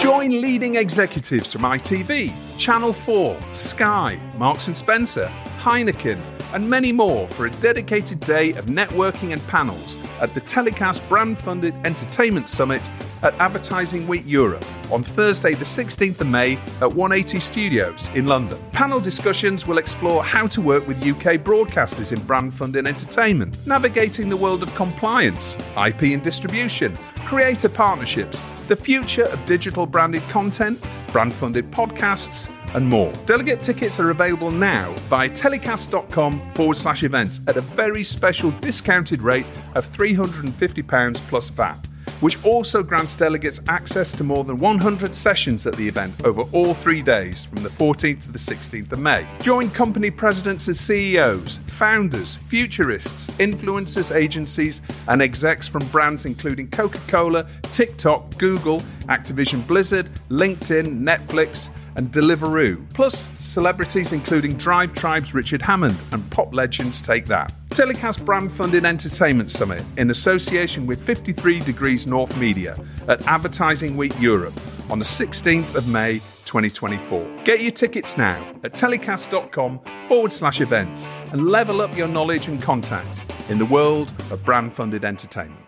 Join 0.00 0.40
leading 0.40 0.76
executives 0.76 1.52
from 1.52 1.60
ITV, 1.60 2.32
Channel 2.58 2.94
4, 2.94 3.36
Sky, 3.52 4.18
Marks 4.38 4.64
& 4.64 4.74
Spencer, 4.74 5.30
Heineken, 5.60 6.18
and 6.54 6.70
many 6.70 6.90
more 6.90 7.28
for 7.28 7.44
a 7.44 7.50
dedicated 7.50 8.18
day 8.20 8.52
of 8.52 8.64
networking 8.64 9.34
and 9.34 9.46
panels 9.46 10.02
at 10.22 10.32
the 10.32 10.40
Telecast 10.40 11.06
Brand 11.10 11.38
Funded 11.38 11.74
Entertainment 11.84 12.48
Summit 12.48 12.80
at 13.22 13.34
Advertising 13.34 14.06
Week 14.06 14.22
Europe 14.24 14.64
on 14.90 15.02
Thursday, 15.02 15.52
the 15.52 15.66
16th 15.66 16.18
of 16.22 16.28
May 16.28 16.54
at 16.80 16.90
180 16.90 17.38
Studios 17.38 18.08
in 18.14 18.26
London. 18.26 18.58
Panel 18.72 19.00
discussions 19.00 19.66
will 19.66 19.76
explore 19.76 20.24
how 20.24 20.46
to 20.46 20.62
work 20.62 20.88
with 20.88 20.96
UK 21.06 21.36
broadcasters 21.44 22.10
in 22.10 22.24
brand 22.24 22.54
funded 22.54 22.88
entertainment, 22.88 23.54
navigating 23.66 24.30
the 24.30 24.36
world 24.36 24.62
of 24.62 24.74
compliance, 24.74 25.56
IP 25.76 26.04
and 26.04 26.22
distribution, 26.22 26.96
creator 27.26 27.68
partnerships, 27.68 28.42
the 28.70 28.76
future 28.76 29.24
of 29.24 29.44
digital 29.46 29.84
branded 29.84 30.22
content, 30.28 30.80
brand 31.10 31.34
funded 31.34 31.68
podcasts, 31.72 32.48
and 32.76 32.88
more. 32.88 33.12
Delegate 33.26 33.58
tickets 33.58 33.98
are 33.98 34.10
available 34.10 34.52
now 34.52 34.92
via 35.08 35.28
telecast.com 35.28 36.40
forward 36.54 36.76
slash 36.76 37.02
events 37.02 37.40
at 37.48 37.56
a 37.56 37.60
very 37.60 38.04
special 38.04 38.52
discounted 38.62 39.20
rate 39.22 39.46
of 39.74 39.84
£350 39.84 41.16
plus 41.28 41.50
VAT 41.50 41.89
which 42.20 42.42
also 42.44 42.82
grants 42.82 43.14
delegates 43.14 43.60
access 43.68 44.12
to 44.12 44.24
more 44.24 44.44
than 44.44 44.58
100 44.58 45.14
sessions 45.14 45.66
at 45.66 45.74
the 45.74 45.86
event 45.86 46.14
over 46.24 46.42
all 46.52 46.74
three 46.74 47.02
days 47.02 47.44
from 47.44 47.62
the 47.62 47.68
14th 47.68 48.22
to 48.22 48.32
the 48.32 48.38
16th 48.38 48.92
of 48.92 48.98
May. 48.98 49.26
Join 49.40 49.70
company 49.70 50.10
presidents 50.10 50.66
and 50.68 50.76
CEOs, 50.76 51.58
founders, 51.66 52.36
futurists, 52.36 53.30
influencers, 53.38 54.14
agencies, 54.14 54.80
and 55.08 55.22
execs 55.22 55.66
from 55.66 55.86
brands 55.86 56.24
including 56.24 56.68
Coca 56.70 57.00
Cola, 57.08 57.46
TikTok, 57.62 58.36
Google, 58.38 58.80
Activision 59.08 59.66
Blizzard, 59.66 60.08
LinkedIn, 60.28 61.00
Netflix, 61.00 61.70
and 62.00 62.10
Deliveroo, 62.10 62.82
plus 62.94 63.28
celebrities 63.38 64.14
including 64.14 64.56
Drive 64.56 64.94
Tribe's 64.94 65.34
Richard 65.34 65.60
Hammond 65.60 65.98
and 66.12 66.30
pop 66.30 66.54
legends 66.54 67.02
Take 67.02 67.26
That. 67.26 67.52
Telecast 67.68 68.24
brand 68.24 68.50
funded 68.50 68.86
entertainment 68.86 69.50
summit 69.50 69.84
in 69.98 70.08
association 70.08 70.86
with 70.86 71.02
53 71.02 71.60
Degrees 71.60 72.06
North 72.06 72.34
Media 72.40 72.74
at 73.06 73.26
Advertising 73.26 73.98
Week 73.98 74.18
Europe 74.18 74.54
on 74.88 74.98
the 74.98 75.04
16th 75.04 75.74
of 75.74 75.88
May 75.88 76.20
2024. 76.46 77.42
Get 77.44 77.60
your 77.60 77.70
tickets 77.70 78.16
now 78.16 78.50
at 78.64 78.72
telecast.com 78.72 79.80
forward 80.08 80.32
slash 80.32 80.62
events 80.62 81.06
and 81.32 81.48
level 81.48 81.82
up 81.82 81.94
your 81.94 82.08
knowledge 82.08 82.48
and 82.48 82.62
contacts 82.62 83.26
in 83.50 83.58
the 83.58 83.66
world 83.66 84.10
of 84.30 84.42
brand 84.42 84.72
funded 84.72 85.04
entertainment. 85.04 85.66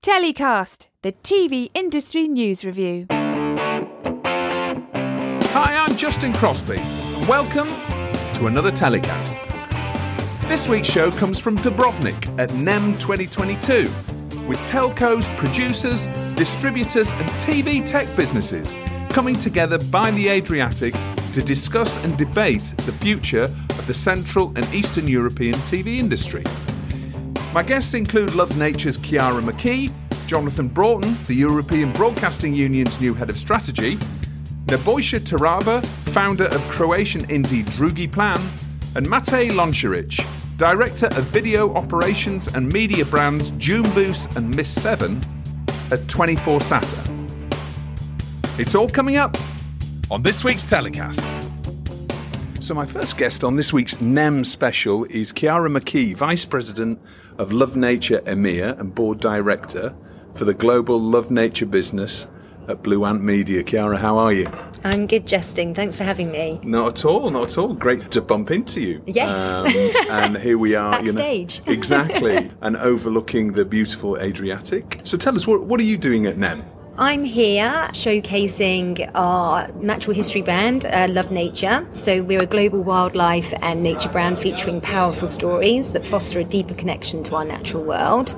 Telecast, 0.00 0.86
the 1.06 1.12
TV 1.22 1.70
industry 1.72 2.26
news 2.26 2.64
review. 2.64 3.06
Hi, 5.52 5.76
I'm 5.76 5.96
Justin 5.96 6.32
Crosby, 6.32 6.78
welcome 7.28 7.68
to 8.34 8.48
another 8.48 8.72
telecast. 8.72 9.36
This 10.48 10.66
week's 10.66 10.88
show 10.88 11.12
comes 11.12 11.38
from 11.38 11.58
Dubrovnik 11.58 12.36
at 12.40 12.52
NEM 12.54 12.94
2022, 12.94 13.88
with 14.48 14.58
telcos, 14.68 15.28
producers, 15.36 16.08
distributors, 16.34 17.12
and 17.12 17.28
TV 17.38 17.86
tech 17.86 18.08
businesses 18.16 18.74
coming 19.10 19.36
together 19.36 19.78
by 19.92 20.10
the 20.10 20.26
Adriatic 20.26 20.92
to 21.34 21.40
discuss 21.40 22.02
and 22.02 22.18
debate 22.18 22.74
the 22.78 22.90
future 22.90 23.44
of 23.44 23.86
the 23.86 23.94
Central 23.94 24.48
and 24.56 24.66
Eastern 24.74 25.06
European 25.06 25.54
TV 25.70 25.98
industry. 25.98 26.42
My 27.54 27.62
guests 27.62 27.94
include 27.94 28.34
Love 28.34 28.58
Nature's 28.58 28.98
Kiara 28.98 29.40
McKee, 29.40 29.92
Jonathan 30.26 30.66
Broughton, 30.66 31.16
the 31.26 31.34
European 31.34 31.92
Broadcasting 31.92 32.52
Union's 32.52 33.00
new 33.00 33.14
head 33.14 33.30
of 33.30 33.38
strategy, 33.38 33.96
Nebojša 34.66 35.20
Taraba, 35.20 35.84
founder 36.12 36.46
of 36.46 36.60
Croatian 36.68 37.24
indie 37.28 37.64
Drugi 37.76 38.08
Plan, 38.08 38.40
and 38.96 39.06
Matej 39.06 39.50
Lončarić, 39.50 40.26
director 40.58 41.06
of 41.06 41.24
video 41.28 41.72
operations 41.74 42.48
and 42.48 42.68
media 42.72 43.04
brands 43.04 43.52
Jumboost 43.52 44.36
and 44.36 44.54
Miss 44.54 44.68
7 44.68 45.24
at 45.92 46.08
24 46.08 46.58
Sata. 46.58 47.38
It's 48.58 48.74
all 48.74 48.88
coming 48.88 49.16
up 49.16 49.36
on 50.10 50.22
this 50.22 50.42
week's 50.42 50.66
telecast. 50.66 51.20
So, 52.58 52.74
my 52.74 52.86
first 52.86 53.16
guest 53.16 53.44
on 53.44 53.54
this 53.54 53.72
week's 53.72 54.00
NEM 54.00 54.42
special 54.42 55.04
is 55.04 55.32
Kiara 55.32 55.70
McKee, 55.70 56.16
Vice 56.16 56.44
President 56.44 57.00
of 57.38 57.52
Love 57.52 57.76
Nature 57.76 58.20
EMEA 58.22 58.80
and 58.80 58.92
Board 58.92 59.20
Director 59.20 59.94
for 60.36 60.44
the 60.44 60.54
global 60.54 61.00
Love 61.00 61.30
Nature 61.30 61.66
business 61.66 62.28
at 62.68 62.82
Blue 62.82 63.04
Ant 63.04 63.22
Media. 63.22 63.62
Kiara, 63.62 63.96
how 63.96 64.18
are 64.18 64.32
you? 64.32 64.50
I'm 64.84 65.06
good, 65.06 65.26
Justin. 65.26 65.74
Thanks 65.74 65.96
for 65.96 66.04
having 66.04 66.30
me. 66.30 66.60
Not 66.62 66.98
at 66.98 67.04
all, 67.04 67.30
not 67.30 67.44
at 67.44 67.58
all. 67.58 67.74
Great 67.74 68.10
to 68.12 68.20
bump 68.20 68.50
into 68.50 68.80
you. 68.80 69.02
Yes. 69.06 69.38
Um, 69.38 69.66
and 70.10 70.36
here 70.36 70.58
we 70.58 70.74
are. 70.74 71.02
Backstage. 71.02 71.60
You 71.60 71.64
know, 71.66 71.72
exactly. 71.72 72.50
and 72.60 72.76
overlooking 72.76 73.52
the 73.52 73.64
beautiful 73.64 74.18
Adriatic. 74.18 75.00
So 75.04 75.16
tell 75.16 75.34
us, 75.34 75.46
what, 75.46 75.64
what 75.64 75.80
are 75.80 75.84
you 75.84 75.96
doing 75.96 76.26
at 76.26 76.36
NEM? 76.36 76.62
I'm 76.98 77.24
here 77.24 77.88
showcasing 77.92 79.10
our 79.14 79.70
natural 79.72 80.14
history 80.14 80.40
brand, 80.40 80.86
uh, 80.86 81.06
Love 81.10 81.30
Nature. 81.30 81.86
So, 81.92 82.22
we're 82.22 82.42
a 82.42 82.46
global 82.46 82.82
wildlife 82.82 83.52
and 83.60 83.82
nature 83.82 84.08
brand 84.08 84.38
featuring 84.38 84.80
powerful 84.80 85.28
stories 85.28 85.92
that 85.92 86.06
foster 86.06 86.40
a 86.40 86.44
deeper 86.44 86.72
connection 86.72 87.22
to 87.24 87.36
our 87.36 87.44
natural 87.44 87.84
world. 87.84 88.34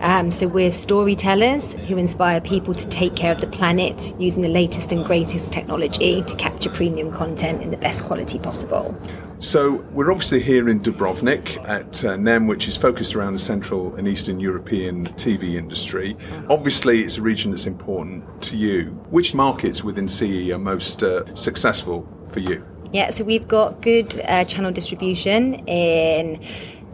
Um, 0.00 0.30
so, 0.30 0.46
we're 0.46 0.70
storytellers 0.70 1.72
who 1.88 1.96
inspire 1.96 2.42
people 2.42 2.74
to 2.74 2.86
take 2.90 3.16
care 3.16 3.32
of 3.32 3.40
the 3.40 3.46
planet 3.46 4.12
using 4.18 4.42
the 4.42 4.48
latest 4.48 4.92
and 4.92 5.02
greatest 5.02 5.50
technology 5.50 6.22
to 6.22 6.36
capture 6.36 6.68
premium 6.68 7.10
content 7.10 7.62
in 7.62 7.70
the 7.70 7.78
best 7.78 8.04
quality 8.04 8.38
possible. 8.38 8.94
So 9.38 9.84
we're 9.92 10.10
obviously 10.10 10.40
here 10.40 10.68
in 10.68 10.80
Dubrovnik 10.80 11.68
at 11.68 12.04
uh, 12.04 12.16
NEM, 12.16 12.46
which 12.46 12.66
is 12.68 12.76
focused 12.76 13.14
around 13.14 13.34
the 13.34 13.38
Central 13.38 13.94
and 13.96 14.08
Eastern 14.08 14.40
European 14.40 15.08
TV 15.08 15.56
industry. 15.56 16.16
Obviously, 16.48 17.02
it's 17.02 17.18
a 17.18 17.22
region 17.22 17.50
that's 17.50 17.66
important 17.66 18.42
to 18.42 18.56
you. 18.56 18.86
Which 19.10 19.34
markets 19.34 19.84
within 19.84 20.08
CE 20.08 20.50
are 20.50 20.58
most 20.58 21.02
uh, 21.02 21.34
successful 21.34 22.08
for 22.30 22.40
you? 22.40 22.64
Yeah, 22.92 23.10
so 23.10 23.24
we've 23.24 23.46
got 23.46 23.82
good 23.82 24.18
uh, 24.26 24.44
channel 24.44 24.72
distribution 24.72 25.54
in 25.66 26.40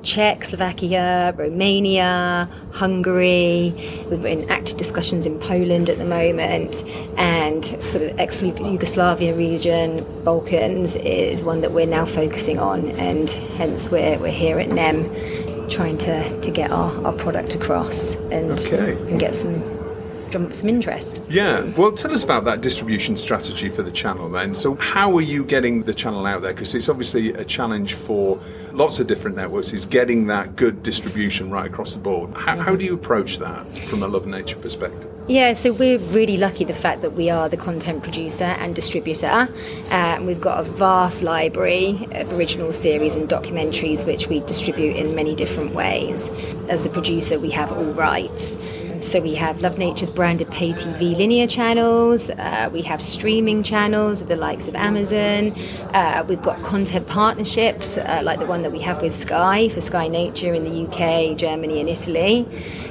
Czech, 0.03 0.45
Slovakia, 0.45 1.33
Romania, 1.37 2.49
Hungary. 2.73 3.73
We're 4.11 4.27
in 4.27 4.51
active 4.51 4.77
discussions 4.77 5.27
in 5.27 5.39
Poland 5.39 5.89
at 5.89 5.99
the 5.99 6.05
moment, 6.05 6.85
and 7.17 7.65
sort 7.65 8.05
of 8.11 8.19
ex 8.19 8.43
Yugoslavia 8.43 9.35
region, 9.35 10.05
Balkans 10.25 10.97
is 10.97 11.45
one 11.45 11.61
that 11.61 11.71
we're 11.73 11.87
now 11.87 12.05
focusing 12.05 12.59
on, 12.59 12.91
and 12.99 13.31
hence 13.57 13.91
we're, 13.91 14.19
we're 14.19 14.33
here 14.33 14.59
at 14.59 14.69
NEM 14.69 15.05
trying 15.71 15.97
to, 15.99 16.41
to 16.41 16.51
get 16.51 16.71
our, 16.71 17.07
our 17.07 17.13
product 17.13 17.55
across 17.55 18.17
and, 18.31 18.51
Okay. 18.51 18.97
and 19.11 19.21
get 19.21 19.35
some 19.35 19.63
drum 20.31 20.47
up 20.47 20.55
some 20.55 20.69
interest. 20.69 21.23
Yeah, 21.29 21.71
well, 21.77 21.93
tell 21.93 22.11
us 22.11 22.25
about 22.25 22.45
that 22.47 22.61
distribution 22.63 23.17
strategy 23.17 23.69
for 23.69 23.83
the 23.83 23.93
channel 23.93 24.29
then. 24.29 24.55
So, 24.55 24.75
how 24.77 25.15
are 25.17 25.21
you 25.21 25.45
getting 25.45 25.83
the 25.85 25.95
channel 25.95 26.27
out 26.27 26.43
there? 26.43 26.53
Because 26.53 26.75
it's 26.75 26.89
obviously 26.89 27.33
a 27.35 27.45
challenge 27.45 27.95
for 27.95 28.41
lots 28.73 28.99
of 28.99 29.07
different 29.07 29.37
networks, 29.37 29.73
is 29.73 29.87
getting 29.87 30.27
that 30.27 30.57
good 30.57 30.83
distribution 30.83 31.51
right 31.51 31.67
across 31.67 31.95
the 31.95 32.01
board. 32.01 32.35
How, 32.37 32.59
how 32.59 32.77
do 32.77 32.85
you 32.85 32.95
approach 32.95 33.39
that 33.39 33.67
from 33.67 34.03
a 34.03 34.09
Love 34.09 34.27
Nature 34.27 34.57
perspective? 34.59 35.09
Yeah, 35.29 35.53
so 35.53 35.73
we're 35.73 35.99
really 35.99 36.37
lucky 36.37 36.65
the 36.65 36.75
fact 36.75 37.03
that 37.03 37.13
we 37.13 37.31
are 37.31 37.49
the 37.49 37.57
content 37.57 38.03
producer 38.03 38.45
and 38.45 38.75
distributor. 38.75 39.49
Uh, 39.91 40.19
we've 40.21 40.41
got 40.41 40.59
a 40.59 40.65
vast 40.65 41.23
library 41.23 42.09
of 42.13 42.33
original 42.33 42.73
series 42.73 43.15
and 43.15 43.29
documentaries 43.29 44.05
which 44.05 44.27
we 44.27 44.41
distribute 44.41 44.97
in 44.97 45.15
many 45.15 45.37
different 45.37 45.75
ways. 45.75 46.29
As 46.69 46.83
the 46.83 46.89
producer, 46.89 47.39
we 47.39 47.51
have 47.51 47.71
all 47.71 47.93
rights. 47.93 48.57
So 49.03 49.21
we 49.21 49.35
have 49.35 49.61
Love 49.61 49.79
Nature's 49.79 50.11
branded 50.11 50.49
pay 50.53 50.73
TV 50.73 51.17
linear 51.17 51.49
channels. 51.49 52.31
Uh, 52.31 52.71
we 52.73 52.83
have 52.83 53.03
streaming 53.03 53.65
channels 53.65 54.21
with 54.21 54.29
the 54.29 54.37
likes 54.37 54.69
of 54.69 54.77
Amazon. 54.77 55.53
Uh, 55.93 56.25
we've 56.29 56.41
got 56.41 56.63
content 56.63 57.09
partnerships 57.09 57.99
uh, 57.99 58.21
like 58.23 58.39
the 58.39 58.47
one 58.47 58.63
that 58.63 58.71
we 58.71 58.79
have 58.79 59.03
with 59.03 59.13
Sky 59.13 59.69
for 59.71 59.81
Sky 59.81 60.07
Nature 60.07 60.55
in 60.55 60.63
the 60.63 60.87
UK, 60.87 61.37
Germany, 61.37 61.81
and 61.81 61.89
Italy. 61.89 62.47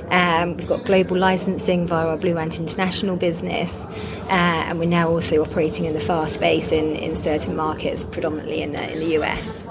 Um, 0.10 0.58
we've 0.58 0.68
got 0.68 0.84
global 0.84 1.18
licensing 1.18 1.88
via 1.88 2.08
our 2.08 2.18
Blue 2.18 2.38
Ant 2.38 2.60
International 2.60 3.16
business, 3.16 3.86
uh, 3.86 4.66
and 4.68 4.80
we're 4.80 4.90
now 4.90 5.10
also 5.10 5.42
operating 5.42 5.86
in 5.86 5.94
the 5.94 6.02
FAST 6.02 6.36
space 6.36 6.74
in, 6.74 6.94
in 6.98 7.16
certain 7.16 7.56
markets, 7.56 8.04
predominantly 8.04 8.62
in 8.62 8.74
the, 8.74 8.92
in 8.92 9.00
the 9.00 9.18
US. 9.22 9.64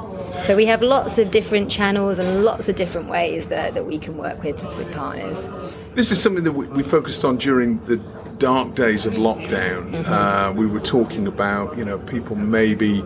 So 0.46 0.56
we 0.56 0.64
have 0.64 0.80
lots 0.80 1.18
of 1.18 1.30
different 1.30 1.70
channels 1.70 2.18
and 2.18 2.44
lots 2.44 2.70
of 2.70 2.76
different 2.76 3.08
ways 3.08 3.48
that, 3.48 3.74
that 3.74 3.84
we 3.84 3.98
can 3.98 4.16
work 4.16 4.42
with, 4.42 4.62
with 4.78 4.90
partners. 4.94 5.46
This 5.94 6.12
is 6.12 6.22
something 6.22 6.44
that 6.44 6.52
we, 6.52 6.66
we 6.68 6.82
focused 6.82 7.24
on 7.24 7.36
during 7.36 7.84
the 7.84 7.96
dark 8.38 8.74
days 8.74 9.06
of 9.06 9.14
lockdown. 9.14 10.04
Uh, 10.06 10.52
we 10.56 10.66
were 10.66 10.80
talking 10.80 11.26
about, 11.26 11.76
you 11.76 11.84
know, 11.84 11.98
people 11.98 12.36
maybe 12.36 13.02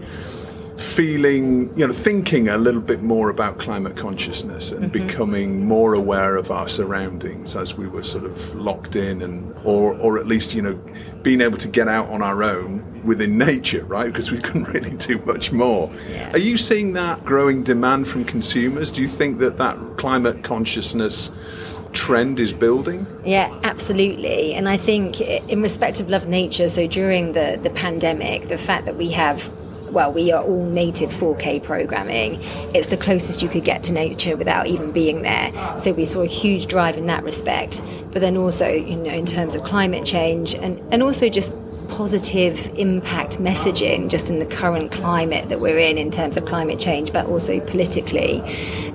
feeling, 0.76 1.76
you 1.76 1.86
know, 1.86 1.92
thinking 1.92 2.48
a 2.48 2.58
little 2.58 2.80
bit 2.80 3.02
more 3.02 3.30
about 3.30 3.58
climate 3.58 3.96
consciousness 3.96 4.70
and 4.70 4.92
mm-hmm. 4.92 5.06
becoming 5.06 5.66
more 5.66 5.94
aware 5.94 6.36
of 6.36 6.50
our 6.50 6.68
surroundings 6.68 7.56
as 7.56 7.76
we 7.76 7.88
were 7.88 8.04
sort 8.04 8.24
of 8.24 8.54
locked 8.54 8.96
in 8.96 9.22
and, 9.22 9.54
or, 9.64 9.94
or 9.94 10.18
at 10.18 10.26
least, 10.26 10.54
you 10.54 10.62
know, 10.62 10.74
being 11.22 11.40
able 11.40 11.58
to 11.58 11.68
get 11.68 11.88
out 11.88 12.08
on 12.10 12.22
our 12.22 12.42
own 12.42 13.02
within 13.02 13.38
nature, 13.50 13.84
right? 13.86 14.06
Because 14.06 14.30
we 14.30 14.38
couldn't 14.38 14.68
really 14.68 14.96
do 14.96 15.18
much 15.24 15.52
more. 15.52 15.90
Yeah. 16.10 16.32
Are 16.32 16.38
you 16.38 16.56
seeing 16.56 16.92
that 16.92 17.24
growing 17.24 17.62
demand 17.62 18.06
from 18.08 18.24
consumers? 18.24 18.90
Do 18.90 19.00
you 19.00 19.08
think 19.08 19.38
that 19.38 19.58
that 19.58 19.78
climate 19.96 20.44
consciousness 20.44 21.30
trend 21.94 22.40
is 22.40 22.52
building? 22.52 23.06
Yeah, 23.24 23.56
absolutely. 23.62 24.54
And 24.54 24.68
I 24.68 24.76
think, 24.76 25.20
in 25.20 25.62
respect 25.62 26.00
of 26.00 26.08
Love 26.08 26.28
Nature, 26.28 26.68
so 26.68 26.86
during 26.86 27.32
the, 27.32 27.58
the 27.62 27.70
pandemic, 27.70 28.48
the 28.48 28.58
fact 28.58 28.84
that 28.86 28.96
we 28.96 29.12
have 29.12 29.50
well, 29.94 30.12
we 30.12 30.32
are 30.32 30.42
all 30.42 30.66
native 30.66 31.10
4K 31.10 31.62
programming. 31.62 32.40
It's 32.74 32.88
the 32.88 32.96
closest 32.96 33.42
you 33.42 33.48
could 33.48 33.64
get 33.64 33.84
to 33.84 33.92
nature 33.92 34.36
without 34.36 34.66
even 34.66 34.90
being 34.90 35.22
there. 35.22 35.52
So 35.78 35.92
we 35.92 36.04
saw 36.04 36.22
a 36.22 36.26
huge 36.26 36.66
drive 36.66 36.98
in 36.98 37.06
that 37.06 37.22
respect. 37.22 37.80
But 38.10 38.20
then 38.20 38.36
also, 38.36 38.68
you 38.68 38.96
know, 38.96 39.10
in 39.10 39.24
terms 39.24 39.54
of 39.54 39.62
climate 39.62 40.04
change 40.04 40.54
and, 40.54 40.80
and 40.92 41.02
also 41.02 41.28
just 41.28 41.54
positive 41.84 42.72
impact 42.78 43.38
messaging 43.38 44.08
just 44.08 44.30
in 44.30 44.38
the 44.38 44.46
current 44.46 44.90
climate 44.90 45.48
that 45.48 45.60
we're 45.60 45.78
in 45.78 45.98
in 45.98 46.10
terms 46.10 46.36
of 46.36 46.44
climate 46.44 46.80
change, 46.80 47.12
but 47.12 47.26
also 47.26 47.60
politically. 47.60 48.40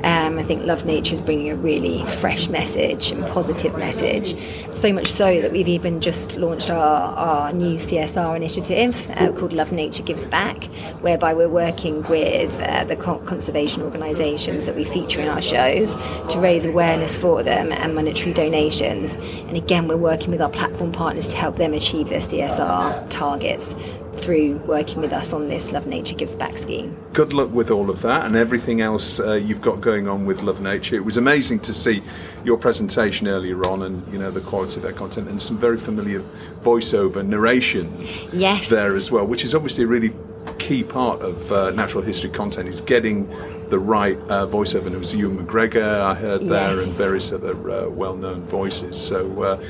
Um, 0.04 0.38
I 0.38 0.44
think 0.44 0.64
Love 0.64 0.86
Nature 0.86 1.14
is 1.14 1.22
bringing 1.22 1.50
a 1.50 1.56
really 1.56 2.04
fresh 2.06 2.48
message 2.48 3.12
and 3.12 3.26
positive 3.28 3.78
message. 3.78 4.36
So 4.74 4.94
much 4.94 5.08
so 5.08 5.42
that 5.42 5.52
we've 5.52 5.68
even 5.68 6.02
just 6.02 6.38
launched 6.38 6.70
our, 6.70 7.16
our 7.16 7.54
new 7.54 7.76
CSR 7.76 8.36
initiative 8.36 9.10
uh, 9.16 9.32
called 9.34 9.54
Love 9.54 9.72
Nature 9.72 10.04
Gives 10.04 10.26
Back, 10.26 10.64
whereby 11.02 11.34
we're 11.34 11.50
working 11.50 12.04
with 12.04 12.60
uh, 12.62 12.86
the 12.86 12.96
conservation 12.96 13.84
organisations 13.84 14.66
that 14.66 14.76
we 14.76 14.84
feature 14.84 15.22
in 15.22 15.28
our 15.28 15.42
shows 15.42 15.96
to 16.30 16.40
raise 16.40 16.66
awareness 16.66 17.16
for 17.16 17.44
them 17.44 17.72
and 17.72 17.94
monetary 17.94 18.34
donations. 18.34 19.16
And 19.16 19.58
again, 19.58 19.88
we're 19.88 19.98
working 19.98 20.32
with 20.32 20.42
our 20.42 20.50
platform 20.50 20.92
partners 20.92 21.28
to 21.28 21.38
help 21.38 21.58
them 21.58 21.74
achieve 21.74 22.10
their 22.10 22.20
CSR 22.20 22.79
our 22.80 23.08
targets 23.10 23.76
through 24.14 24.58
working 24.60 25.02
with 25.02 25.14
us 25.14 25.34
on 25.34 25.48
this 25.48 25.72
Love 25.72 25.88
Nature 25.88 26.16
Gives 26.16 26.36
Back 26.36 26.58
scheme. 26.58 26.98
Good 27.14 27.34
luck 27.34 27.52
with 27.52 27.72
all 27.72 27.90
of 27.90 28.02
that 28.02 28.26
and 28.26 28.36
everything 28.36 28.82
else 28.82 29.20
uh, 29.20 29.34
you've 29.34 29.62
got 29.62 29.82
going 29.82 30.08
on 30.08 30.26
with 30.26 30.42
Love 30.42 30.62
Nature. 30.62 30.96
It 30.96 31.06
was 31.06 31.18
amazing 31.18 31.60
to 31.62 31.74
see 31.74 32.02
your 32.44 32.58
presentation 32.58 33.28
earlier 33.28 33.66
on 33.68 33.84
and 33.84 34.08
you 34.12 34.20
know 34.20 34.32
the 34.32 34.42
quality 34.42 34.78
of 34.78 34.84
their 34.84 34.94
content 34.94 35.30
and 35.30 35.42
some 35.42 35.58
very 35.58 35.78
familiar 35.78 36.22
voiceover 36.60 37.26
narrations 37.26 38.24
yes. 38.34 38.70
there 38.70 38.96
as 38.96 39.12
well, 39.12 39.26
which 39.26 39.44
is 39.44 39.56
obviously 39.56 39.84
a 39.84 39.88
really 39.88 40.14
key 40.58 40.84
part 40.84 41.22
of 41.22 41.52
uh, 41.52 41.72
natural 41.72 42.04
history 42.04 42.30
content 42.30 42.68
is 42.68 42.82
getting 42.82 43.28
the 43.70 43.80
right 43.80 44.18
uh, 44.30 44.46
voiceover. 44.46 44.88
And 44.88 44.96
it 44.96 45.00
was 45.00 45.14
Ewan 45.16 45.46
McGregor 45.46 46.02
I 46.02 46.16
heard 46.16 46.42
there 46.42 46.76
yes. 46.76 46.88
and 46.88 46.98
various 46.98 47.32
other 47.32 47.72
uh, 47.72 47.90
well-known 47.90 48.42
voices. 48.44 49.00
So 49.00 49.44
uh, 49.44 49.64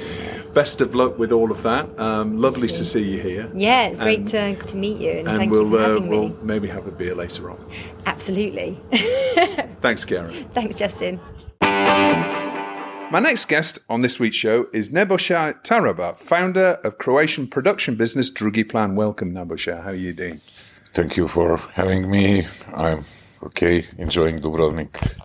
best 0.54 0.82
of 0.82 0.96
luck 0.96 1.18
with 1.18 1.32
all 1.32 1.52
of 1.52 1.64
that. 1.64 2.00
Um, 2.00 2.38
lovely 2.38 2.68
to 2.68 2.84
see 2.84 3.04
you 3.04 3.20
here. 3.20 3.50
Yeah, 3.54 3.94
great 3.94 4.28
to, 4.28 4.56
to 4.56 4.78
meet 4.78 5.00
you. 5.00 5.12
And, 5.12 5.28
and 5.28 5.38
thank 5.38 5.52
we'll, 5.52 5.66
you 5.66 5.72
for 5.72 5.82
having 5.82 6.08
uh, 6.08 6.10
we'll 6.10 6.30
me. 6.30 6.36
maybe 6.44 6.68
have 6.68 6.88
a 6.88 6.92
beer 6.92 7.16
later 7.16 7.52
on. 7.52 7.64
Absolutely. 8.06 8.78
Thanks, 9.82 10.06
Karen. 10.06 10.46
Thanks, 10.54 10.76
Justin. 10.76 11.20
My 11.62 13.20
next 13.20 13.46
guest 13.46 13.80
on 13.90 14.02
this 14.02 14.20
week's 14.20 14.36
show 14.36 14.68
is 14.72 14.92
Nebojša 14.92 15.64
Taraba, 15.64 16.16
founder 16.16 16.80
of 16.84 17.00
Croatian 17.00 17.48
production 17.48 17.96
business 17.96 18.30
Drugi 18.30 18.64
Plan. 18.64 18.96
Welcome, 18.96 19.34
Nebojša. 19.34 19.82
How 19.84 19.90
are 19.90 19.96
you 19.96 20.14
doing? 20.14 20.40
Thank 20.94 21.18
you 21.18 21.28
for 21.28 21.58
having 21.58 22.10
me. 22.12 22.46
I'm 22.76 23.00
okay, 23.44 23.86
enjoying 23.98 24.40
Dubrovnik. 24.40 25.20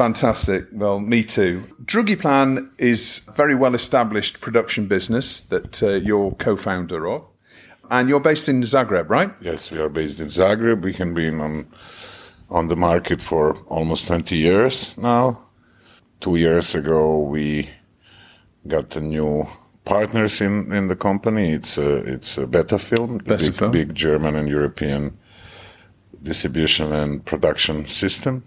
Fantastic. 0.00 0.64
Well, 0.72 0.98
me 0.98 1.22
too. 1.22 1.62
Drugi 1.84 2.16
Plan 2.16 2.72
is 2.78 3.28
a 3.28 3.32
very 3.32 3.54
well 3.54 3.74
established 3.74 4.40
production 4.40 4.86
business 4.86 5.42
that 5.42 5.82
uh, 5.82 5.90
you're 5.90 6.32
co 6.36 6.56
founder 6.56 7.06
of. 7.06 7.28
And 7.90 8.08
you're 8.08 8.18
based 8.18 8.48
in 8.48 8.62
Zagreb, 8.62 9.10
right? 9.10 9.30
Yes, 9.42 9.70
we 9.70 9.78
are 9.78 9.90
based 9.90 10.18
in 10.18 10.28
Zagreb. 10.28 10.80
We 10.80 10.94
have 10.94 11.12
been 11.12 11.42
on, 11.42 11.66
on 12.48 12.68
the 12.68 12.76
market 12.76 13.20
for 13.20 13.58
almost 13.66 14.06
20 14.06 14.38
years 14.38 14.96
now. 14.96 15.38
Two 16.20 16.36
years 16.36 16.74
ago, 16.74 17.18
we 17.18 17.68
got 18.66 18.96
a 18.96 19.02
new 19.02 19.44
partners 19.84 20.40
in, 20.40 20.72
in 20.72 20.88
the 20.88 20.96
company. 20.96 21.52
It's 21.52 21.76
a, 21.76 21.96
it's 21.96 22.38
a 22.38 22.46
Beta 22.46 22.78
Film, 22.78 23.18
Beta 23.18 23.44
big, 23.44 23.54
Film. 23.54 23.70
big 23.70 23.94
German 23.94 24.34
and 24.34 24.48
European 24.48 25.18
distribution 26.22 26.90
and 26.90 27.22
production 27.22 27.84
system. 27.84 28.44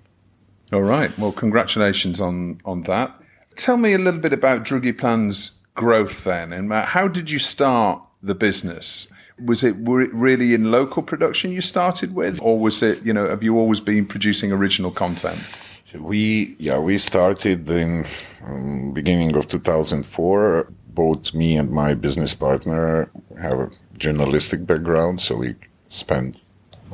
All 0.74 0.82
right. 0.82 1.16
Well, 1.20 1.32
congratulations 1.32 2.20
on 2.20 2.60
on 2.66 2.82
that. 2.84 3.14
Tell 3.56 3.78
me 3.78 3.94
a 3.94 4.00
little 4.00 4.20
bit 4.20 4.34
about 4.34 4.64
Drugi 4.64 4.92
Plan's 4.92 5.60
growth 5.76 6.24
then, 6.24 6.52
and 6.52 6.74
how 6.74 7.08
did 7.08 7.30
you 7.30 7.38
start 7.40 8.02
the 8.24 8.34
business? 8.34 9.08
Was 9.40 9.64
it 9.64 9.78
were 9.78 10.02
it 10.02 10.14
really 10.14 10.56
in 10.56 10.72
local 10.72 11.04
production 11.04 11.52
you 11.52 11.62
started 11.62 12.14
with, 12.16 12.40
or 12.42 12.60
was 12.60 12.82
it 12.82 13.06
you 13.06 13.14
know 13.14 13.28
have 13.28 13.44
you 13.44 13.60
always 13.60 13.80
been 13.80 14.08
producing 14.08 14.52
original 14.52 14.90
content? 14.92 15.40
We 15.94 16.56
yeah 16.58 16.80
we 16.80 16.98
started 16.98 17.70
in 17.70 18.06
um, 18.44 18.94
beginning 18.94 19.36
of 19.36 19.48
2004. 19.48 20.68
Both 20.88 21.34
me 21.36 21.58
and 21.58 21.70
my 21.72 21.94
business 21.94 22.34
partner 22.34 23.10
have 23.40 23.60
a 23.60 23.70
journalistic 23.98 24.66
background, 24.66 25.22
so 25.22 25.38
we 25.38 25.56
spent 25.90 26.38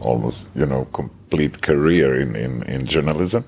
almost 0.01 0.47
you 0.55 0.65
know 0.65 0.85
complete 0.85 1.61
career 1.61 2.19
in, 2.19 2.35
in, 2.35 2.63
in 2.63 2.85
journalism. 2.85 3.43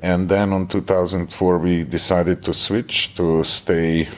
And 0.00 0.28
then 0.28 0.52
on 0.52 0.68
2004, 0.68 1.58
we 1.58 1.82
decided 1.82 2.44
to 2.44 2.54
switch 2.54 3.14
to 3.16 3.42
stay 3.42 4.08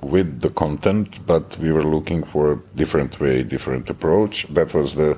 with 0.00 0.40
the 0.40 0.50
content, 0.50 1.24
but 1.26 1.56
we 1.58 1.72
were 1.72 1.84
looking 1.84 2.24
for 2.24 2.52
a 2.52 2.58
different 2.74 3.20
way, 3.20 3.42
different 3.42 3.88
approach. 3.90 4.46
That 4.48 4.74
was 4.74 4.94
the 4.94 5.16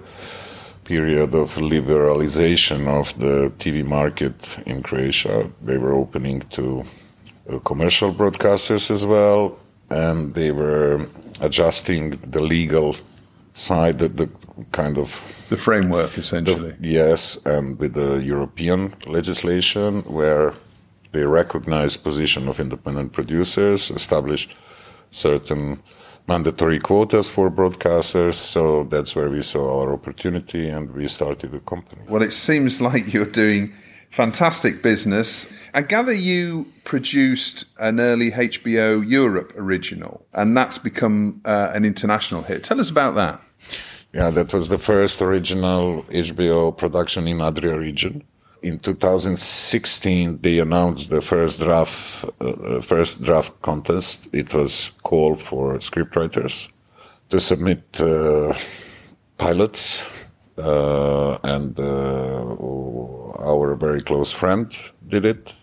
period 0.84 1.34
of 1.34 1.54
liberalization 1.54 2.88
of 2.88 3.16
the 3.18 3.52
TV 3.58 3.84
market 3.84 4.58
in 4.66 4.82
Croatia. 4.82 5.50
They 5.62 5.78
were 5.78 5.94
opening 5.94 6.40
to 6.50 6.82
uh, 7.50 7.58
commercial 7.60 8.12
broadcasters 8.12 8.90
as 8.90 9.06
well, 9.06 9.56
and 9.90 10.34
they 10.34 10.50
were 10.50 11.06
adjusting 11.40 12.10
the 12.30 12.42
legal 12.42 12.96
side, 13.54 13.98
the, 13.98 14.08
the 14.08 14.28
kind 14.72 14.98
of 14.98 15.08
the 15.48 15.56
framework 15.56 16.18
essentially. 16.18 16.72
The, 16.72 16.88
yes, 16.88 17.44
and 17.46 17.78
with 17.78 17.94
the 17.94 18.16
European 18.16 18.94
legislation 19.06 20.02
where 20.02 20.54
they 21.12 21.24
recognize 21.24 21.96
position 21.96 22.48
of 22.48 22.60
independent 22.60 23.12
producers, 23.12 23.90
establish 23.90 24.48
certain 25.10 25.82
mandatory 26.26 26.78
quotas 26.78 27.28
for 27.28 27.50
broadcasters. 27.50 28.34
So 28.34 28.84
that's 28.84 29.14
where 29.14 29.28
we 29.28 29.42
saw 29.42 29.80
our 29.82 29.92
opportunity 29.92 30.68
and 30.68 30.90
we 30.92 31.08
started 31.08 31.50
the 31.50 31.60
company. 31.60 32.02
Well, 32.08 32.22
it 32.22 32.32
seems 32.32 32.80
like 32.80 33.12
you're 33.12 33.24
doing 33.26 33.72
fantastic 34.12 34.82
business. 34.82 35.52
I 35.74 35.82
gather 35.82 36.12
you 36.12 36.66
produced 36.84 37.64
an 37.78 37.98
early 37.98 38.30
HBO 38.30 39.08
Europe 39.08 39.54
original, 39.56 40.26
and 40.34 40.56
that's 40.56 40.78
become 40.78 41.40
uh, 41.44 41.70
an 41.74 41.84
international 41.84 42.42
hit. 42.42 42.62
Tell 42.62 42.78
us 42.78 42.90
about 42.90 43.14
that. 43.14 43.40
Yeah, 44.12 44.28
that 44.28 44.52
was 44.52 44.68
the 44.68 44.76
first 44.76 45.22
original 45.22 46.02
HBO 46.02 46.76
production 46.76 47.26
in 47.26 47.40
Adria 47.40 47.78
region. 47.78 48.22
In 48.60 48.78
2016, 48.78 50.38
they 50.42 50.58
announced 50.58 51.08
the 51.08 51.22
first 51.22 51.60
draft, 51.60 52.26
uh, 52.40 52.82
first 52.82 53.22
draft 53.22 53.60
contest. 53.62 54.28
It 54.34 54.52
was 54.52 54.90
called 55.02 55.40
for 55.40 55.78
scriptwriters 55.78 56.70
to 57.30 57.40
submit 57.40 57.82
uh, 58.00 58.52
pilots, 59.38 60.04
uh, 60.58 61.38
and 61.42 61.80
uh, 61.80 62.54
our 63.40 63.74
very 63.76 64.02
close 64.02 64.30
friend 64.30 64.70
did 65.08 65.24
it. 65.24 65.54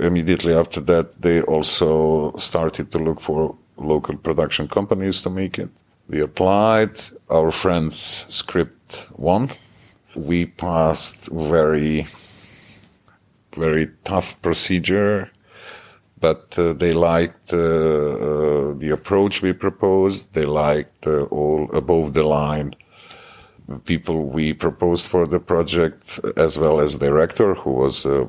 Immediately 0.00 0.54
after 0.54 0.80
that, 0.80 1.22
they 1.22 1.42
also 1.42 2.34
started 2.36 2.90
to 2.90 2.98
look 2.98 3.20
for 3.20 3.56
local 3.76 4.16
production 4.16 4.66
companies 4.66 5.22
to 5.22 5.30
make 5.30 5.56
it. 5.56 5.70
We 6.08 6.20
applied. 6.20 6.98
Our 7.30 7.52
friend's 7.52 8.26
script 8.28 9.08
won. 9.16 9.48
We 10.16 10.46
passed 10.46 11.28
very, 11.30 12.06
very 13.54 13.88
tough 14.02 14.42
procedure, 14.42 15.30
but 16.18 16.58
uh, 16.58 16.72
they 16.72 16.92
liked 16.92 17.52
uh, 17.52 17.56
uh, 17.56 18.74
the 18.74 18.90
approach 18.92 19.42
we 19.42 19.52
proposed. 19.52 20.34
They 20.34 20.42
liked 20.42 21.06
uh, 21.06 21.22
all 21.24 21.70
above 21.72 22.14
the 22.14 22.24
line 22.24 22.74
people 23.84 24.24
we 24.24 24.52
proposed 24.52 25.06
for 25.06 25.26
the 25.26 25.38
project, 25.38 26.18
as 26.36 26.58
well 26.58 26.80
as 26.80 26.96
director, 26.96 27.54
who 27.54 27.70
was 27.70 28.04
uh, 28.04 28.24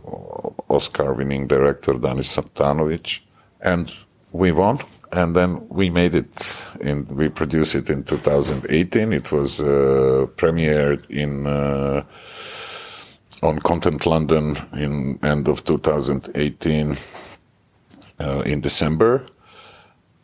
Oscar-winning 0.69 1.47
director 1.47 1.93
Danis 1.93 2.37
Tanović, 2.53 3.21
and 3.61 3.91
we 4.31 4.51
won, 4.51 4.77
and 5.11 5.35
then 5.35 5.67
we 5.69 5.89
made 5.89 6.15
it. 6.15 6.75
We 7.09 7.29
produced 7.29 7.75
it 7.75 7.89
in 7.89 8.03
2018. 8.03 9.13
It 9.13 9.31
was 9.31 9.59
uh, 9.59 10.27
premiered 10.35 11.09
in 11.09 11.47
uh, 11.47 12.03
on 13.43 13.59
Content 13.59 14.05
London 14.05 14.55
in 14.73 15.19
end 15.23 15.47
of 15.47 15.63
2018 15.65 16.95
uh, 18.19 18.41
in 18.45 18.61
December, 18.61 19.25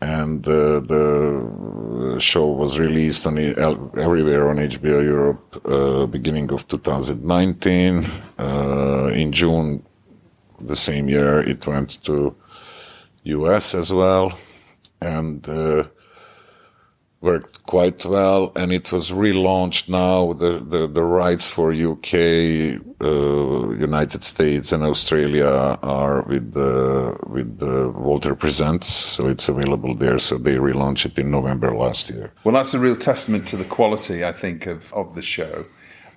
and 0.01 0.47
uh, 0.47 0.79
the 0.79 2.17
show 2.19 2.47
was 2.47 2.79
released 2.79 3.25
on 3.25 3.37
everywhere 3.37 4.49
on 4.49 4.57
HBO 4.57 5.03
Europe 5.03 5.61
uh, 5.65 6.05
beginning 6.05 6.51
of 6.51 6.67
2019. 6.67 8.05
Uh, 8.39 9.11
in 9.13 9.31
June 9.31 9.83
the 10.59 10.75
same 10.75 11.09
year, 11.09 11.39
it 11.41 11.65
went 11.67 12.01
to 12.03 12.35
US 13.23 13.75
as 13.75 13.91
well, 13.91 14.37
and 15.01 15.47
uh, 15.47 15.83
worked 17.21 17.63
quite 17.65 18.05
well. 18.05 18.51
And 18.55 18.71
it 18.71 18.91
was 18.91 19.11
relaunched 19.11 19.89
now. 19.89 20.33
The 20.33 20.59
the, 20.59 20.87
the 20.87 21.03
rights 21.03 21.47
for 21.47 21.71
UK, 21.71 22.13
uh, 23.01 23.69
United 23.89 24.23
States, 24.23 24.71
and 24.71 24.83
Australia 24.83 25.77
are 25.81 26.21
with 26.23 26.53
the 26.53 27.17
with 27.27 27.59
the 27.59 27.89
Walter 27.89 28.35
Presents, 28.35 28.87
so 28.87 29.27
it's 29.27 29.49
available 29.49 29.95
there. 29.95 30.19
So 30.19 30.37
they 30.37 30.55
relaunched 30.55 31.05
it 31.05 31.17
in 31.17 31.31
November 31.31 31.75
last 31.75 32.09
year. 32.09 32.31
Well, 32.43 32.55
that's 32.55 32.73
a 32.73 32.79
real 32.79 32.95
testament 32.95 33.47
to 33.49 33.57
the 33.57 33.65
quality, 33.65 34.23
I 34.23 34.31
think, 34.31 34.67
of 34.67 34.93
of 34.93 35.15
the 35.15 35.21
show. 35.21 35.65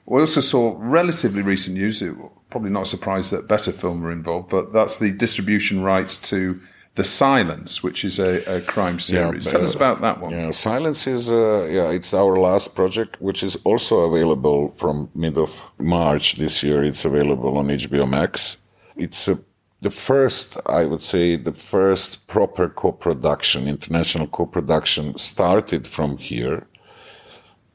We 0.07 0.21
also 0.21 0.41
saw 0.41 0.77
relatively 0.79 1.43
recent 1.43 1.77
news. 1.77 2.03
It, 2.03 2.15
Probably 2.51 2.71
not 2.71 2.83
a 2.83 2.87
surprise 2.87 3.31
that 3.31 3.47
Beta 3.47 3.71
Film 3.71 4.03
were 4.03 4.11
involved, 4.11 4.51
but 4.51 4.73
that's 4.73 4.99
the 4.99 5.13
distribution 5.13 5.85
rights 5.85 6.17
to 6.31 6.61
the 6.95 7.05
Silence, 7.05 7.83
which 7.83 8.05
is 8.05 8.19
a, 8.19 8.43
a 8.57 8.61
crime 8.61 8.99
series. 8.99 9.47
Yeah, 9.47 9.53
Tell 9.53 9.61
uh, 9.61 9.65
us 9.65 9.75
about 9.75 10.01
that 10.01 10.21
one. 10.21 10.33
Yeah, 10.33 10.51
Silence 10.51 11.07
is 11.07 11.31
uh, 11.31 11.69
yeah, 11.71 11.91
it's 11.91 12.13
our 12.13 12.39
last 12.39 12.75
project, 12.75 13.21
which 13.21 13.43
is 13.43 13.57
also 13.65 14.01
available 14.01 14.71
from 14.73 15.11
mid 15.15 15.39
of 15.39 15.71
March 15.79 16.35
this 16.37 16.63
year. 16.63 16.83
It's 16.83 17.05
available 17.05 17.57
on 17.59 17.69
HBO 17.69 18.09
Max. 18.09 18.59
It's 18.97 19.29
a, 19.29 19.39
the 19.81 19.91
first, 19.91 20.59
I 20.67 20.85
would 20.85 21.03
say, 21.03 21.37
the 21.37 21.53
first 21.53 22.27
proper 22.27 22.69
co-production, 22.69 23.67
international 23.67 24.27
co-production 24.27 25.17
started 25.17 25.87
from 25.87 26.19
here. 26.19 26.67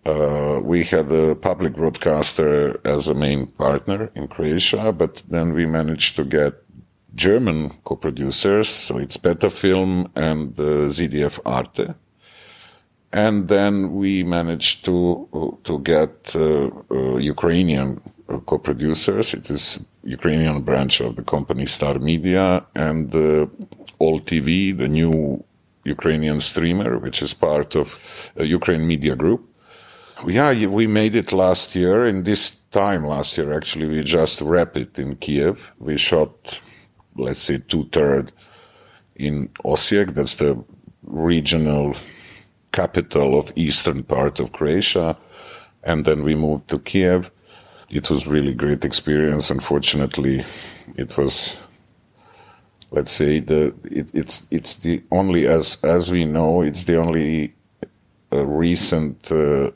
Uh, 0.05 0.59
we 0.61 0.83
had 0.83 1.11
a 1.11 1.33
public 1.33 1.73
broadcaster 1.73 2.79
as 2.85 3.07
a 3.07 3.15
main 3.15 3.47
partner 3.47 4.11
in 4.13 4.27
Croatia, 4.27 4.91
but 4.91 5.23
then 5.29 5.53
we 5.53 5.65
managed 5.65 6.15
to 6.17 6.23
get 6.23 6.64
German 7.15 7.69
co-producers, 7.83 8.67
so 8.67 8.97
it's 8.97 9.17
Beta 9.17 9.49
Film 9.49 10.11
and 10.15 10.59
uh, 10.59 10.89
ZDF 10.89 11.39
Arte. 11.45 11.93
And 13.13 13.47
then 13.47 13.93
we 13.93 14.23
managed 14.23 14.83
to 14.85 15.57
to 15.63 15.79
get 15.79 16.35
uh, 16.35 16.69
uh, 16.91 17.15
Ukrainian 17.15 18.01
co-producers. 18.45 19.33
It 19.33 19.49
is 19.49 19.79
Ukrainian 20.03 20.61
branch 20.61 20.99
of 20.99 21.15
the 21.15 21.23
company 21.23 21.65
Star 21.65 21.97
Media 21.99 22.65
and 22.75 23.15
uh, 23.15 23.45
All 23.99 24.19
TV, 24.19 24.77
the 24.77 24.89
new 24.89 25.43
Ukrainian 25.85 26.41
streamer, 26.41 26.97
which 26.99 27.21
is 27.21 27.33
part 27.33 27.75
of 27.75 27.97
Ukraine 28.59 28.85
Media 28.85 29.15
Group. 29.15 29.41
Yeah, 30.27 30.51
we 30.67 30.87
made 30.87 31.15
it 31.15 31.31
last 31.31 31.75
year. 31.75 32.05
In 32.05 32.23
this 32.23 32.55
time 32.71 33.05
last 33.05 33.37
year, 33.37 33.53
actually, 33.53 33.87
we 33.87 34.01
just 34.01 34.41
wrapped 34.41 34.77
it 34.77 34.99
in 34.99 35.15
Kiev. 35.17 35.71
We 35.79 35.97
shot 35.97 36.59
let's 37.15 37.39
say 37.39 37.57
two 37.57 37.85
third 37.91 38.31
in 39.15 39.49
Osijek. 39.63 40.13
That's 40.13 40.35
the 40.35 40.63
regional 41.03 41.95
capital 42.71 43.37
of 43.37 43.51
eastern 43.55 44.03
part 44.03 44.39
of 44.39 44.51
Croatia. 44.51 45.17
And 45.83 46.05
then 46.05 46.23
we 46.23 46.35
moved 46.35 46.67
to 46.69 46.79
Kiev. 46.79 47.31
It 47.89 48.09
was 48.09 48.27
really 48.27 48.53
great 48.53 48.83
experience. 48.83 49.49
Unfortunately, 49.49 50.43
it 50.97 51.17
was, 51.17 51.55
let's 52.91 53.11
say 53.11 53.39
the, 53.39 53.73
it, 53.83 54.09
it's, 54.13 54.47
it's 54.51 54.75
the 54.75 55.03
only, 55.11 55.47
as, 55.47 55.77
as 55.83 56.11
we 56.11 56.25
know, 56.25 56.61
it's 56.61 56.85
the 56.85 56.97
only 56.97 57.53
uh, 58.33 58.45
recent, 58.45 59.31
uh, 59.31 59.71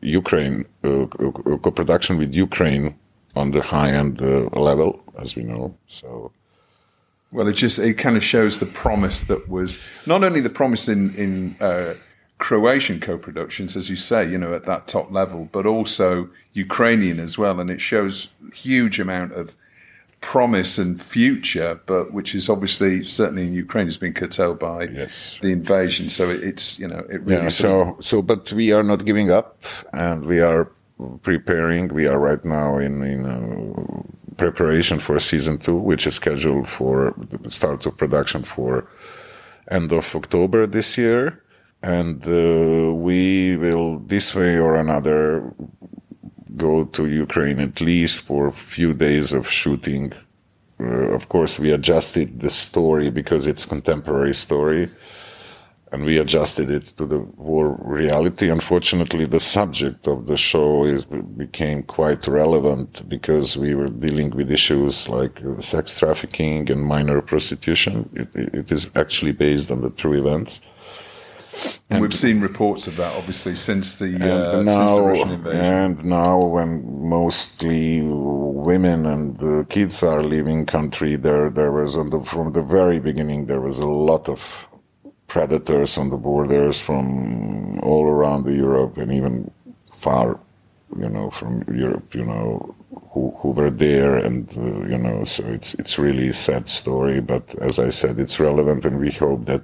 Ukraine, 0.00 0.66
uh, 0.82 1.06
co-production 1.06 2.18
with 2.18 2.34
Ukraine 2.34 2.94
on 3.36 3.50
the 3.50 3.62
high 3.62 3.90
end 3.90 4.22
uh, 4.22 4.48
level, 4.52 5.02
as 5.18 5.36
we 5.36 5.42
know. 5.42 5.76
So, 5.86 6.32
well, 7.32 7.48
it 7.48 7.54
just 7.54 7.78
it 7.78 7.94
kind 7.94 8.16
of 8.16 8.24
shows 8.24 8.58
the 8.58 8.66
promise 8.66 9.24
that 9.24 9.48
was 9.48 9.80
not 10.06 10.24
only 10.24 10.40
the 10.40 10.50
promise 10.50 10.88
in 10.88 11.10
in 11.16 11.54
uh, 11.60 11.94
Croatian 12.38 13.00
co-productions, 13.00 13.76
as 13.76 13.88
you 13.88 13.96
say, 13.96 14.28
you 14.28 14.38
know, 14.38 14.54
at 14.54 14.64
that 14.64 14.86
top 14.86 15.10
level, 15.10 15.48
but 15.52 15.66
also 15.66 16.28
Ukrainian 16.52 17.18
as 17.18 17.38
well, 17.38 17.60
and 17.60 17.70
it 17.70 17.80
shows 17.80 18.34
huge 18.52 19.00
amount 19.00 19.32
of 19.32 19.56
promise 20.20 20.78
and 20.78 21.00
future, 21.00 21.80
but 21.84 22.12
which 22.14 22.34
is 22.34 22.48
obviously 22.48 23.02
certainly 23.02 23.46
in 23.46 23.52
Ukraine 23.52 23.86
has 23.86 23.98
been 23.98 24.14
curtailed 24.14 24.58
by 24.58 24.84
yes. 24.84 25.38
the 25.40 25.52
invasion. 25.52 26.08
So 26.08 26.30
it, 26.30 26.42
it's 26.42 26.78
you 26.78 26.88
know 26.88 27.00
it 27.10 27.20
really 27.22 27.42
yeah. 27.42 27.48
So 27.48 27.98
so, 28.00 28.22
but 28.22 28.52
we 28.52 28.72
are 28.72 28.82
not 28.82 29.04
giving 29.04 29.30
up, 29.30 29.62
and 29.92 30.24
we 30.24 30.40
are 30.40 30.70
preparing. 31.22 31.88
We 31.88 32.06
are 32.06 32.18
right 32.18 32.44
now 32.44 32.78
in 32.78 33.02
in 33.02 33.26
uh, 33.26 34.02
preparation 34.36 34.98
for 34.98 35.18
season 35.18 35.58
two, 35.58 35.76
which 35.76 36.06
is 36.06 36.14
scheduled 36.14 36.68
for 36.68 37.14
start 37.48 37.86
of 37.86 37.96
production 37.96 38.42
for 38.42 38.86
end 39.70 39.92
of 39.92 40.14
October 40.14 40.66
this 40.66 40.98
year, 40.98 41.42
and 41.82 42.26
uh, 42.26 42.92
we 42.94 43.56
will 43.56 43.98
this 43.98 44.34
way 44.34 44.58
or 44.58 44.76
another 44.76 45.52
go 46.56 46.84
to 46.84 47.06
Ukraine 47.06 47.60
at 47.60 47.80
least 47.80 48.20
for 48.20 48.46
a 48.46 48.52
few 48.52 48.94
days 48.94 49.32
of 49.32 49.50
shooting. 49.50 50.12
Uh, 50.80 51.14
of 51.18 51.28
course, 51.28 51.58
we 51.58 51.72
adjusted 51.72 52.40
the 52.40 52.50
story 52.50 53.10
because 53.10 53.46
it's 53.46 53.64
contemporary 53.64 54.34
story 54.34 54.88
and 55.94 56.04
we 56.04 56.18
adjusted 56.18 56.68
it 56.70 56.86
to 56.98 57.06
the 57.06 57.20
war 57.48 57.78
reality. 57.98 58.50
Unfortunately, 58.50 59.24
the 59.26 59.38
subject 59.38 60.08
of 60.08 60.26
the 60.26 60.36
show 60.36 60.84
is, 60.84 61.04
became 61.44 61.84
quite 61.84 62.26
relevant 62.26 63.08
because 63.08 63.56
we 63.56 63.74
were 63.76 63.86
dealing 63.86 64.30
with 64.30 64.50
issues 64.50 65.08
like 65.08 65.38
sex 65.60 65.96
trafficking 65.98 66.68
and 66.72 66.82
minor 66.84 67.20
prostitution. 67.22 67.94
it, 68.14 68.28
it 68.60 68.72
is 68.72 68.90
actually 68.96 69.32
based 69.32 69.70
on 69.70 69.82
the 69.82 69.90
true 69.90 70.16
events. 70.22 70.60
And, 71.88 72.00
we've 72.02 72.12
seen 72.12 72.40
reports 72.40 72.88
of 72.88 72.96
that, 72.96 73.14
obviously, 73.14 73.54
since 73.54 73.96
the, 73.96 74.10
uh, 74.16 74.62
now, 74.62 74.86
since 74.86 74.94
the 74.96 75.02
Russian 75.02 75.30
invasion. 75.30 75.64
And 75.64 76.04
now, 76.04 76.44
when 76.56 77.08
mostly 77.08 78.02
women 78.02 79.06
and 79.06 79.40
uh, 79.40 79.64
kids 79.68 80.02
are 80.02 80.22
leaving 80.22 80.66
country, 80.66 81.14
there 81.14 81.50
there 81.50 81.70
was 81.70 81.94
the, 81.94 82.20
from 82.24 82.52
the 82.52 82.62
very 82.62 82.98
beginning 82.98 83.46
there 83.46 83.60
was 83.60 83.78
a 83.78 83.86
lot 83.86 84.28
of 84.28 84.68
predators 85.34 85.98
on 85.98 86.10
the 86.10 86.16
borders 86.16 86.80
from 86.80 87.80
all 87.80 88.06
around 88.06 88.46
Europe 88.46 88.96
and 88.98 89.12
even 89.12 89.50
far, 89.92 90.38
you 90.96 91.08
know, 91.08 91.28
from 91.28 91.64
Europe, 91.74 92.14
you 92.14 92.24
know, 92.24 92.72
who, 93.10 93.32
who 93.38 93.50
were 93.50 93.68
there. 93.68 94.14
And, 94.14 94.56
uh, 94.56 94.86
you 94.92 94.96
know, 94.96 95.24
so 95.24 95.42
it's, 95.56 95.74
it's 95.74 95.98
really 95.98 96.28
a 96.28 96.32
sad 96.32 96.68
story. 96.68 97.20
But 97.20 97.52
as 97.56 97.80
I 97.80 97.88
said, 97.90 98.20
it's 98.20 98.38
relevant 98.38 98.84
and 98.84 99.00
we 99.00 99.10
hope 99.10 99.46
that 99.46 99.62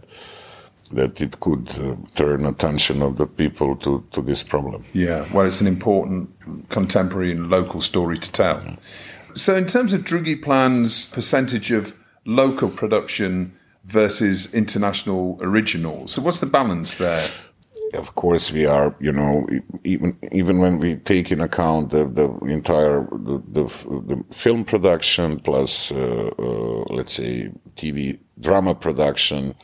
that 0.92 1.20
it 1.20 1.38
could 1.38 1.70
uh, 1.78 1.94
turn 2.16 2.44
attention 2.44 3.00
of 3.00 3.16
the 3.16 3.26
people 3.26 3.76
to, 3.76 4.04
to 4.10 4.20
this 4.20 4.42
problem. 4.42 4.82
Yeah, 4.92 5.24
well, 5.32 5.46
it's 5.46 5.60
an 5.60 5.68
important 5.68 6.28
contemporary 6.68 7.30
and 7.30 7.48
local 7.48 7.80
story 7.80 8.18
to 8.18 8.32
tell. 8.32 8.60
So, 9.36 9.54
in 9.54 9.66
terms 9.66 9.92
of 9.92 10.04
Drugi 10.04 10.34
Plan's 10.34 11.06
percentage 11.06 11.70
of 11.70 11.94
local 12.24 12.68
production 12.68 13.52
versus 13.84 14.54
international 14.54 15.38
originals. 15.40 16.12
So 16.12 16.22
what's 16.22 16.40
the 16.40 16.46
balance 16.46 16.96
there? 16.96 17.26
Of 17.94 18.14
course, 18.14 18.52
we 18.52 18.66
are. 18.66 18.94
You 19.00 19.10
know, 19.10 19.46
even 19.82 20.16
even 20.30 20.60
when 20.60 20.78
we 20.78 20.96
take 20.96 21.32
in 21.32 21.40
account 21.40 21.90
the 21.90 22.06
the 22.06 22.28
entire 22.46 23.08
the 23.10 23.42
the, 23.50 23.64
the 24.06 24.24
film 24.32 24.64
production 24.64 25.40
plus 25.40 25.90
uh, 25.90 26.30
uh, 26.38 26.84
let's 26.94 27.14
say 27.14 27.50
TV 27.74 28.20
drama 28.38 28.76
production, 28.76 29.56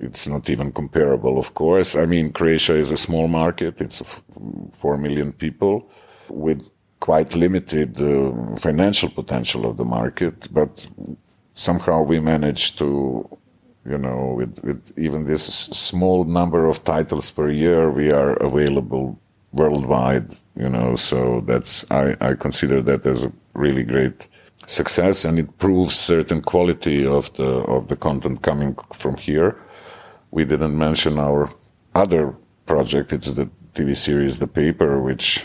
it's 0.00 0.26
not 0.26 0.50
even 0.50 0.72
comparable. 0.72 1.38
Of 1.38 1.54
course, 1.54 1.94
I 1.94 2.04
mean 2.04 2.32
Croatia 2.32 2.74
is 2.74 2.90
a 2.90 2.96
small 2.96 3.28
market. 3.28 3.80
It's 3.80 4.02
four 4.72 4.98
million 4.98 5.32
people 5.32 5.88
with 6.28 6.68
quite 6.98 7.36
limited 7.36 8.00
uh, 8.00 8.56
financial 8.56 9.08
potential 9.08 9.66
of 9.66 9.76
the 9.76 9.84
market, 9.84 10.52
but 10.52 10.88
somehow 11.56 12.02
we 12.02 12.20
managed 12.20 12.78
to 12.78 12.88
you 13.84 13.98
know 13.98 14.34
with, 14.38 14.54
with 14.62 14.80
even 14.98 15.26
this 15.26 15.44
small 15.88 16.24
number 16.24 16.66
of 16.66 16.84
titles 16.84 17.30
per 17.30 17.48
year 17.50 17.90
we 17.90 18.12
are 18.12 18.32
available 18.50 19.18
worldwide 19.52 20.28
you 20.54 20.68
know 20.68 20.94
so 20.96 21.40
that's 21.48 21.90
i, 21.90 22.16
I 22.20 22.34
consider 22.34 22.80
that 22.82 23.06
as 23.06 23.24
a 23.24 23.32
really 23.54 23.82
great 23.82 24.28
success, 24.66 25.24
and 25.24 25.38
it 25.38 25.58
proves 25.58 25.96
certain 25.96 26.42
quality 26.42 27.06
of 27.06 27.32
the 27.34 27.48
of 27.76 27.88
the 27.88 27.96
content 27.96 28.42
coming 28.42 28.76
from 28.92 29.16
here. 29.16 29.56
We 30.30 30.44
didn't 30.44 30.76
mention 30.76 31.18
our 31.18 31.50
other 31.94 32.34
project. 32.66 33.12
It's 33.12 33.30
the 33.30 33.48
TV 33.74 33.96
series 33.96 34.38
The 34.38 34.46
Paper, 34.46 35.00
which 35.00 35.44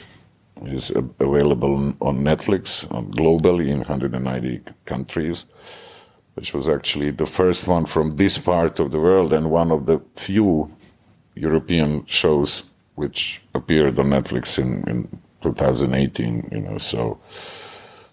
is 0.66 0.92
available 1.20 1.96
on 2.02 2.24
Netflix 2.24 2.86
globally 3.12 3.70
in 3.70 3.80
190 3.80 4.62
countries, 4.86 5.46
which 6.36 6.54
was 6.54 6.68
actually 6.70 7.12
the 7.12 7.26
first 7.26 7.68
one 7.68 7.86
from 7.86 8.16
this 8.16 8.38
part 8.38 8.80
of 8.80 8.92
the 8.92 9.00
world 9.00 9.34
and 9.34 9.52
one 9.52 9.72
of 9.72 9.86
the 9.86 10.00
few 10.16 10.72
European 11.36 12.06
shows 12.06 12.64
which 12.96 13.42
appeared 13.54 13.98
on 14.00 14.08
Netflix 14.08 14.58
in, 14.58 14.84
in 14.90 15.20
2018. 15.42 16.50
You 16.52 16.60
know, 16.60 16.78
so 16.78 17.20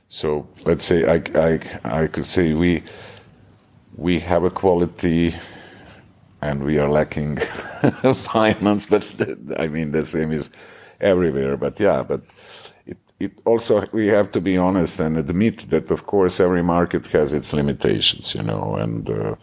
so 0.09 0.49
let's 0.65 0.85
say 0.85 1.05
I, 1.07 1.23
I 1.35 2.03
I 2.03 2.07
could 2.07 2.27
say 2.27 2.55
we 2.55 2.83
we 3.97 4.21
have 4.21 4.45
a 4.45 4.51
quality 4.51 5.35
and 6.41 6.63
we 6.63 6.79
are 6.79 6.89
lacking 6.89 7.37
finance, 8.15 8.87
but 8.87 9.05
I 9.59 9.69
mean 9.69 9.93
the 9.93 10.07
same 10.07 10.33
is 10.33 10.51
everywhere. 11.01 11.57
But 11.57 11.79
yeah, 11.81 12.03
but 12.03 12.23
it, 13.21 13.33
also 13.45 13.87
we 13.93 14.07
have 14.09 14.31
to 14.33 14.41
be 14.41 14.57
honest 14.57 15.01
and 15.01 15.17
admit 15.17 15.71
that 15.71 15.91
of 15.91 16.07
course 16.07 16.41
every 16.41 16.63
market 16.63 17.07
has 17.09 17.33
its 17.33 17.53
limitations, 17.53 18.35
you 18.35 18.43
know, 18.43 18.75
and 18.77 19.11
uh, 19.11 19.35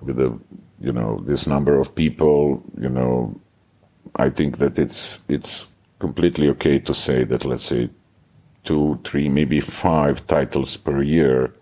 with 0.00 0.16
the 0.16 0.38
you 0.80 0.92
know 0.92 1.22
this 1.26 1.46
number 1.46 1.78
of 1.78 1.94
people, 1.94 2.62
you 2.80 2.88
know, 2.88 3.38
I 4.16 4.30
think 4.30 4.58
that 4.58 4.78
it's 4.78 5.20
it's 5.28 5.68
completely 5.98 6.48
okay 6.48 6.78
to 6.80 6.94
say 6.94 7.24
that 7.24 7.44
let's 7.44 7.64
say 7.64 7.90
two, 8.64 8.98
three, 9.04 9.28
maybe 9.28 9.60
five 9.60 10.26
titles 10.26 10.76
per 10.76 11.02
year 11.02 11.54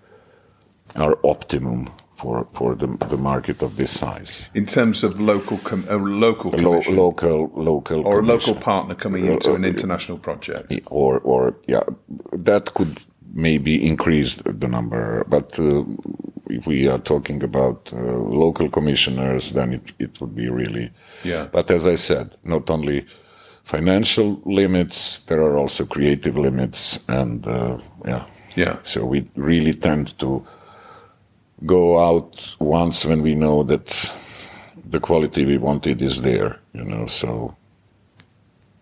are 0.97 1.19
optimum 1.25 1.89
for 2.21 2.47
for 2.53 2.75
the, 2.75 2.87
the 3.09 3.17
market 3.17 3.63
of 3.63 3.77
this 3.77 3.99
size. 3.99 4.49
In 4.55 4.67
terms 4.67 5.05
of 5.05 5.21
local 5.21 5.59
com- 5.59 5.87
a 5.89 5.97
local 5.97 6.51
Lo- 6.51 6.83
local 6.91 7.51
local 7.55 8.07
or 8.07 8.21
a 8.21 8.23
local 8.23 8.55
partner 8.55 8.95
coming 8.95 9.27
into 9.27 9.55
an 9.55 9.65
international 9.65 10.19
project, 10.19 10.73
or 10.87 11.21
or 11.21 11.55
yeah, 11.67 11.85
that 12.33 12.75
could 12.75 13.01
maybe 13.35 13.87
increase 13.87 14.37
the 14.37 14.69
number, 14.69 15.25
but. 15.29 15.59
Uh, 15.59 15.85
if 16.53 16.67
we 16.67 16.89
are 16.89 16.99
talking 16.99 17.45
about 17.45 17.93
uh, 17.93 17.97
local 17.97 18.69
commissioners, 18.69 19.53
then 19.53 19.73
it, 19.73 19.93
it 19.99 20.21
would 20.21 20.35
be 20.35 20.49
really. 20.49 20.91
Yeah. 21.23 21.47
But 21.53 21.71
as 21.71 21.87
I 21.87 21.95
said, 21.95 22.35
not 22.43 22.69
only 22.71 23.07
financial 23.63 24.43
limits, 24.45 25.21
there 25.27 25.41
are 25.43 25.57
also 25.57 25.87
creative 25.87 26.37
limits, 26.37 27.09
and 27.09 27.47
uh, 27.47 27.79
yeah. 28.05 28.27
Yeah. 28.57 28.79
So 28.83 29.07
we 29.07 29.29
really 29.37 29.75
tend 29.75 30.19
to 30.19 30.45
go 31.67 31.99
out 31.99 32.57
once 32.59 33.05
when 33.05 33.23
we 33.23 33.35
know 33.35 33.63
that 33.65 34.11
the 34.85 35.01
quality 35.01 35.45
we 35.45 35.59
wanted 35.59 36.03
is 36.03 36.23
there, 36.23 36.59
you 36.73 36.85
know, 36.85 37.07
so 37.07 37.57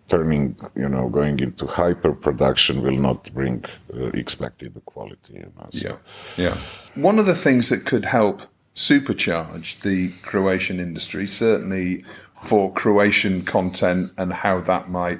turning, 0.07 0.55
you 0.75 0.89
know, 0.89 1.07
going 1.07 1.39
into 1.39 1.67
hyper 1.67 2.13
production 2.13 2.81
will 2.81 2.99
not 2.99 3.31
bring 3.33 3.63
uh, 3.93 4.05
expected 4.07 4.81
quality. 4.85 5.33
You 5.33 5.51
know, 5.55 5.67
so. 5.71 5.99
Yeah, 6.37 6.45
yeah. 6.45 6.57
One 6.95 7.19
of 7.19 7.25
the 7.25 7.35
things 7.35 7.69
that 7.69 7.85
could 7.85 8.05
help 8.05 8.41
supercharge 8.75 9.81
the 9.81 10.11
Croatian 10.23 10.79
industry, 10.79 11.27
certainly 11.27 12.03
for 12.41 12.73
Croatian 12.73 13.43
content 13.43 14.11
and 14.17 14.33
how 14.33 14.61
that 14.61 14.89
might 14.89 15.19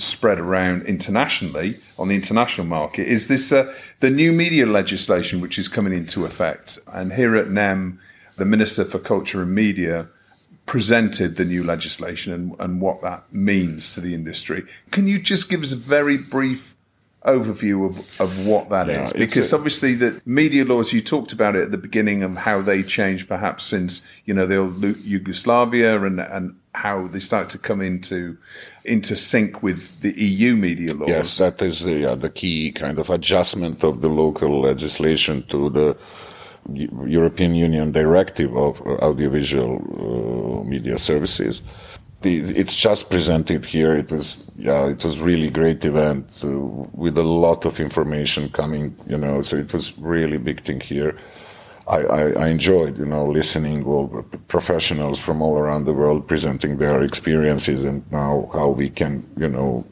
spread 0.00 0.38
around 0.38 0.82
internationally 0.82 1.76
on 1.98 2.08
the 2.08 2.14
international 2.14 2.66
market 2.66 3.06
is 3.06 3.28
this 3.28 3.52
uh, 3.52 3.74
the 4.00 4.10
new 4.10 4.32
media 4.32 4.66
legislation 4.66 5.40
which 5.40 5.58
is 5.58 5.68
coming 5.68 5.92
into 5.92 6.24
effect. 6.24 6.78
And 6.92 7.12
here 7.12 7.36
at 7.36 7.48
NEM, 7.48 8.00
the 8.36 8.44
Minister 8.44 8.84
for 8.84 8.98
Culture 8.98 9.42
and 9.42 9.54
Media 9.54 10.06
presented 10.66 11.36
the 11.36 11.44
new 11.44 11.64
legislation 11.64 12.32
and, 12.32 12.56
and 12.58 12.80
what 12.80 13.02
that 13.02 13.32
means 13.32 13.94
to 13.94 14.00
the 14.00 14.14
industry. 14.14 14.62
Can 14.90 15.08
you 15.08 15.18
just 15.18 15.50
give 15.50 15.62
us 15.62 15.72
a 15.72 15.76
very 15.76 16.16
brief 16.16 16.76
overview 17.24 17.86
of, 17.86 18.20
of 18.20 18.46
what 18.46 18.70
that 18.70 18.86
yeah, 18.86 19.02
is 19.02 19.12
because 19.12 19.52
a, 19.52 19.56
obviously 19.56 19.92
the 19.92 20.22
media 20.24 20.64
laws 20.64 20.90
you 20.90 21.02
talked 21.02 21.32
about 21.32 21.54
it 21.54 21.64
at 21.64 21.70
the 21.70 21.76
beginning 21.76 22.22
of 22.22 22.34
how 22.34 22.62
they 22.62 22.82
changed 22.82 23.28
perhaps 23.28 23.64
since 23.64 24.10
you 24.24 24.32
know 24.32 24.46
the 24.46 24.56
old 24.56 24.82
Yugoslavia 24.82 26.02
and 26.02 26.18
and 26.18 26.58
how 26.74 27.06
they 27.08 27.18
start 27.18 27.50
to 27.50 27.58
come 27.58 27.82
into 27.82 28.38
into 28.84 29.14
sync 29.14 29.62
with 29.62 30.00
the 30.00 30.12
EU 30.12 30.56
media 30.56 30.94
laws. 30.94 31.08
Yes, 31.08 31.38
that 31.38 31.60
is 31.62 31.80
the 31.80 32.14
the 32.14 32.30
key 32.30 32.72
kind 32.72 32.98
of 32.98 33.10
adjustment 33.10 33.84
of 33.84 34.00
the 34.00 34.08
local 34.08 34.60
legislation 34.60 35.42
to 35.48 35.70
the 35.70 35.96
European 36.72 37.54
Union 37.54 37.92
directive 37.92 38.56
of 38.56 38.80
audiovisual 38.82 39.76
uh, 39.76 40.64
media 40.68 40.98
services. 40.98 41.62
The, 42.22 42.40
it's 42.40 42.76
just 42.76 43.08
presented 43.08 43.64
here. 43.64 43.94
It 43.94 44.10
was 44.10 44.44
yeah, 44.56 44.88
it 44.88 45.04
was 45.04 45.20
really 45.20 45.50
great 45.50 45.84
event 45.84 46.42
uh, 46.44 46.48
with 46.92 47.16
a 47.16 47.22
lot 47.22 47.64
of 47.64 47.80
information 47.80 48.50
coming. 48.50 48.94
You 49.06 49.16
know, 49.16 49.42
so 49.42 49.56
it 49.56 49.72
was 49.72 49.98
really 49.98 50.36
big 50.38 50.60
thing 50.60 50.80
here. 50.80 51.16
I, 51.90 52.02
I, 52.02 52.22
I, 52.44 52.48
enjoyed, 52.48 52.98
you 52.98 53.04
know, 53.04 53.26
listening 53.26 53.84
all 53.84 54.06
professionals 54.46 55.18
from 55.18 55.42
all 55.42 55.58
around 55.58 55.86
the 55.86 55.92
world 55.92 56.28
presenting 56.28 56.78
their 56.78 57.02
experiences 57.02 57.82
and 57.82 58.10
now 58.12 58.48
how 58.52 58.68
we 58.68 58.90
can, 58.90 59.28
you 59.36 59.48
know, 59.48 59.84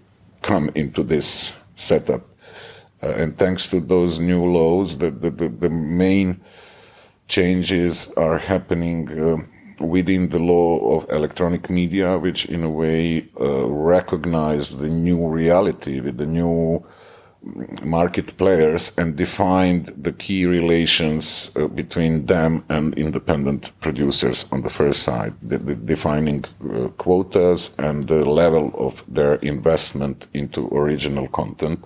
come 0.42 0.70
into 0.76 1.02
this 1.02 1.58
setup. 1.74 2.22
Uh, 3.02 3.08
and 3.08 3.36
thanks 3.36 3.68
to 3.70 3.80
those 3.80 4.20
new 4.20 4.44
laws, 4.44 4.98
the, 4.98 5.10
the, 5.10 5.30
the, 5.30 5.48
the 5.48 5.70
main 5.70 6.40
changes 7.26 8.12
are 8.12 8.38
happening 8.38 8.98
uh, 9.20 9.36
within 9.84 10.28
the 10.28 10.38
law 10.38 10.96
of 10.96 11.10
electronic 11.10 11.68
media, 11.68 12.16
which 12.16 12.46
in 12.46 12.62
a 12.62 12.70
way 12.70 13.28
uh, 13.40 13.66
recognize 13.66 14.78
the 14.78 14.88
new 14.88 15.28
reality 15.28 16.00
with 16.00 16.16
the 16.16 16.26
new 16.26 16.84
market 17.82 18.36
players 18.36 18.92
and 18.98 19.16
defined 19.16 19.92
the 19.96 20.12
key 20.12 20.46
relations 20.46 21.50
uh, 21.56 21.66
between 21.68 22.26
them 22.26 22.64
and 22.68 22.94
independent 22.94 23.72
producers 23.80 24.46
on 24.52 24.62
the 24.62 24.70
first 24.70 25.02
side, 25.02 25.34
the, 25.42 25.58
the 25.58 25.74
defining 25.74 26.44
uh, 26.44 26.88
quotas 26.98 27.74
and 27.78 28.08
the 28.08 28.24
level 28.24 28.72
of 28.74 29.04
their 29.08 29.34
investment 29.36 30.26
into 30.34 30.68
original 30.68 31.28
content. 31.28 31.84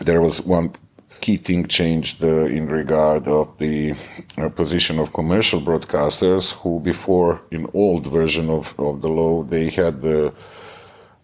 There 0.00 0.22
was 0.22 0.40
one 0.42 0.72
key 1.20 1.36
thing 1.36 1.66
changed 1.68 2.22
uh, 2.24 2.44
in 2.46 2.66
regard 2.66 3.28
of 3.28 3.56
the 3.58 3.94
uh, 4.36 4.48
position 4.48 4.98
of 4.98 5.12
commercial 5.12 5.60
broadcasters 5.60 6.52
who 6.52 6.80
before 6.80 7.40
in 7.50 7.66
old 7.74 8.06
version 8.08 8.50
of, 8.50 8.74
of 8.78 9.00
the 9.02 9.08
law 9.08 9.44
they 9.44 9.70
had 9.70 10.02
the 10.02 10.32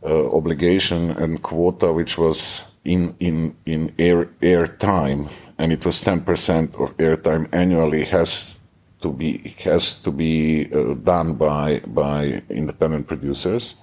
uh, 0.05 0.37
obligation 0.37 1.11
and 1.11 1.43
quota 1.43 1.93
which 1.93 2.17
was 2.17 2.68
in 2.85 3.15
in 3.19 3.57
in 3.65 3.93
air 3.99 4.29
air 4.43 4.67
time, 4.67 5.27
and 5.59 5.73
it 5.73 5.85
was 5.85 6.01
ten 6.01 6.21
percent 6.21 6.75
of 6.77 6.97
airtime 6.97 7.49
annually 7.53 8.05
has 8.05 8.59
to 9.01 9.13
be 9.13 9.55
has 9.65 10.03
to 10.03 10.11
be 10.11 10.69
uh, 10.73 10.95
done 10.95 11.35
by 11.35 11.81
by 11.87 12.43
independent 12.49 13.07
producers, 13.07 13.75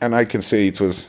and 0.00 0.14
I 0.14 0.24
can 0.24 0.42
say 0.42 0.66
it 0.66 0.80
was 0.80 1.08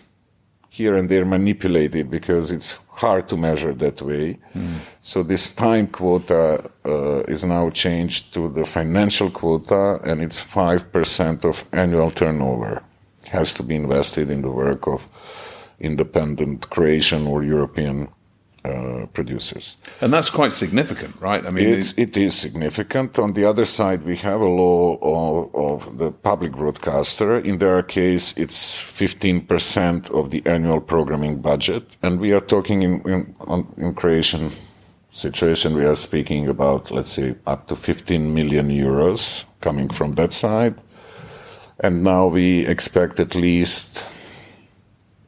here 0.70 0.96
and 0.96 1.10
there 1.10 1.26
manipulated 1.26 2.10
because 2.10 2.52
it's 2.52 2.78
hard 2.90 3.28
to 3.30 3.38
measure 3.38 3.74
that 3.74 4.02
way. 4.02 4.38
Mm. 4.56 4.80
So 5.02 5.24
this 5.24 5.56
time 5.56 5.88
quota 5.88 6.70
uh, 6.86 7.22
is 7.28 7.44
now 7.44 7.70
changed 7.72 8.34
to 8.34 8.50
the 8.50 8.66
financial 8.66 9.30
quota, 9.30 10.00
and 10.04 10.22
it's 10.22 10.42
five 10.42 10.92
percent 10.92 11.46
of 11.46 11.64
annual 11.72 12.12
turnover 12.12 12.84
has 13.30 13.54
to 13.54 13.64
be 13.64 13.76
invested 13.76 14.30
in 14.30 14.42
the 14.42 14.52
work 14.52 14.88
of 14.88 15.06
independent 15.80 16.70
Croatian 16.70 17.28
or 17.28 17.44
European 17.44 18.10
uh, 18.66 19.06
producers. 19.14 19.78
And 20.02 20.12
that's 20.12 20.30
quite 20.30 20.52
significant, 20.52 21.16
right? 21.22 21.46
I 21.46 21.52
mean, 21.52 21.70
it's, 21.70 21.94
it 21.98 22.18
is 22.18 22.36
significant. 22.36 23.18
On 23.18 23.34
the 23.34 23.46
other 23.46 23.66
side, 23.66 24.04
we 24.04 24.18
have 24.18 24.42
a 24.42 24.46
law 24.46 24.98
of, 25.02 25.56
of, 25.56 25.98
the 25.98 26.12
public 26.12 26.52
broadcaster. 26.52 27.38
In 27.38 27.60
their 27.60 27.82
case, 27.84 28.36
it's 28.36 28.82
15% 28.82 30.10
of 30.12 30.32
the 30.32 30.42
annual 30.46 30.82
programming 30.82 31.40
budget. 31.40 31.96
And 32.04 32.20
we 32.20 32.34
are 32.34 32.42
talking 32.42 32.82
in, 32.82 33.02
in, 33.10 33.36
on, 33.42 33.74
in 33.78 33.94
Croatian 33.94 34.50
situation, 35.12 35.76
we 35.76 35.86
are 35.86 35.96
speaking 35.96 36.48
about, 36.48 36.92
let's 36.92 37.12
say, 37.12 37.36
up 37.46 37.68
to 37.68 37.76
15 37.76 38.34
million 38.34 38.70
euros 38.70 39.46
coming 39.62 39.90
from 39.90 40.14
that 40.14 40.34
side. 40.34 40.76
And 41.80 42.04
now 42.04 42.28
we 42.28 42.66
expect 42.66 43.20
at 43.20 43.36
least 43.36 44.06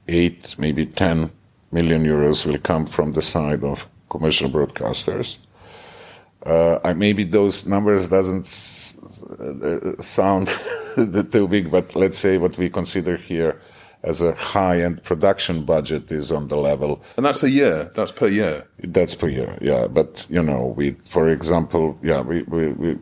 eight, 0.10 0.56
maybe 0.58 0.86
10 0.86 1.32
million 1.72 2.04
euros 2.04 2.46
will 2.46 2.58
come 2.58 2.86
from 2.86 3.14
the 3.14 3.22
side 3.22 3.64
of 3.64 3.88
commercial 4.10 4.50
broadcasters. 4.50 5.38
Uh, 6.46 6.94
maybe 6.96 7.24
those 7.24 7.66
numbers 7.66 8.08
doesn't 8.08 8.46
uh, 9.40 10.02
sound 10.02 10.48
too 11.32 11.48
big, 11.48 11.70
but 11.70 11.96
let's 11.96 12.18
say 12.18 12.38
what 12.38 12.58
we 12.58 12.70
consider 12.70 13.18
here 13.18 13.60
as 14.04 14.22
a 14.22 14.34
high-end 14.36 15.04
production 15.04 15.64
budget 15.64 16.10
is 16.10 16.32
on 16.32 16.48
the 16.48 16.56
level. 16.56 17.02
And 17.18 17.26
that's 17.26 17.44
a 17.44 17.50
year. 17.50 17.92
That's 17.94 18.12
per 18.12 18.28
year. 18.28 18.66
That's 18.80 19.14
per 19.14 19.28
year, 19.28 19.58
yeah. 19.62 19.88
But 19.88 20.26
you 20.30 20.42
know, 20.42 20.74
we, 20.78 20.92
for 21.06 21.28
example, 21.28 21.98
yeah, 22.02 22.22
we 22.22 22.44
we, 22.44 22.70
we 22.70 22.98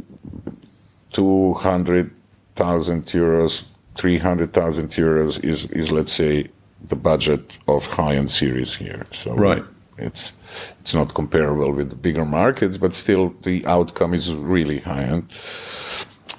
two 1.12 1.54
hundred 1.54 2.12
thousand 2.56 3.06
euros, 3.06 3.66
three 3.96 4.18
hundred 4.18 4.54
thousand 4.54 4.90
euros 4.90 5.44
is 5.44 5.70
is 5.72 5.92
let's 5.92 6.14
say 6.14 6.50
the 6.88 6.96
budget 6.96 7.58
of 7.68 7.86
high-end 7.88 8.32
series 8.32 8.74
here. 8.76 9.06
So 9.12 9.36
right, 9.36 9.64
it's 9.98 10.34
it's 10.82 10.94
not 10.94 11.14
comparable 11.14 11.72
with 11.72 11.90
the 11.90 11.96
bigger 11.96 12.26
markets, 12.26 12.78
but 12.78 12.96
still 12.96 13.34
the 13.44 13.66
outcome 13.66 14.14
is 14.14 14.34
really 14.34 14.80
high-end. 14.80 15.30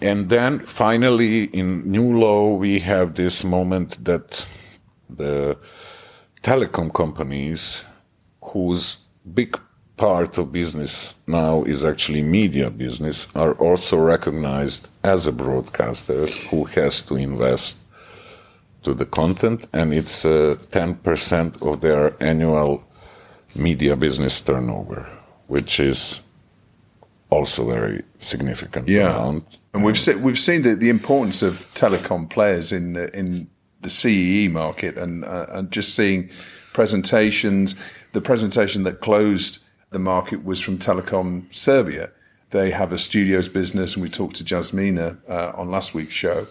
And 0.01 0.29
then 0.29 0.61
finally, 0.61 1.45
in 1.45 1.91
new 1.91 2.19
law, 2.19 2.55
we 2.55 2.79
have 2.81 3.15
this 3.15 3.45
moment 3.45 4.05
that 4.05 4.47
the 5.11 5.57
telecom 6.43 6.93
companies, 6.95 7.83
whose 8.41 8.99
big 9.35 9.59
part 9.97 10.39
of 10.39 10.53
business 10.53 11.17
now 11.27 11.65
is 11.65 11.85
actually 11.85 12.23
media 12.23 12.71
business, 12.71 13.27
are 13.35 13.55
also 13.55 13.99
recognized 13.99 14.89
as 15.03 15.27
a 15.27 15.33
broadcasters 15.33 16.47
who 16.49 16.65
has 16.65 17.03
to 17.03 17.17
invest 17.17 17.81
to 18.83 18.95
the 18.95 19.07
content, 19.07 19.67
and 19.73 19.93
it's 19.93 20.25
uh, 20.25 20.57
10% 20.71 21.67
of 21.67 21.81
their 21.81 22.21
annual 22.23 22.83
media 23.55 23.97
business 23.97 24.41
turnover, 24.41 25.09
which 25.47 25.81
is 25.81 26.23
also 27.31 27.67
very 27.67 28.03
significant 28.19 28.89
yeah. 28.89 29.11
amount. 29.11 29.59
And 29.75 29.85
we've 29.85 29.99
se- 29.99 30.17
we've 30.17 30.39
seen 30.39 30.63
the, 30.63 30.75
the 30.75 30.89
importance 30.89 31.43
of 31.43 31.67
telecom 31.75 32.29
players 32.31 32.73
in 32.73 32.95
the, 32.95 33.17
in 33.19 33.49
the 33.81 33.89
CEE 33.89 34.49
market, 34.49 34.97
and 34.97 35.25
uh, 35.25 35.47
and 35.51 35.71
just 35.71 35.95
seeing 35.95 36.31
presentations. 36.73 37.75
The 38.13 38.21
presentation 38.21 38.85
that 38.85 39.01
closed 39.01 39.65
the 39.91 39.99
market 39.99 40.45
was 40.45 40.61
from 40.61 40.79
Telecom 40.79 41.53
Serbia. 41.53 42.11
They 42.51 42.71
have 42.71 42.93
a 42.93 42.99
studios 42.99 43.49
business, 43.49 43.95
and 43.95 44.03
we 44.03 44.09
talked 44.09 44.37
to 44.37 44.45
Jasmina 44.45 45.19
uh, 45.29 45.53
on 45.55 45.71
last 45.71 45.95
week's 45.95 46.13
show. 46.13 46.45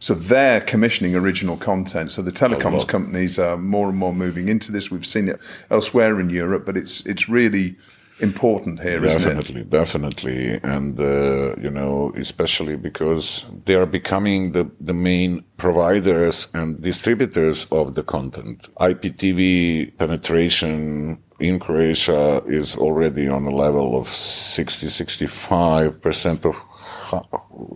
So 0.00 0.14
they're 0.14 0.62
commissioning 0.62 1.14
original 1.14 1.58
content. 1.58 2.10
So 2.10 2.22
the 2.22 2.32
telecoms 2.32 2.88
companies 2.88 3.38
are 3.38 3.58
more 3.58 3.90
and 3.90 3.98
more 3.98 4.14
moving 4.14 4.48
into 4.48 4.72
this. 4.72 4.90
We've 4.90 5.06
seen 5.06 5.28
it 5.28 5.38
elsewhere 5.70 6.18
in 6.18 6.30
Europe, 6.30 6.64
but 6.64 6.76
it's 6.76 7.06
it's 7.06 7.28
really 7.28 7.76
important 8.20 8.80
here, 8.80 9.00
definitely, 9.00 9.64
Definitely, 9.64 10.60
and 10.62 10.98
uh, 10.98 11.56
you 11.56 11.70
know, 11.70 12.12
especially 12.16 12.76
because 12.76 13.44
they 13.64 13.74
are 13.74 13.86
becoming 13.86 14.52
the 14.52 14.70
the 14.80 14.94
main 14.94 15.44
providers 15.56 16.48
and 16.54 16.80
distributors 16.80 17.66
of 17.70 17.94
the 17.94 18.02
content. 18.02 18.68
IPTV 18.80 19.96
penetration 19.98 21.18
in 21.40 21.58
Croatia 21.58 22.42
is 22.46 22.76
already 22.76 23.28
on 23.28 23.44
a 23.46 23.54
level 23.54 23.98
of 23.98 24.08
60, 24.08 24.88
65 24.88 26.00
percent 26.00 26.44
of 26.46 26.56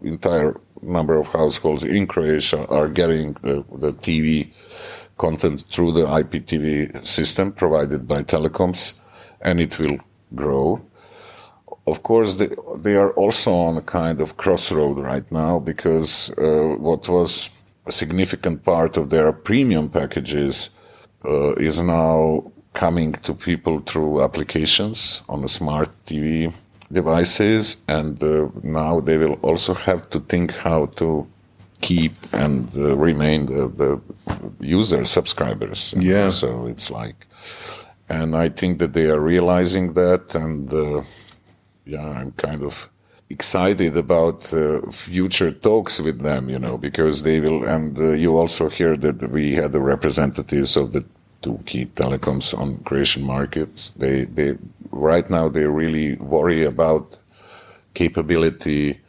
entire 0.03 0.61
number 0.85 1.19
of 1.19 1.29
households 1.29 1.83
in 1.83 2.07
Croatia 2.07 2.67
are 2.69 2.89
getting 2.89 3.35
the, 3.43 3.93
TV 3.93 4.51
content 5.17 5.65
through 5.71 5.93
the 5.93 6.07
IPTV 6.07 7.05
system 7.05 7.53
provided 7.53 8.07
by 8.09 8.23
telecoms, 8.23 8.99
and 9.41 9.61
it 9.61 9.79
will 9.79 9.99
grow. 10.35 10.81
Of 11.87 12.03
course, 12.03 12.35
they, 12.35 12.51
they 12.77 12.97
are 12.97 13.13
also 13.13 13.53
on 13.53 13.77
a 13.77 13.83
kind 13.83 14.21
of 14.21 14.37
crossroad 14.37 14.99
right 14.99 15.31
now 15.31 15.59
because 15.59 16.31
uh, 16.39 16.77
what 16.79 17.09
was 17.09 17.51
a 17.87 17.93
significant 17.93 18.65
part 18.65 18.97
of 18.97 19.11
their 19.11 19.33
premium 19.33 19.91
packages 19.91 20.71
uh, 21.25 21.53
is 21.55 21.81
now 21.81 22.51
coming 22.73 23.13
to 23.13 23.33
people 23.35 23.81
through 23.81 24.23
applications 24.23 25.23
on 25.29 25.43
the 25.43 25.49
smart 25.49 25.91
TV 26.05 26.53
devices, 26.95 27.85
and 27.89 28.23
uh, 28.23 28.49
now 28.63 29.01
they 29.01 29.19
will 29.19 29.39
also 29.43 29.75
have 29.75 30.09
to 30.11 30.21
think 30.21 30.53
how 30.57 30.87
to 31.01 31.27
keep 31.81 32.15
and 32.33 32.69
uh, 32.77 32.97
remain 32.97 33.47
the, 33.47 33.69
the 33.69 34.01
user 34.61 35.05
subscribers. 35.05 35.95
Yeah. 35.99 36.31
So 36.31 36.67
it's 36.67 36.91
like 36.91 37.27
and 38.09 38.37
I 38.37 38.49
think 38.49 38.79
that 38.79 38.93
they 38.93 39.07
are 39.07 39.21
realizing 39.21 39.95
that, 39.95 40.35
and 40.35 40.73
uh, 40.73 41.03
yeah, 41.87 42.07
I'm 42.07 42.33
kind 42.33 42.63
of 42.63 42.91
excited 43.31 43.97
about 43.97 44.53
uh, 44.53 44.83
future 44.91 45.51
talks 45.51 45.99
with 46.01 46.21
them, 46.21 46.51
you 46.51 46.59
know, 46.59 46.77
because 46.77 47.23
they 47.23 47.41
will. 47.41 47.65
And 47.65 47.99
uh, 47.99 48.11
you 48.11 48.37
also 48.37 48.69
hear 48.69 48.97
that 48.99 49.31
we 49.31 49.55
had 49.55 49.73
the 49.73 49.81
representatives 49.81 50.77
of 50.77 50.93
the 50.93 51.05
two 51.41 51.59
key 51.65 51.87
telecoms 51.87 52.57
on 52.59 52.79
Croatian 52.85 53.23
markets. 53.23 53.91
They, 53.97 54.25
they 54.25 54.59
right 54.95 55.29
now 55.31 55.49
they 55.49 55.67
really 55.67 56.17
worry 56.17 56.65
about 56.65 57.19
capability 57.95 59.01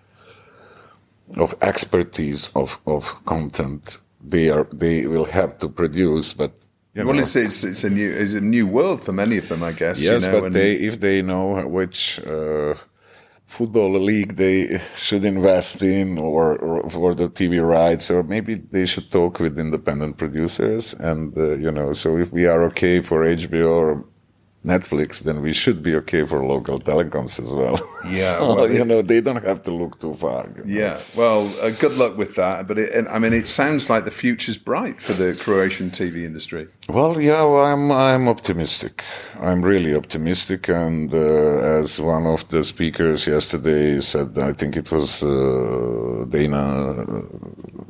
of 1.37 1.55
expertise 1.61 2.49
of 2.55 2.79
of 2.85 3.23
content 3.25 4.01
they 4.25 4.49
are 4.49 4.67
they 4.71 5.05
will 5.07 5.25
have 5.25 5.57
to 5.59 5.69
produce, 5.69 6.33
but 6.33 6.51
you 6.93 7.05
well, 7.05 7.19
it's, 7.19 7.35
it's, 7.35 7.63
it's 7.63 7.83
a 7.83 7.89
new 7.89 8.09
it's 8.09 8.33
a 8.33 8.41
new 8.41 8.67
world 8.67 9.03
for 9.03 9.13
many 9.13 9.37
of 9.37 9.47
them, 9.49 9.63
I 9.63 9.71
guess. 9.71 10.01
Yes, 10.01 10.25
you 10.25 10.31
know, 10.31 10.41
but 10.41 10.53
they 10.53 10.73
if 10.73 10.99
they 10.99 11.21
know 11.21 11.67
which 11.67 12.19
uh, 12.25 12.75
football 13.45 13.99
league 13.99 14.37
they 14.37 14.79
should 14.95 15.25
invest 15.25 15.83
in, 15.83 16.17
or, 16.17 16.57
or, 16.57 16.89
for 16.89 17.13
the 17.13 17.29
TV 17.29 17.65
rights, 17.65 18.09
or 18.09 18.23
maybe 18.23 18.55
they 18.55 18.85
should 18.85 19.11
talk 19.11 19.39
with 19.39 19.59
independent 19.59 20.17
producers. 20.17 20.93
And 20.93 21.37
uh, 21.37 21.55
you 21.55 21.71
know, 21.71 21.93
so 21.93 22.17
if 22.17 22.31
we 22.31 22.45
are 22.45 22.63
okay 22.65 23.01
for 23.01 23.25
HBO 23.25 23.69
or 23.69 24.05
Netflix, 24.65 25.19
then 25.19 25.41
we 25.41 25.53
should 25.53 25.83
be 25.83 25.95
okay 25.95 26.25
for 26.25 26.43
local 26.45 26.79
telecoms 26.79 27.39
as 27.39 27.53
well. 27.53 27.79
Yeah, 28.05 28.37
so, 28.37 28.55
well, 28.55 28.71
you 28.71 28.85
know, 28.85 29.01
they 29.01 29.19
don't 29.19 29.43
have 29.43 29.63
to 29.63 29.71
look 29.71 29.99
too 29.99 30.13
far. 30.13 30.47
You 30.55 30.63
know? 30.63 30.79
Yeah, 30.81 30.99
well, 31.15 31.51
uh, 31.59 31.71
good 31.71 31.95
luck 31.97 32.17
with 32.17 32.35
that. 32.35 32.67
But 32.67 32.77
it, 32.77 33.07
I 33.09 33.17
mean, 33.17 33.33
it 33.33 33.47
sounds 33.47 33.89
like 33.89 34.03
the 34.05 34.11
future's 34.23 34.59
bright 34.59 34.97
for 34.97 35.13
the 35.13 35.29
Croatian 35.43 35.89
TV 35.89 36.23
industry. 36.23 36.67
Well, 36.87 37.19
yeah, 37.19 37.43
well, 37.43 37.65
I'm 37.65 37.91
I'm 37.91 38.27
optimistic. 38.35 39.03
I'm 39.39 39.61
really 39.63 39.95
optimistic, 39.95 40.69
and 40.69 41.11
uh, 41.11 41.79
as 41.81 41.99
one 41.99 42.27
of 42.27 42.47
the 42.49 42.63
speakers 42.63 43.25
yesterday 43.25 43.99
said, 44.01 44.37
I 44.37 44.53
think 44.53 44.77
it 44.77 44.91
was 44.91 45.23
uh, 45.23 46.25
Dana 46.29 46.63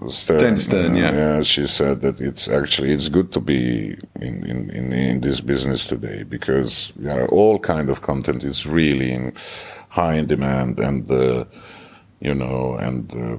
Stern. 0.08 0.40
Dana 0.40 0.58
Stern, 0.58 0.96
yeah. 0.96 1.12
yeah, 1.12 1.44
she 1.44 1.68
said 1.68 2.00
that 2.02 2.22
it's 2.22 2.48
actually 2.48 2.92
it's 2.94 3.10
good 3.10 3.30
to 3.34 3.42
be 3.42 3.98
in 4.22 4.36
in, 4.52 4.70
in, 4.70 4.94
in 4.94 5.22
this 5.22 5.42
business 5.42 5.88
today 5.88 6.24
because 6.24 6.65
because 6.66 7.30
all 7.30 7.60
kind 7.60 7.90
of 7.90 8.02
content 8.02 8.44
is 8.44 8.66
really 8.66 9.12
in 9.12 9.34
high 9.90 10.16
in 10.16 10.28
demand, 10.28 10.80
and 10.80 11.10
uh, 11.12 11.46
you 12.20 12.36
know, 12.36 12.76
and 12.76 13.14
uh, 13.14 13.38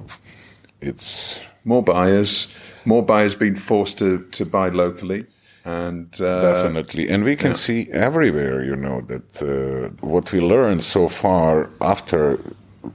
it's 0.81 1.39
more 1.63 1.83
buyers, 1.83 2.53
more 2.85 3.03
buyers 3.03 3.35
being 3.35 3.55
forced 3.55 3.99
to 3.99 4.19
to 4.31 4.45
buy 4.45 4.69
locally. 4.69 5.25
And 5.65 6.21
uh, 6.21 6.41
definitely, 6.41 7.09
and 7.09 7.23
we 7.23 7.35
can 7.35 7.51
yeah. 7.51 7.57
see 7.57 7.87
everywhere, 7.91 8.63
you 8.63 8.75
know, 8.75 9.01
that 9.01 9.41
uh, 9.41 10.07
what 10.07 10.31
we 10.31 10.39
learned 10.39 10.83
so 10.83 11.09
far 11.09 11.69
after 11.81 12.39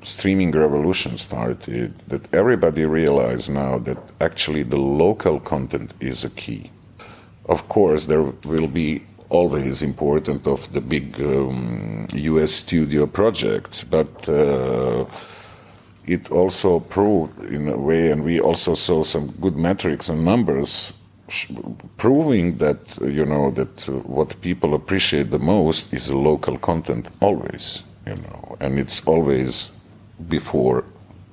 streaming 0.03 0.53
revolution 0.53 1.19
started, 1.19 1.93
that 2.09 2.23
everybody 2.33 2.87
realized 2.87 3.51
now 3.51 3.79
that 3.79 3.99
actually 4.21 4.63
the 4.63 4.79
local 4.79 5.39
content 5.41 5.93
is 6.01 6.25
a 6.25 6.31
key. 6.31 6.71
Of 7.45 7.69
course, 7.69 8.07
there 8.07 8.23
will 8.23 8.69
be 8.69 9.03
always 9.33 9.83
important 9.83 10.47
of 10.47 10.71
the 10.73 10.81
big 10.81 11.21
um, 11.21 12.07
US 12.13 12.53
studio 12.53 13.07
projects, 13.07 13.85
but 13.85 14.29
uh, 14.29 15.05
it 16.07 16.31
also 16.31 16.81
proved 16.81 17.45
in 17.45 17.69
a 17.69 17.77
way, 17.77 18.11
and 18.11 18.25
we 18.25 18.41
also 18.41 18.75
saw 18.75 19.03
some 19.03 19.33
good 19.41 19.57
metrics 19.57 20.09
and 20.09 20.25
numbers 20.25 20.93
proving 21.97 22.59
that 22.59 22.99
you 23.01 23.25
know 23.25 23.51
that 23.51 23.89
uh, 23.89 23.93
what 24.17 24.41
people 24.41 24.75
appreciate 24.75 25.31
the 25.31 25.39
most 25.39 25.93
is 25.93 26.11
local 26.11 26.59
content 26.59 27.09
always 27.21 27.83
you 28.07 28.17
know 28.17 28.57
and 28.61 28.79
it's 28.79 29.01
always 29.07 29.71
before 30.29 30.85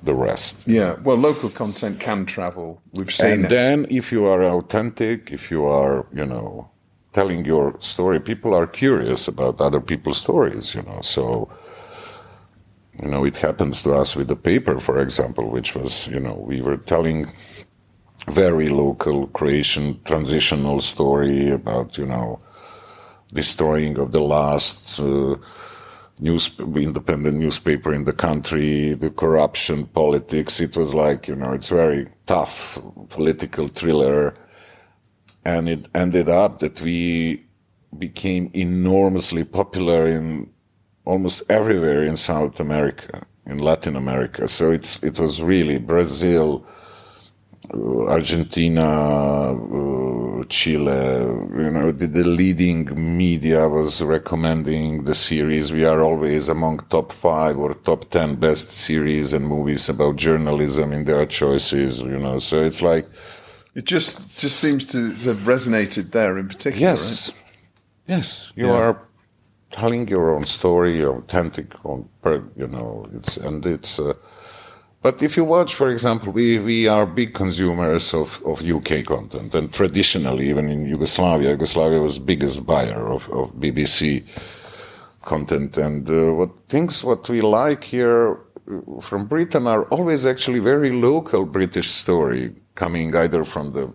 the 0.02 0.14
rest. 0.14 0.62
Yeah 0.66 0.96
well 1.04 1.18
local 1.18 1.50
content 1.50 2.00
can 2.00 2.24
travel. 2.24 2.80
We've 2.96 3.12
seen 3.12 3.30
and 3.30 3.44
then 3.44 3.86
if 3.90 4.10
you 4.10 4.24
are 4.24 4.42
authentic 4.42 5.30
if 5.30 5.50
you 5.50 5.66
are 5.66 6.06
you 6.14 6.24
know 6.24 6.69
telling 7.12 7.44
your 7.44 7.76
story, 7.80 8.20
people 8.20 8.54
are 8.54 8.66
curious 8.66 9.28
about 9.28 9.60
other 9.60 9.80
people's 9.80 10.18
stories, 10.18 10.74
you 10.74 10.82
know. 10.82 11.00
So, 11.02 11.50
you 13.02 13.08
know, 13.08 13.24
it 13.24 13.36
happens 13.36 13.82
to 13.82 13.94
us 13.94 14.14
with 14.14 14.28
the 14.28 14.36
paper, 14.36 14.78
for 14.78 15.00
example, 15.00 15.50
which 15.50 15.74
was, 15.74 16.06
you 16.08 16.20
know, 16.20 16.34
we 16.34 16.60
were 16.60 16.76
telling 16.76 17.26
very 18.28 18.68
local 18.68 19.26
Croatian 19.28 20.00
transitional 20.04 20.80
story 20.80 21.50
about, 21.50 21.98
you 21.98 22.06
know, 22.06 22.40
destroying 23.32 23.98
of 23.98 24.12
the 24.12 24.20
last 24.20 25.00
uh, 25.00 25.36
news 26.18 26.50
independent 26.60 27.38
newspaper 27.38 27.92
in 27.92 28.04
the 28.04 28.12
country, 28.12 28.94
the 28.94 29.10
corruption, 29.10 29.86
politics. 29.86 30.60
It 30.60 30.76
was 30.76 30.94
like, 30.94 31.26
you 31.28 31.36
know, 31.36 31.52
it's 31.52 31.70
very 31.70 32.08
tough 32.26 32.78
political 33.08 33.68
thriller 33.68 34.36
and 35.44 35.68
it 35.68 35.86
ended 35.94 36.28
up 36.28 36.60
that 36.60 36.80
we 36.80 37.44
became 37.98 38.50
enormously 38.54 39.44
popular 39.44 40.06
in 40.06 40.50
almost 41.04 41.42
everywhere 41.48 42.04
in 42.04 42.16
South 42.16 42.60
America, 42.60 43.26
in 43.46 43.58
Latin 43.58 43.96
America. 43.96 44.46
So 44.48 44.70
it's 44.70 45.02
it 45.02 45.18
was 45.18 45.42
really 45.42 45.78
Brazil, 45.78 46.64
uh, 47.74 48.06
Argentina, 48.06 48.86
uh, 49.52 50.44
Chile. 50.48 50.92
You 51.62 51.70
know, 51.70 51.90
the, 51.92 52.06
the 52.06 52.24
leading 52.24 52.88
media 53.16 53.68
was 53.68 54.02
recommending 54.02 55.04
the 55.04 55.14
series. 55.14 55.72
We 55.72 55.84
are 55.84 56.02
always 56.02 56.48
among 56.48 56.80
top 56.90 57.12
five 57.12 57.58
or 57.58 57.74
top 57.74 58.10
ten 58.10 58.36
best 58.36 58.70
series 58.70 59.32
and 59.32 59.46
movies 59.46 59.88
about 59.88 60.16
journalism 60.16 60.92
in 60.92 61.04
their 61.04 61.26
choices. 61.26 62.02
You 62.02 62.18
know, 62.18 62.38
so 62.38 62.62
it's 62.62 62.82
like 62.82 63.06
It 63.74 63.84
just 63.84 64.36
just 64.38 64.58
seems 64.60 64.84
to 64.86 64.98
have 65.28 65.46
resonated 65.46 66.10
there 66.10 66.38
in 66.38 66.48
particular. 66.48 66.90
Yes. 66.90 67.32
Yes. 68.08 68.52
You 68.56 68.66
Yeah. 68.66 68.72
are 68.80 68.96
telling 69.70 70.08
your 70.08 70.34
own 70.34 70.44
story, 70.44 70.96
your 70.96 71.18
authentic 71.18 71.66
own, 71.84 72.08
you 72.56 72.66
know, 72.66 73.06
it's, 73.14 73.36
and 73.36 73.64
it's, 73.64 74.00
uh, 74.00 74.14
but 75.02 75.22
if 75.22 75.36
you 75.36 75.44
watch, 75.44 75.74
for 75.76 75.88
example, 75.88 76.32
we, 76.32 76.58
we 76.58 76.88
are 76.88 77.06
big 77.06 77.32
consumers 77.34 78.12
of, 78.12 78.42
of 78.44 78.62
UK 78.62 79.04
content 79.06 79.54
and 79.54 79.72
traditionally, 79.72 80.48
even 80.50 80.68
in 80.68 80.86
Yugoslavia, 80.86 81.50
Yugoslavia 81.50 82.00
was 82.00 82.18
biggest 82.18 82.66
buyer 82.66 83.06
of, 83.06 83.28
of 83.30 83.52
BBC 83.54 84.24
content. 85.22 85.76
And 85.78 86.10
uh, 86.10 86.34
what 86.34 86.50
things, 86.68 87.04
what 87.04 87.28
we 87.28 87.40
like 87.40 87.84
here 87.84 88.38
from 89.00 89.26
Britain 89.26 89.66
are 89.66 89.84
always 89.84 90.26
actually 90.26 90.58
very 90.58 90.90
local 90.90 91.44
British 91.44 91.88
story 91.88 92.54
coming 92.74 93.14
either 93.14 93.44
from 93.44 93.72
the 93.72 93.92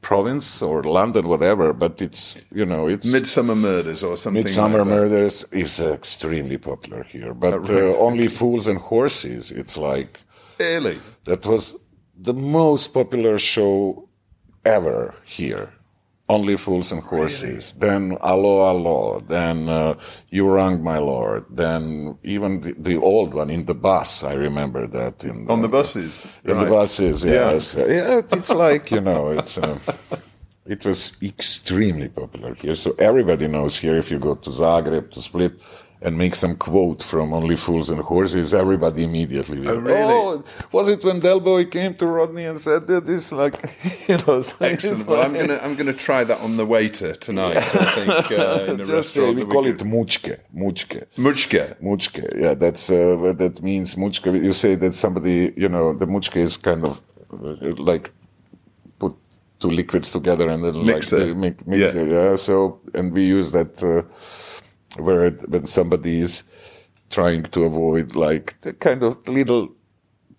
province 0.00 0.62
or 0.62 0.82
London, 0.82 1.28
whatever, 1.28 1.72
but 1.72 2.00
it's, 2.00 2.40
you 2.54 2.64
know, 2.64 2.86
it's 2.88 3.12
Midsummer 3.12 3.54
Murders 3.54 4.02
or 4.02 4.16
something. 4.16 4.42
Midsummer 4.42 4.78
like. 4.78 4.88
Murders 4.88 5.44
is 5.52 5.78
extremely 5.80 6.56
popular 6.58 7.02
here, 7.04 7.34
but 7.34 7.68
right. 7.68 7.94
uh, 7.94 7.98
only 7.98 8.28
Fools 8.28 8.66
and 8.66 8.78
Horses. 8.78 9.50
It's 9.50 9.76
like 9.76 10.20
Really? 10.58 10.98
that 11.24 11.44
was 11.46 11.84
the 12.16 12.34
most 12.34 12.88
popular 12.94 13.38
show 13.38 14.08
ever 14.64 15.14
here. 15.24 15.72
Only 16.34 16.56
Fools 16.56 16.92
and 16.92 17.02
Horses. 17.02 17.72
Then 17.86 18.02
Allo 18.32 18.54
Allo. 18.70 19.20
Then 19.36 19.68
uh, 19.68 19.94
You 20.36 20.44
Rang 20.56 20.76
My 20.90 20.98
Lord. 20.98 21.42
Then 21.62 22.16
even 22.34 22.50
the, 22.64 22.72
the 22.88 22.96
old 23.12 23.30
one 23.40 23.50
in 23.56 23.62
the 23.70 23.74
bus. 23.88 24.10
I 24.32 24.34
remember 24.34 24.82
that 24.98 25.24
in 25.24 25.36
On 25.50 25.60
the 25.66 25.68
buses. 25.78 26.26
in 26.44 26.54
right. 26.56 26.64
the 26.64 26.70
buses, 26.70 27.16
Yeah. 27.24 27.52
yes. 27.52 27.64
Yeah, 27.74 28.22
it's 28.38 28.52
like, 28.66 28.84
you 28.96 29.00
know, 29.08 29.22
it's, 29.38 29.58
uh, 29.58 29.78
it 30.74 30.84
was 30.84 31.00
extremely 31.32 32.08
popular 32.08 32.54
here. 32.62 32.76
So 32.84 32.88
everybody 33.10 33.46
knows 33.48 33.74
here 33.84 33.96
if 34.02 34.08
you 34.12 34.18
go 34.28 34.34
to 34.44 34.50
Zagreb, 34.50 35.10
to 35.14 35.20
Split, 35.20 35.54
and 36.02 36.16
make 36.16 36.34
some 36.34 36.56
quote 36.56 37.02
from 37.02 37.32
Only 37.34 37.56
Fools 37.56 37.90
and 37.90 38.00
Horses, 38.00 38.54
everybody 38.54 39.02
immediately. 39.04 39.60
will, 39.60 39.68
Oh, 39.70 39.80
really? 39.80 40.14
Oh, 40.14 40.44
was 40.72 40.88
it 40.88 41.04
when 41.04 41.20
Del 41.20 41.40
Boy 41.40 41.66
came 41.66 41.94
to 41.96 42.06
Rodney 42.06 42.44
and 42.46 42.58
said 42.58 42.86
that 42.86 43.04
this, 43.04 43.32
like, 43.32 43.54
you 44.08 44.16
know, 44.26 44.40
so 44.42 44.56
Excellent. 44.64 45.06
Well, 45.06 45.22
I'm 45.22 45.34
gonna 45.34 45.58
I'm 45.62 45.74
gonna 45.76 45.92
try 45.92 46.24
that 46.24 46.40
on 46.40 46.56
the 46.56 46.64
waiter 46.64 47.12
tonight. 47.14 47.56
I 47.56 47.60
think 47.96 48.32
uh, 48.32 48.64
in 48.72 48.80
a 48.80 48.84
Just, 48.84 48.90
restaurant. 49.16 49.36
we 49.36 49.44
call 49.44 49.66
it 49.66 49.78
muchke, 49.84 50.38
muchke. 50.54 51.04
Muchka. 51.18 51.76
Muchke, 51.82 52.24
yeah, 52.44 52.54
that's 52.54 52.90
uh, 52.90 53.34
that 53.36 53.62
means. 53.62 53.94
Muchke. 53.96 54.26
You 54.42 54.52
say 54.54 54.76
that 54.76 54.94
somebody, 54.94 55.52
you 55.56 55.68
know, 55.68 55.92
the 55.92 56.06
muchke 56.06 56.36
is 56.36 56.56
kind 56.56 56.82
of 56.86 57.00
uh, 57.32 57.74
like 57.76 58.10
put 58.98 59.14
two 59.60 59.70
liquids 59.70 60.10
together 60.10 60.48
and 60.48 60.64
then 60.64 60.86
Mix 60.86 61.12
like 61.12 61.22
it. 61.22 61.36
mix 61.36 61.56
Yeah. 61.94 62.00
it. 62.02 62.08
Yeah. 62.08 62.36
So, 62.36 62.80
and 62.94 63.12
we 63.12 63.22
use 63.26 63.52
that 63.52 63.82
uh, 63.82 64.02
word 64.98 65.50
when 65.50 65.66
somebody 65.66 66.20
is 66.20 66.42
trying 67.10 67.42
to 67.42 67.64
avoid 67.64 68.14
like 68.14 68.60
the 68.60 68.72
kind 68.72 69.02
of 69.02 69.26
little 69.28 69.68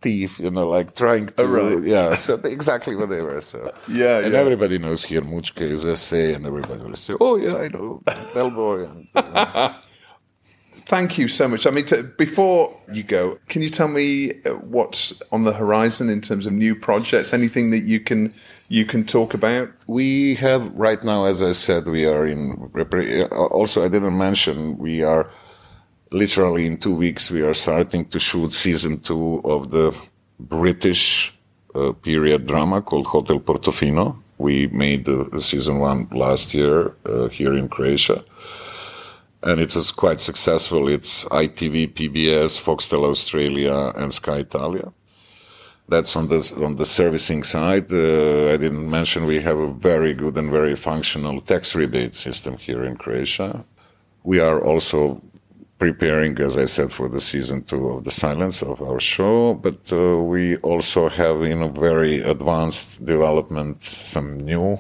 thief, 0.01 0.39
you 0.39 0.49
know, 0.49 0.67
like 0.67 0.95
trying 0.95 1.27
to, 1.27 1.33
Oh, 1.37 1.45
right. 1.45 1.83
yeah. 1.83 2.15
So 2.25 2.35
exactly 2.43 2.95
what 2.95 3.09
they 3.09 3.21
were. 3.21 3.41
So 3.41 3.71
Yeah, 3.87 4.19
and 4.19 4.33
yeah. 4.33 4.39
everybody 4.39 4.77
knows 4.79 5.03
here 5.03 5.21
muchke 5.21 5.61
is 5.61 5.83
a 5.83 5.95
say, 5.95 6.33
and 6.33 6.45
everybody 6.45 6.81
will 6.83 6.95
say, 6.95 7.13
"Oh 7.19 7.35
yeah, 7.37 7.55
I 7.57 7.67
know, 7.67 8.01
Del 8.33 8.51
Boy." 8.51 8.85
And, 8.85 9.07
uh, 9.15 9.73
Thank 10.85 11.17
you 11.17 11.27
so 11.27 11.47
much. 11.47 11.65
I 11.67 11.69
mean, 11.71 11.85
to, 11.85 12.03
before 12.17 12.73
you 12.91 13.03
go, 13.03 13.37
can 13.47 13.61
you 13.61 13.69
tell 13.69 13.87
me 13.87 14.41
uh, 14.43 14.55
what's 14.55 15.21
on 15.31 15.43
the 15.43 15.53
horizon 15.53 16.09
in 16.09 16.19
terms 16.21 16.45
of 16.45 16.53
new 16.53 16.75
projects? 16.75 17.33
Anything 17.33 17.69
that 17.69 17.79
you 17.81 17.99
can 17.99 18.33
you 18.71 18.85
can 18.85 19.03
talk 19.03 19.33
about? 19.33 19.69
We 19.87 20.35
have 20.35 20.73
right 20.75 21.03
now, 21.03 21.25
as 21.25 21.43
I 21.43 21.51
said, 21.51 21.87
we 21.87 22.05
are 22.05 22.25
in. 22.25 22.71
Also, 23.31 23.83
I 23.83 23.89
didn't 23.89 24.17
mention 24.17 24.77
we 24.77 25.03
are 25.03 25.29
literally 26.11 26.65
in 26.65 26.77
two 26.77 26.95
weeks. 26.95 27.29
We 27.29 27.41
are 27.41 27.53
starting 27.53 28.05
to 28.05 28.19
shoot 28.19 28.53
season 28.53 29.01
two 29.01 29.41
of 29.43 29.71
the 29.71 29.87
British 30.39 31.37
uh, 31.75 31.91
period 31.91 32.47
drama 32.47 32.81
called 32.81 33.07
Hotel 33.07 33.41
Portofino. 33.41 34.15
We 34.37 34.67
made 34.67 35.09
uh, 35.09 35.39
season 35.41 35.79
one 35.79 36.07
last 36.11 36.53
year 36.53 36.93
uh, 37.05 37.27
here 37.27 37.53
in 37.53 37.67
Croatia, 37.67 38.23
and 39.43 39.59
it 39.59 39.75
was 39.75 39.91
quite 39.91 40.21
successful. 40.21 40.87
It's 40.87 41.25
ITV, 41.25 41.93
PBS, 41.93 42.51
Foxtel 42.65 43.03
Australia, 43.03 43.91
and 43.97 44.13
Sky 44.13 44.37
Italia. 44.37 44.93
That's 45.91 46.15
on 46.15 46.29
the 46.29 46.41
on 46.65 46.77
the 46.77 46.85
servicing 46.85 47.43
side. 47.43 47.91
Uh, 47.91 48.53
I 48.53 48.57
didn't 48.63 48.89
mention 48.89 49.25
we 49.25 49.41
have 49.41 49.59
a 49.59 49.73
very 49.91 50.13
good 50.13 50.37
and 50.37 50.49
very 50.49 50.75
functional 50.89 51.41
tax 51.41 51.75
rebate 51.75 52.15
system 52.15 52.53
here 52.55 52.85
in 52.85 52.95
Croatia. 52.95 53.65
We 54.23 54.39
are 54.39 54.59
also 54.69 55.21
preparing, 55.79 56.39
as 56.39 56.55
I 56.55 56.67
said, 56.75 56.93
for 56.93 57.09
the 57.09 57.19
season 57.19 57.63
two 57.63 57.89
of 57.89 58.05
the 58.05 58.11
Silence 58.25 58.63
of 58.63 58.81
our 58.81 59.01
show, 59.01 59.55
but 59.55 59.91
uh, 59.91 59.97
we 60.33 60.55
also 60.71 61.09
have 61.09 61.41
in 61.53 61.61
a 61.61 61.67
very 61.67 62.21
advanced 62.21 63.05
development 63.05 63.83
some 63.83 64.39
new 64.51 64.77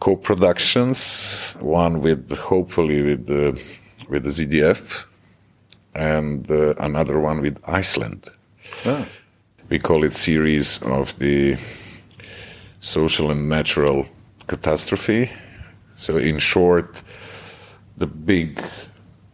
co-productions. 0.00 1.56
One 1.60 2.02
with 2.02 2.22
hopefully 2.52 3.00
with 3.08 3.22
the 3.32 3.46
with 4.10 4.22
the 4.24 4.34
ZDF, 4.38 5.06
and 5.94 6.50
uh, 6.50 6.74
another 6.88 7.16
one 7.20 7.40
with 7.40 7.56
Iceland 7.80 8.28
we 9.74 9.80
call 9.80 10.04
it 10.04 10.14
series 10.14 10.80
of 10.82 11.18
the 11.18 11.56
social 12.80 13.32
and 13.32 13.48
natural 13.48 14.06
catastrophe. 14.46 15.28
So 15.96 16.16
in 16.16 16.38
short, 16.38 17.02
the 17.96 18.06
big 18.06 18.62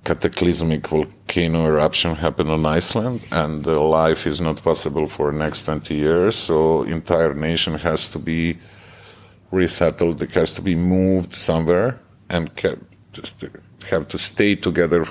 cataclysmic 0.02 0.88
volcano 0.88 1.66
eruption 1.66 2.14
happened 2.14 2.50
on 2.50 2.64
Iceland 2.64 3.20
and 3.30 3.66
life 3.66 4.26
is 4.26 4.40
not 4.40 4.62
possible 4.62 5.06
for 5.06 5.30
next 5.30 5.64
20 5.64 5.94
years. 5.94 6.36
So 6.36 6.84
entire 6.84 7.34
nation 7.34 7.74
has 7.74 8.08
to 8.08 8.18
be 8.18 8.56
resettled. 9.50 10.22
It 10.22 10.32
has 10.32 10.54
to 10.54 10.62
be 10.62 10.74
moved 10.74 11.34
somewhere 11.34 12.00
and 12.30 12.50
have 13.90 14.08
to 14.08 14.16
stay 14.16 14.54
together 14.54 15.04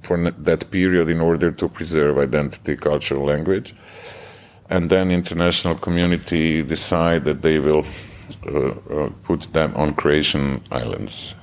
for 0.00 0.16
that 0.30 0.70
period 0.70 1.10
in 1.10 1.20
order 1.20 1.50
to 1.52 1.68
preserve 1.68 2.16
identity, 2.16 2.76
culture, 2.76 3.18
language 3.18 3.74
and 4.70 4.90
then 4.90 5.10
international 5.10 5.74
community 5.74 6.62
decide 6.62 7.24
that 7.24 7.42
they 7.42 7.58
will 7.58 7.84
uh, 8.46 8.68
uh, 8.68 9.10
put 9.24 9.52
them 9.52 9.74
on 9.76 9.94
Croatian 9.94 10.60
islands. 10.70 11.34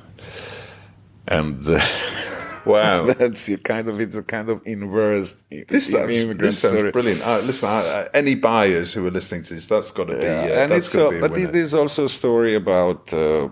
And 1.28 1.60
Wow. 2.66 3.06
that's 3.14 3.56
kind 3.58 3.88
of 3.88 4.00
it's 4.00 4.16
a 4.16 4.24
kind 4.24 4.50
of 4.50 4.62
inverse 4.66 5.44
This 5.68 5.92
sounds, 5.92 6.38
this 6.38 6.60
sounds 6.60 6.78
story. 6.78 6.92
brilliant. 6.92 7.22
Uh, 7.22 7.40
listen, 7.40 7.70
uh, 7.70 8.08
any 8.14 8.36
buyers 8.36 8.94
who 8.94 9.06
are 9.08 9.12
listening 9.12 9.44
to 9.44 9.54
this, 9.54 9.68
that's 9.68 9.92
got 9.92 10.06
to 10.08 10.18
be. 10.18 10.24
Yeah, 10.24 10.42
uh, 10.42 10.62
and 10.64 10.72
that's 10.72 10.94
it's 10.94 10.96
uh, 10.96 11.10
but 11.22 11.32
winner. 11.32 11.50
it 11.50 11.56
is 11.56 11.74
also 11.74 12.06
a 12.06 12.10
story 12.10 12.56
about 12.56 13.14
uh, 13.14 13.50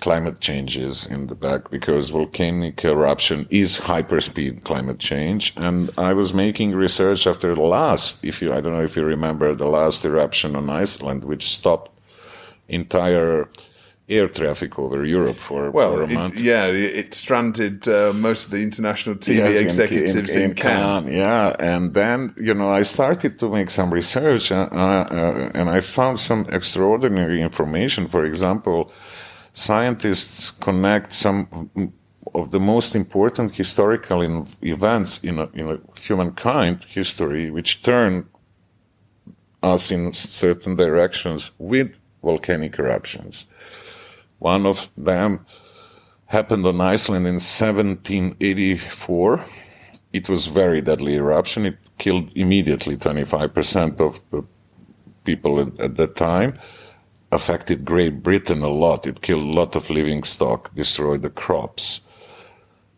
climate 0.00 0.40
changes 0.40 1.06
in 1.06 1.26
the 1.26 1.34
back 1.34 1.70
because 1.70 2.10
volcanic 2.10 2.84
eruption 2.84 3.46
is 3.50 3.78
hyperspeed 3.78 4.64
climate 4.64 4.98
change. 4.98 5.52
And 5.56 5.90
I 5.98 6.12
was 6.14 6.32
making 6.32 6.72
research 6.74 7.26
after 7.26 7.54
the 7.54 7.62
last, 7.62 8.24
if 8.24 8.40
you, 8.42 8.52
I 8.52 8.60
don't 8.60 8.72
know 8.72 8.82
if 8.84 8.96
you 8.96 9.04
remember 9.04 9.54
the 9.54 9.66
last 9.66 10.04
eruption 10.04 10.56
on 10.56 10.70
Iceland, 10.70 11.24
which 11.24 11.48
stopped 11.48 11.90
entire 12.68 13.48
air 14.08 14.28
traffic 14.28 14.78
over 14.78 15.04
Europe 15.04 15.36
for, 15.36 15.70
Well, 15.70 15.94
for 15.96 16.02
a 16.02 16.08
it- 16.08 16.14
month. 16.14 16.38
yeah, 16.38 16.66
it, 16.66 16.94
it 17.06 17.14
stranded 17.14 17.88
uh, 17.88 18.12
most 18.12 18.44
of 18.46 18.50
the 18.50 18.62
international 18.62 19.16
TV 19.16 19.36
Yes, 19.38 19.56
in- 19.60 19.64
executives 19.64 20.36
in, 20.36 20.54
Cannes. 20.54 21.08
Yeah, 21.12 21.56
and 21.58 21.94
then 21.94 22.34
you 22.36 22.54
know 22.54 22.68
I 22.68 22.82
started 22.84 23.38
to 23.38 23.48
make 23.48 23.70
some 23.70 23.92
research, 23.94 24.52
uh, 24.52 24.68
uh, 24.70 25.50
and 25.54 25.70
I 25.70 25.80
found 25.80 26.18
some 26.18 26.46
extraordinary 26.50 27.40
information. 27.40 28.06
For 28.08 28.24
example, 28.24 28.92
scientists 29.54 30.50
connect 30.50 31.12
some 31.14 31.70
of 32.34 32.50
the 32.50 32.60
most 32.60 32.94
important 32.94 33.54
historical 33.54 34.20
in- 34.22 34.46
events 34.62 35.20
in 35.24 35.38
a, 35.38 35.48
in 35.54 35.70
a 35.70 35.78
humankind 36.00 36.84
history, 36.84 37.50
which 37.50 37.82
turn 37.82 38.26
us 39.62 39.90
in 39.90 40.12
certain 40.12 40.76
directions 40.76 41.52
with 41.58 41.98
volcanic 42.22 42.78
eruptions. 42.78 43.46
One 44.38 44.66
of 44.66 44.90
them 44.96 45.46
happened 46.26 46.66
on 46.66 46.80
Iceland 46.80 47.26
in 47.26 47.34
1784. 47.34 49.44
It 50.12 50.28
was 50.28 50.46
very 50.46 50.80
deadly 50.80 51.14
eruption. 51.14 51.66
It 51.66 51.78
killed 51.98 52.30
immediately 52.34 52.96
25% 52.96 54.00
of 54.00 54.20
the 54.30 54.44
people 55.24 55.60
at, 55.60 55.80
at 55.80 55.96
that 55.96 56.16
time. 56.16 56.58
Affected 57.32 57.84
Great 57.84 58.22
Britain 58.22 58.62
a 58.62 58.68
lot. 58.68 59.06
It 59.06 59.22
killed 59.22 59.42
a 59.42 59.60
lot 59.60 59.76
of 59.76 59.90
living 59.90 60.22
stock, 60.22 60.74
destroyed 60.74 61.22
the 61.22 61.30
crops. 61.30 62.00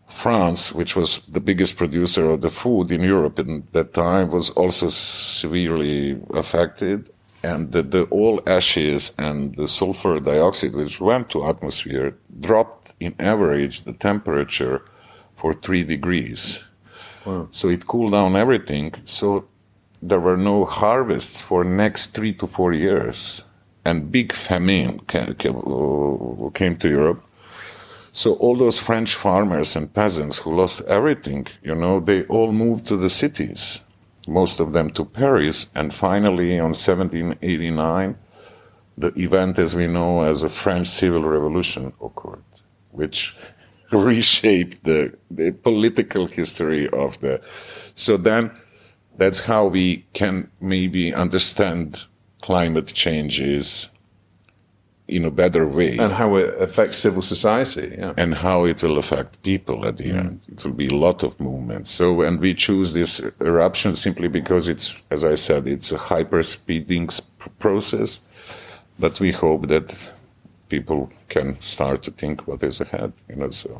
France, 0.08 0.72
which 0.72 0.94
was 0.94 1.18
the 1.26 1.40
biggest 1.40 1.76
producer 1.76 2.30
of 2.30 2.40
the 2.40 2.50
food 2.50 2.90
in 2.90 3.02
Europe 3.02 3.38
in 3.38 3.66
that 3.72 3.92
time, 3.92 4.30
was 4.30 4.50
also 4.50 4.88
severely 4.88 6.20
affected. 6.34 7.10
And 7.52 7.60
the, 7.74 7.82
the 7.94 8.02
all 8.18 8.36
ashes 8.58 9.02
and 9.26 9.38
the 9.54 9.68
sulfur 9.68 10.18
dioxide 10.20 10.74
which 10.74 11.00
went 11.00 11.26
to 11.30 11.44
atmosphere 11.52 12.08
dropped 12.48 12.86
in 12.98 13.12
average 13.32 13.74
the 13.88 13.92
temperature 14.08 14.78
for 15.40 15.50
three 15.54 15.84
degrees. 15.94 16.42
Wow. 17.24 17.48
So 17.58 17.68
it 17.68 17.86
cooled 17.86 18.12
down 18.12 18.34
everything. 18.36 18.94
So 19.04 19.26
there 20.02 20.20
were 20.20 20.36
no 20.36 20.64
harvests 20.64 21.40
for 21.40 21.64
next 21.64 22.14
three 22.14 22.34
to 22.40 22.46
four 22.46 22.72
years, 22.72 23.42
and 23.84 24.10
big 24.10 24.32
famine 24.32 25.00
came, 25.06 25.34
came 26.54 26.76
to 26.76 26.88
Europe. 26.88 27.22
So 28.12 28.28
all 28.42 28.56
those 28.56 28.80
French 28.80 29.14
farmers 29.14 29.76
and 29.76 29.92
peasants 29.92 30.38
who 30.38 30.56
lost 30.56 30.80
everything, 30.88 31.46
you 31.62 31.74
know, 31.74 32.00
they 32.00 32.24
all 32.24 32.50
moved 32.50 32.86
to 32.86 32.96
the 32.96 33.10
cities, 33.10 33.80
most 34.26 34.60
of 34.60 34.72
them 34.72 34.90
to 34.90 35.04
Paris, 35.04 35.70
and 35.74 35.92
finally 35.92 36.58
on 36.58 36.72
1789, 36.72 38.16
the 38.98 39.12
event 39.18 39.58
as 39.58 39.74
we 39.74 39.86
know 39.86 40.22
as 40.22 40.42
a 40.42 40.48
French 40.48 40.88
civil 40.88 41.22
revolution 41.22 41.92
occurred, 42.02 42.42
which 42.90 43.36
reshaped 43.92 44.82
the, 44.84 45.16
the 45.30 45.52
political 45.52 46.26
history 46.26 46.88
of 46.88 47.20
the. 47.20 47.40
So 47.94 48.16
then, 48.16 48.50
that's 49.16 49.40
how 49.40 49.66
we 49.66 50.06
can 50.12 50.50
maybe 50.60 51.14
understand 51.14 52.04
climate 52.42 52.86
changes 52.88 53.88
in 55.08 55.24
a 55.24 55.30
better 55.30 55.66
way. 55.66 55.96
And 55.98 56.12
how 56.12 56.36
it 56.36 56.54
affects 56.60 56.98
civil 56.98 57.22
society. 57.22 57.94
Yeah. 57.96 58.14
And 58.16 58.34
how 58.34 58.64
it 58.64 58.82
will 58.82 58.98
affect 58.98 59.42
people 59.42 59.86
at 59.86 59.98
the 59.98 60.10
mm. 60.10 60.18
end. 60.18 60.40
It 60.48 60.64
will 60.64 60.72
be 60.72 60.88
a 60.88 60.94
lot 60.94 61.22
of 61.22 61.38
movement. 61.38 61.88
So, 61.88 62.22
and 62.22 62.40
we 62.40 62.54
choose 62.54 62.92
this 62.92 63.20
eruption 63.40 63.96
simply 63.96 64.28
because 64.28 64.68
it's, 64.68 65.00
as 65.10 65.24
I 65.24 65.36
said, 65.36 65.66
it's 65.66 65.92
a 65.92 65.98
hyper 65.98 66.42
speeding 66.42 67.08
process. 67.58 68.20
But 68.98 69.20
we 69.20 69.30
hope 69.30 69.68
that 69.68 70.12
people 70.68 71.10
can 71.28 71.54
start 71.60 72.02
to 72.02 72.10
think 72.10 72.48
what 72.48 72.62
is 72.62 72.80
ahead, 72.80 73.12
you 73.28 73.36
know, 73.36 73.50
so. 73.50 73.78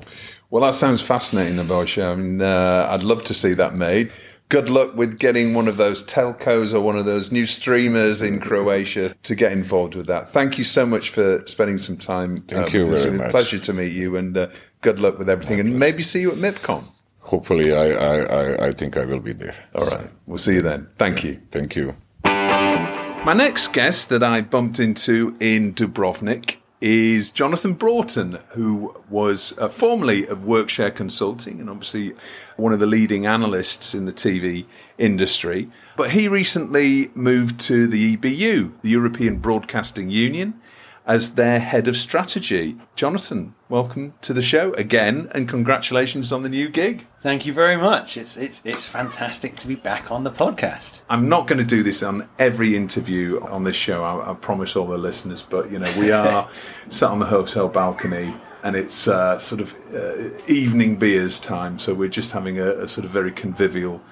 Well, 0.51 0.62
that 0.62 0.75
sounds 0.75 1.03
fascinating, 1.03 1.57
Nebojsa. 1.57 2.12
I 2.12 2.15
mean, 2.15 2.41
uh, 2.41 2.89
I'd 2.91 3.03
love 3.03 3.25
to 3.25 3.35
see 3.35 3.55
that 3.55 3.75
made 3.75 4.12
good 4.48 4.68
luck 4.68 4.94
with 4.94 5.18
getting 5.18 5.54
one 5.54 5.68
of 5.68 5.76
those 5.76 6.04
telcos 6.04 6.72
or 6.72 6.80
one 6.80 6.96
of 6.96 7.04
those 7.04 7.32
new 7.32 7.46
streamers 7.46 8.22
in 8.22 8.40
Croatia 8.40 9.14
to 9.22 9.35
get 9.35 9.52
involved 9.52 9.94
with 9.94 10.06
that. 10.06 10.30
Thank 10.30 10.59
you 10.59 10.64
so 10.64 10.87
much 10.87 11.11
for 11.11 11.44
spending 11.46 11.78
some 11.78 11.96
time. 11.96 12.37
Thank 12.37 12.74
uh, 12.74 12.78
you 12.78 12.87
very 12.87 13.16
much. 13.16 13.30
pleasure 13.30 13.59
to 13.59 13.72
meet 13.72 13.92
you 13.92 14.16
and 14.16 14.37
uh, 14.37 14.48
good 14.80 15.00
luck 15.00 15.18
with 15.18 15.28
everything 15.28 15.61
and 15.61 15.78
maybe 15.78 16.02
see 16.02 16.20
you 16.20 16.30
at 16.30 16.38
MIPCOM. 16.38 16.85
Hopefully, 17.20 17.74
I, 17.74 17.90
I, 17.90 18.66
I 18.68 18.72
think 18.72 18.96
I 18.96 19.04
will 19.04 19.18
be 19.18 19.32
there. 19.32 19.56
All 19.74 19.82
right. 19.82 19.90
So. 19.90 20.11
We'll 20.26 20.38
see 20.38 20.54
you 20.54 20.62
then. 20.62 20.88
Thank 20.96 21.24
you. 21.24 21.40
Thank 21.50 21.74
you. 21.74 21.94
My 22.24 23.35
next 23.35 23.72
guest 23.72 24.11
that 24.11 24.22
I 24.22 24.42
bumped 24.42 24.78
into 24.78 25.37
in 25.40 25.74
Dubrovnik 25.74 26.59
is 26.88 27.33
Jonathan 27.33 27.72
Broughton, 27.72 28.38
who 28.51 28.94
was 29.11 29.59
uh, 29.59 29.68
formerly 29.68 30.25
of 30.29 30.44
Workshare 30.44 30.94
Consulting 30.94 31.59
and 31.59 31.68
obviously 31.68 32.12
one 32.57 32.72
of 32.72 32.79
the 32.79 32.87
leading 32.87 33.27
analysts 33.27 33.92
in 33.92 34.05
the 34.05 34.12
TV 34.12 34.66
industry. 34.96 35.68
But 35.96 36.12
he 36.12 36.29
recently 36.29 37.11
moved 37.12 37.59
to 37.62 37.88
the 37.88 38.16
EBU, 38.16 38.81
the 38.83 38.90
European 38.90 39.38
Broadcasting 39.38 40.11
Union, 40.11 40.61
as 41.05 41.35
their 41.35 41.59
head 41.59 41.88
of 41.88 41.96
strategy. 41.96 42.77
Jonathan, 42.94 43.57
welcome 43.68 44.14
to 44.20 44.33
the 44.33 44.40
show 44.40 44.72
again, 44.75 45.29
and 45.35 45.49
congratulations 45.49 46.31
on 46.31 46.44
the 46.44 46.49
new 46.49 46.68
gig. 46.68 47.05
Thank 47.27 47.45
you 47.45 47.53
very 47.53 47.77
much. 47.77 48.17
It's 48.17 48.37
it's 48.37 48.62
it's 48.65 48.85
fantastic 48.85 49.57
to 49.57 49.67
be 49.67 49.75
back 49.75 50.12
on 50.12 50.23
the 50.23 50.31
podcast. 50.31 51.01
I'm 51.11 51.29
not 51.29 51.49
going 51.49 51.59
to 51.59 51.65
do 51.65 51.83
this 51.83 52.05
on 52.05 52.29
every 52.39 52.77
interview 52.77 53.41
on 53.41 53.65
this 53.65 53.75
show. 53.75 54.05
I, 54.05 54.31
I 54.31 54.35
promise 54.35 54.77
all 54.77 54.87
the 54.87 54.97
listeners, 54.97 55.43
but 55.43 55.69
you 55.73 55.81
know 55.81 55.93
we 55.99 56.12
are 56.12 56.49
sat 56.89 57.11
on 57.11 57.19
the 57.19 57.27
hotel 57.27 57.69
balcony. 57.69 58.37
And 58.62 58.77
it's 58.77 59.09
uh, 59.09 59.41
sort 59.41 59.61
of 59.61 59.75
uh, 59.93 60.39
evening 60.47 60.97
beers 60.97 61.41
time, 61.41 61.81
so 61.81 61.95
we're 61.95 62.09
just 62.09 62.31
having 62.31 62.61
a, 62.61 62.69
a 62.85 62.89
sort 62.89 63.05
of 63.05 63.11
very 63.11 63.33
convivial 63.33 64.03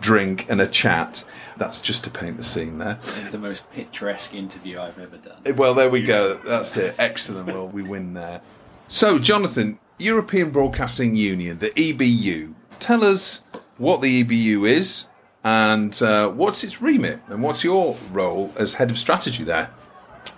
drink 0.00 0.50
and 0.50 0.60
a 0.60 0.66
chat. 0.66 1.24
That's 1.56 1.80
just 1.80 2.02
to 2.04 2.10
paint 2.10 2.38
the 2.38 2.44
scene 2.44 2.78
there. 2.78 2.98
It's 3.00 3.30
the 3.30 3.38
most 3.38 3.70
picturesque 3.70 4.34
interview 4.34 4.80
I've 4.80 4.98
ever 4.98 5.16
done. 5.16 5.56
Well, 5.56 5.74
there 5.74 5.90
we 5.90 6.02
go. 6.02 6.34
That's 6.44 6.76
it. 6.76 6.96
Excellent. 6.98 7.46
Well, 7.46 7.68
we 7.68 7.82
win 7.82 8.14
there. 8.14 8.40
So, 8.88 9.20
Jonathan, 9.20 9.78
European 9.98 10.50
Broadcasting 10.50 11.14
Union, 11.14 11.58
the 11.58 11.70
EBU. 11.70 12.54
Tell 12.78 13.04
us 13.04 13.44
what 13.78 14.00
the 14.02 14.24
EBU 14.24 14.68
is 14.68 15.06
and 15.42 16.00
uh, 16.02 16.30
what's 16.30 16.64
its 16.64 16.80
remit 16.80 17.20
and 17.28 17.42
what's 17.42 17.64
your 17.64 17.96
role 18.12 18.52
as 18.56 18.74
head 18.74 18.90
of 18.90 18.98
strategy 18.98 19.44
there? 19.44 19.70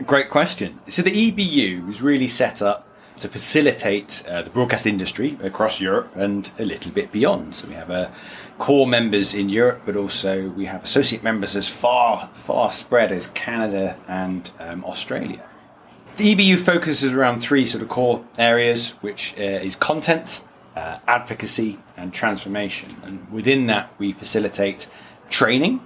Great 0.05 0.31
question. 0.31 0.79
So, 0.88 1.03
the 1.03 1.11
EBU 1.11 1.88
is 1.88 2.03
really 2.03 2.29
set 2.29 2.61
up 2.61 2.87
to 3.20 3.29
facilitate 3.29 4.22
uh, 4.29 4.42
the 4.42 4.51
broadcast 4.51 4.87
industry 4.87 5.38
across 5.42 5.81
Europe 5.81 6.11
and 6.14 6.51
a 6.59 6.64
little 6.64 6.92
bit 6.92 7.11
beyond. 7.12 7.55
So 7.55 7.66
we 7.68 7.75
have 7.75 7.90
a 7.90 8.12
core 8.59 8.87
members 8.87 9.35
in 9.35 9.49
Europe, 9.49 9.83
but 9.87 9.96
also 9.96 10.49
we 10.51 10.66
have 10.66 10.83
associate 10.85 11.22
members 11.22 11.57
as 11.57 11.68
far 11.68 12.29
far 12.29 12.70
spread 12.70 13.12
as 13.12 13.29
Canada 13.29 13.96
and 14.09 14.51
um, 14.59 14.85
Australia. 14.85 15.42
The 16.16 16.35
EBU 16.35 16.59
focuses 16.59 17.12
around 17.12 17.40
three 17.40 17.66
sort 17.66 17.83
of 17.83 17.88
core 17.88 18.25
areas, 18.38 18.92
which 19.03 19.35
uh, 19.38 19.42
is 19.42 19.77
content, 19.77 20.42
uh, 20.76 20.98
advocacy, 21.06 21.78
and 21.96 22.12
transformation. 22.12 22.94
And 23.02 23.30
within 23.32 23.66
that, 23.66 23.92
we 23.98 24.12
facilitate 24.12 24.88
training, 25.30 25.80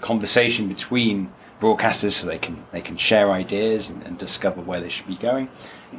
conversation 0.00 0.68
between 0.68 1.32
broadcasters, 1.60 2.12
so 2.12 2.26
they 2.26 2.38
can 2.38 2.64
they 2.70 2.82
can 2.82 2.96
share 2.96 3.30
ideas 3.30 3.90
and, 3.90 4.02
and 4.02 4.18
discover 4.18 4.60
where 4.60 4.80
they 4.80 4.90
should 4.90 5.06
be 5.06 5.16
going 5.16 5.48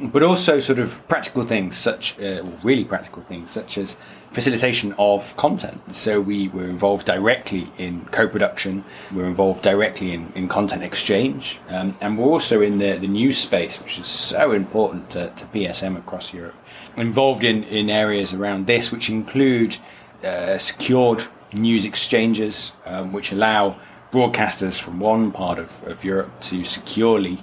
but 0.00 0.22
also 0.22 0.60
sort 0.60 0.78
of 0.78 1.06
practical 1.08 1.42
things, 1.42 1.76
such 1.76 2.18
uh, 2.20 2.44
really 2.62 2.84
practical 2.84 3.22
things, 3.22 3.50
such 3.50 3.78
as 3.78 3.96
facilitation 4.30 4.94
of 4.98 5.36
content. 5.36 5.94
So 5.94 6.20
we 6.20 6.48
were 6.48 6.64
involved 6.64 7.06
directly 7.06 7.70
in 7.78 8.04
co-production. 8.06 8.84
We're 9.12 9.26
involved 9.26 9.62
directly 9.62 10.12
in, 10.12 10.32
in 10.34 10.48
content 10.48 10.82
exchange, 10.82 11.58
um, 11.68 11.96
and 12.00 12.18
we're 12.18 12.26
also 12.26 12.60
in 12.60 12.78
the, 12.78 12.98
the 12.98 13.08
news 13.08 13.38
space, 13.38 13.80
which 13.80 13.98
is 13.98 14.06
so 14.06 14.52
important 14.52 15.10
to, 15.10 15.30
to 15.30 15.44
PSM 15.46 15.96
across 15.96 16.32
Europe. 16.32 16.54
Involved 16.96 17.44
in, 17.44 17.64
in 17.64 17.90
areas 17.90 18.32
around 18.32 18.66
this, 18.66 18.90
which 18.90 19.10
include 19.10 19.76
uh, 20.24 20.58
secured 20.58 21.24
news 21.52 21.84
exchanges, 21.84 22.72
um, 22.86 23.12
which 23.12 23.32
allow 23.32 23.76
broadcasters 24.12 24.80
from 24.80 24.98
one 24.98 25.30
part 25.30 25.58
of, 25.58 25.82
of 25.86 26.04
Europe 26.04 26.40
to 26.40 26.64
securely 26.64 27.38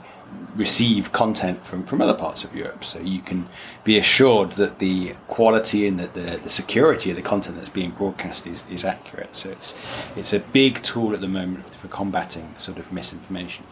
receive 0.55 1.11
content 1.11 1.63
from, 1.65 1.83
from 1.83 2.01
other 2.01 2.13
parts 2.13 2.43
of 2.43 2.55
Europe. 2.55 2.83
So 2.83 2.99
you 2.99 3.21
can 3.21 3.47
be 3.83 3.97
assured 3.97 4.53
that 4.53 4.79
the 4.79 5.15
quality 5.27 5.87
and 5.87 5.99
the, 5.99 6.07
the, 6.07 6.37
the, 6.37 6.49
security 6.49 7.09
of 7.09 7.15
the 7.15 7.21
content 7.21 7.57
that's 7.57 7.69
being 7.69 7.91
broadcast 7.91 8.45
is, 8.45 8.63
is 8.69 8.85
accurate. 8.85 9.35
So 9.35 9.49
it's, 9.49 9.73
it's 10.15 10.33
a 10.33 10.39
big 10.39 10.81
tool 10.83 11.13
at 11.13 11.21
the 11.21 11.27
moment 11.27 11.65
for 11.75 11.87
combating 11.87 12.53
sort 12.57 12.77
of 12.77 12.91
misinformation. 12.91 13.65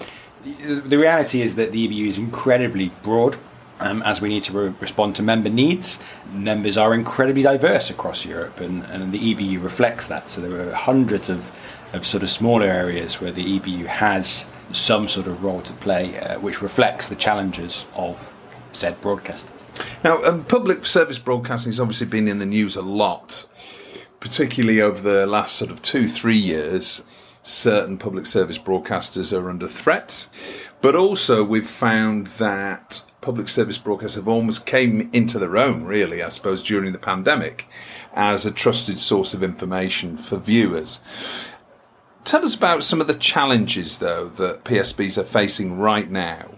The, 0.44 0.76
the 0.76 0.98
reality 0.98 1.42
is 1.42 1.56
that 1.56 1.72
the 1.72 1.88
EBU 1.88 2.08
is 2.08 2.18
incredibly 2.18 2.92
broad. 3.04 3.38
Um, 3.82 4.04
as 4.04 4.22
we 4.22 4.30
need 4.30 4.44
to 4.44 4.54
re- 4.54 4.74
respond 4.80 5.16
to 5.16 5.24
member 5.24 5.50
needs, 5.50 5.98
members 6.32 6.78
are 6.78 6.94
incredibly 6.94 7.42
diverse 7.42 7.90
across 7.90 8.26
Europe, 8.26 8.60
and, 8.60 8.84
and 8.84 9.12
the 9.12 9.34
EBU 9.34 9.62
reflects 9.64 10.08
that. 10.08 10.30
So 10.30 10.42
there 10.42 10.70
are 10.70 10.74
hundreds 10.74 11.30
of, 11.30 11.52
of 11.94 12.06
sort 12.06 12.22
of 12.22 12.30
smaller 12.30 12.68
areas 12.68 13.20
where 13.20 13.32
the 13.32 13.60
EBU 13.60 13.88
has 13.88 14.48
some 14.72 15.08
sort 15.08 15.26
of 15.26 15.44
role 15.44 15.62
to 15.62 15.74
play, 15.74 16.18
uh, 16.20 16.40
which 16.40 16.62
reflects 16.62 17.10
the 17.10 17.16
challenges 17.16 17.88
of 17.96 18.32
said 18.72 19.02
broadcasters. 19.02 19.50
Now, 20.04 20.24
um, 20.24 20.44
public 20.46 20.86
service 20.86 21.18
broadcasting 21.18 21.72
has 21.72 21.80
obviously 21.80 22.08
been 22.08 22.28
in 22.28 22.40
the 22.40 22.46
news 22.46 22.76
a 22.76 22.82
lot, 22.82 23.48
particularly 24.20 24.80
over 24.80 25.02
the 25.02 25.26
last 25.26 25.56
sort 25.56 25.72
of 25.72 25.82
two, 25.82 26.08
three 26.08 26.38
years. 26.38 27.04
Certain 27.44 27.98
public 27.98 28.28
service 28.28 28.60
broadcasters 28.60 29.36
are 29.36 29.50
under 29.50 29.68
threat, 29.68 30.30
but 30.82 30.96
also 30.96 31.44
we've 31.44 31.68
found 31.68 32.28
that 32.28 33.04
public 33.22 33.48
service 33.48 33.78
broadcasts 33.78 34.16
have 34.16 34.28
almost 34.28 34.66
came 34.66 35.10
into 35.14 35.40
their 35.40 35.58
own, 35.58 35.86
really, 35.86 36.22
I 36.22 36.30
suppose, 36.30 36.64
during 36.64 36.92
the 36.92 37.00
pandemic 37.00 37.68
as 38.14 38.46
a 38.46 38.52
trusted 38.52 38.98
source 38.98 39.34
of 39.34 39.44
information 39.44 40.18
for 40.18 40.38
viewers. 40.38 41.00
Tell 42.24 42.44
us 42.44 42.56
about 42.56 42.84
some 42.84 43.00
of 43.00 43.08
the 43.08 43.14
challenges, 43.14 44.00
though, 44.00 44.28
that 44.30 44.64
PSBs 44.64 45.18
are 45.18 45.24
facing 45.24 45.78
right 45.78 46.10
now 46.10 46.58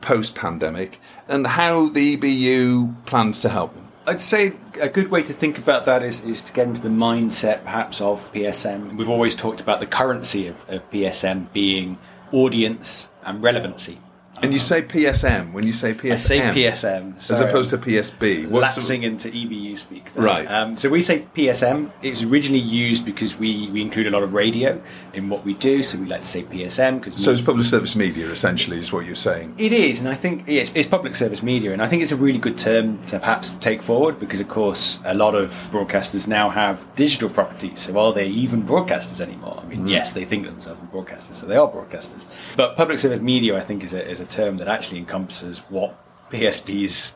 post 0.00 0.34
pandemic 0.34 1.00
and 1.28 1.46
how 1.46 1.88
the 1.88 2.16
EBU 2.16 3.04
plans 3.06 3.40
to 3.40 3.48
help 3.48 3.72
them. 3.74 3.88
I'd 4.06 4.20
say 4.20 4.52
a 4.80 4.88
good 4.88 5.12
way 5.12 5.22
to 5.22 5.32
think 5.32 5.58
about 5.58 5.86
that 5.86 6.02
is, 6.02 6.24
is 6.24 6.42
to 6.42 6.52
get 6.52 6.66
into 6.66 6.80
the 6.80 6.88
mindset 6.88 7.62
perhaps 7.62 8.00
of 8.00 8.32
PSM. 8.32 8.96
We've 8.96 9.08
always 9.08 9.36
talked 9.36 9.60
about 9.60 9.78
the 9.78 9.86
currency 9.86 10.48
of, 10.48 10.68
of 10.68 10.90
PSM 10.90 11.52
being 11.52 11.98
audience 12.32 13.08
and 13.24 13.40
relevancy. 13.42 14.00
And 14.42 14.52
you 14.52 14.60
say 14.60 14.82
PSM 14.82 15.52
when 15.52 15.66
you 15.66 15.72
say 15.72 15.94
PSM. 15.94 16.12
I 16.12 16.16
say 16.16 16.40
PSM 16.40 17.30
as 17.30 17.40
opposed 17.40 17.70
to 17.70 17.78
PSB. 17.78 18.48
What's 18.50 18.76
lapsing 18.76 19.04
into 19.04 19.28
EBU 19.28 19.78
speak. 19.78 20.12
there. 20.14 20.24
Right. 20.24 20.46
Um, 20.46 20.74
so 20.74 20.88
we 20.88 21.00
say 21.00 21.24
PSM. 21.34 21.90
It 22.02 22.10
was 22.10 22.22
originally 22.24 22.60
used 22.60 23.04
because 23.04 23.38
we, 23.38 23.68
we 23.70 23.82
include 23.82 24.06
a 24.06 24.10
lot 24.10 24.22
of 24.22 24.34
radio 24.34 24.82
in 25.14 25.28
what 25.28 25.44
we 25.44 25.54
do. 25.54 25.82
So 25.82 25.98
we 25.98 26.06
like 26.06 26.22
to 26.22 26.28
say 26.28 26.42
PSM 26.42 26.98
because 27.00 27.22
so 27.22 27.30
it's 27.30 27.40
public 27.40 27.66
service 27.66 27.94
media 27.94 28.26
essentially 28.28 28.78
is 28.78 28.92
what 28.92 29.06
you're 29.06 29.14
saying. 29.14 29.54
it 29.58 29.72
is, 29.72 30.00
and 30.00 30.08
I 30.08 30.14
think 30.14 30.44
yeah, 30.46 30.62
it's, 30.62 30.72
it's 30.74 30.88
public 30.88 31.14
service 31.14 31.42
media, 31.42 31.72
and 31.72 31.82
I 31.82 31.86
think 31.86 32.02
it's 32.02 32.12
a 32.12 32.16
really 32.16 32.38
good 32.38 32.58
term 32.58 33.02
to 33.04 33.18
perhaps 33.18 33.54
take 33.54 33.82
forward 33.82 34.18
because, 34.18 34.40
of 34.40 34.48
course, 34.48 34.98
a 35.04 35.14
lot 35.14 35.34
of 35.34 35.50
broadcasters 35.70 36.26
now 36.26 36.48
have 36.50 36.86
digital 36.96 37.28
properties. 37.28 37.80
So 37.80 37.98
are 37.98 38.12
they 38.12 38.26
even 38.26 38.62
broadcasters 38.64 39.20
anymore? 39.20 39.60
I 39.62 39.66
mean, 39.66 39.86
yes, 39.86 40.12
they 40.12 40.24
think 40.24 40.46
themselves 40.46 40.80
as 40.82 40.88
broadcasters, 40.88 41.34
so 41.34 41.46
they 41.46 41.56
are 41.56 41.68
broadcasters. 41.70 42.26
But 42.56 42.76
public 42.76 42.98
service 42.98 43.20
media, 43.20 43.56
I 43.56 43.60
think, 43.60 43.84
is 43.84 43.92
a, 43.92 44.08
is 44.08 44.20
a 44.20 44.24
term 44.32 44.56
that 44.58 44.68
actually 44.68 44.98
encompasses 44.98 45.58
what 45.68 45.94
PSPs 46.30 47.14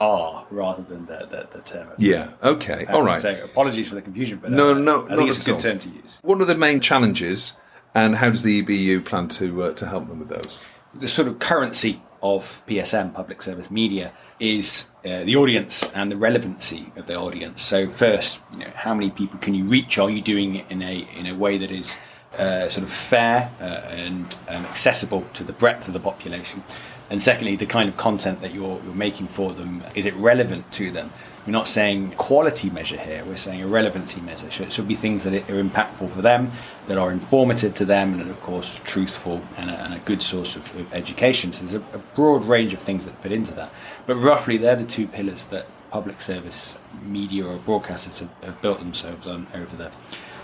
are 0.00 0.46
rather 0.50 0.82
than 0.82 1.06
the, 1.06 1.26
the, 1.28 1.48
the 1.56 1.62
term. 1.62 1.88
of- 1.90 2.00
Yeah. 2.00 2.30
Okay. 2.42 2.72
All 2.72 2.84
right. 2.86 2.94
All 2.94 3.02
right. 3.02 3.20
say, 3.20 3.40
apologies 3.40 3.88
for 3.88 3.94
the 3.96 4.02
confusion, 4.02 4.38
but 4.40 4.50
No, 4.50 4.70
uh, 4.70 4.74
no, 4.74 5.04
I 5.06 5.16
think 5.16 5.28
it's 5.30 5.46
a 5.46 5.52
all. 5.52 5.56
good 5.58 5.62
term 5.62 5.78
to 5.80 5.88
use. 5.88 6.18
What 6.22 6.40
are 6.40 6.44
the 6.44 6.56
main 6.56 6.80
challenges, 6.80 7.54
and 7.94 8.16
how 8.16 8.30
does 8.30 8.42
the 8.44 8.62
EBU 8.62 9.04
plan 9.04 9.28
to 9.28 9.62
uh, 9.64 9.72
to 9.74 9.86
help 9.86 10.08
them 10.08 10.18
with 10.20 10.28
those? 10.28 10.62
the 10.94 11.06
sort 11.08 11.28
of 11.28 11.38
currency 11.38 12.00
of 12.22 12.62
PSM, 12.66 13.12
public 13.14 13.42
service 13.42 13.70
media, 13.70 14.10
is 14.40 14.88
uh, 15.04 15.22
the 15.24 15.36
audience 15.36 15.84
and 15.94 16.10
the 16.10 16.16
relevancy 16.16 16.90
of 16.96 17.06
the 17.06 17.14
audience. 17.14 17.60
So 17.62 17.88
first, 17.88 18.40
you 18.52 18.58
know, 18.60 18.70
how 18.74 18.94
many 18.94 19.10
people 19.10 19.38
can 19.38 19.54
you 19.54 19.64
reach? 19.64 19.98
Are 19.98 20.08
you 20.10 20.22
doing 20.22 20.56
it 20.56 20.64
in 20.70 20.80
a 20.82 21.06
in 21.16 21.26
a 21.26 21.34
way 21.34 21.58
that 21.58 21.70
is 21.70 21.98
uh, 22.36 22.68
sort 22.68 22.84
of 22.84 22.92
fair 22.92 23.50
uh, 23.60 23.64
and 23.90 24.36
um, 24.48 24.64
accessible 24.66 25.26
to 25.34 25.44
the 25.44 25.52
breadth 25.52 25.88
of 25.88 25.94
the 25.94 26.00
population? 26.00 26.62
And 27.10 27.22
secondly, 27.22 27.56
the 27.56 27.66
kind 27.66 27.88
of 27.88 27.96
content 27.96 28.42
that 28.42 28.52
you're, 28.52 28.80
you're 28.84 28.94
making 28.94 29.28
for 29.28 29.52
them 29.52 29.82
is 29.94 30.04
it 30.04 30.14
relevant 30.14 30.70
to 30.72 30.90
them? 30.90 31.10
We're 31.46 31.52
not 31.52 31.68
saying 31.68 32.10
quality 32.12 32.68
measure 32.68 32.98
here. 32.98 33.24
We're 33.24 33.36
saying 33.36 33.62
a 33.62 33.66
relevancy 33.66 34.20
measure. 34.20 34.50
So 34.50 34.64
it 34.64 34.72
should 34.72 34.86
be 34.86 34.94
things 34.94 35.24
that 35.24 35.32
are 35.32 35.62
impactful 35.62 36.10
for 36.10 36.20
them, 36.20 36.52
that 36.88 36.98
are 36.98 37.10
informative 37.10 37.72
to 37.76 37.86
them, 37.86 38.20
and 38.20 38.30
of 38.30 38.38
course 38.42 38.82
truthful 38.84 39.40
and 39.56 39.70
a, 39.70 39.74
and 39.84 39.94
a 39.94 39.98
good 40.00 40.20
source 40.20 40.56
of, 40.56 40.76
of 40.76 40.92
education. 40.92 41.54
So 41.54 41.60
there's 41.60 41.74
a, 41.74 41.96
a 41.96 42.00
broad 42.14 42.44
range 42.44 42.74
of 42.74 42.80
things 42.80 43.06
that 43.06 43.16
fit 43.22 43.32
into 43.32 43.54
that. 43.54 43.72
But 44.06 44.16
roughly, 44.16 44.58
they're 44.58 44.76
the 44.76 44.84
two 44.84 45.06
pillars 45.06 45.46
that 45.46 45.64
public 45.90 46.20
service 46.20 46.76
media 47.02 47.46
or 47.46 47.56
broadcasters 47.56 48.18
have, 48.18 48.30
have 48.42 48.60
built 48.60 48.78
themselves 48.80 49.26
on 49.26 49.46
over 49.54 49.74
the 49.74 49.90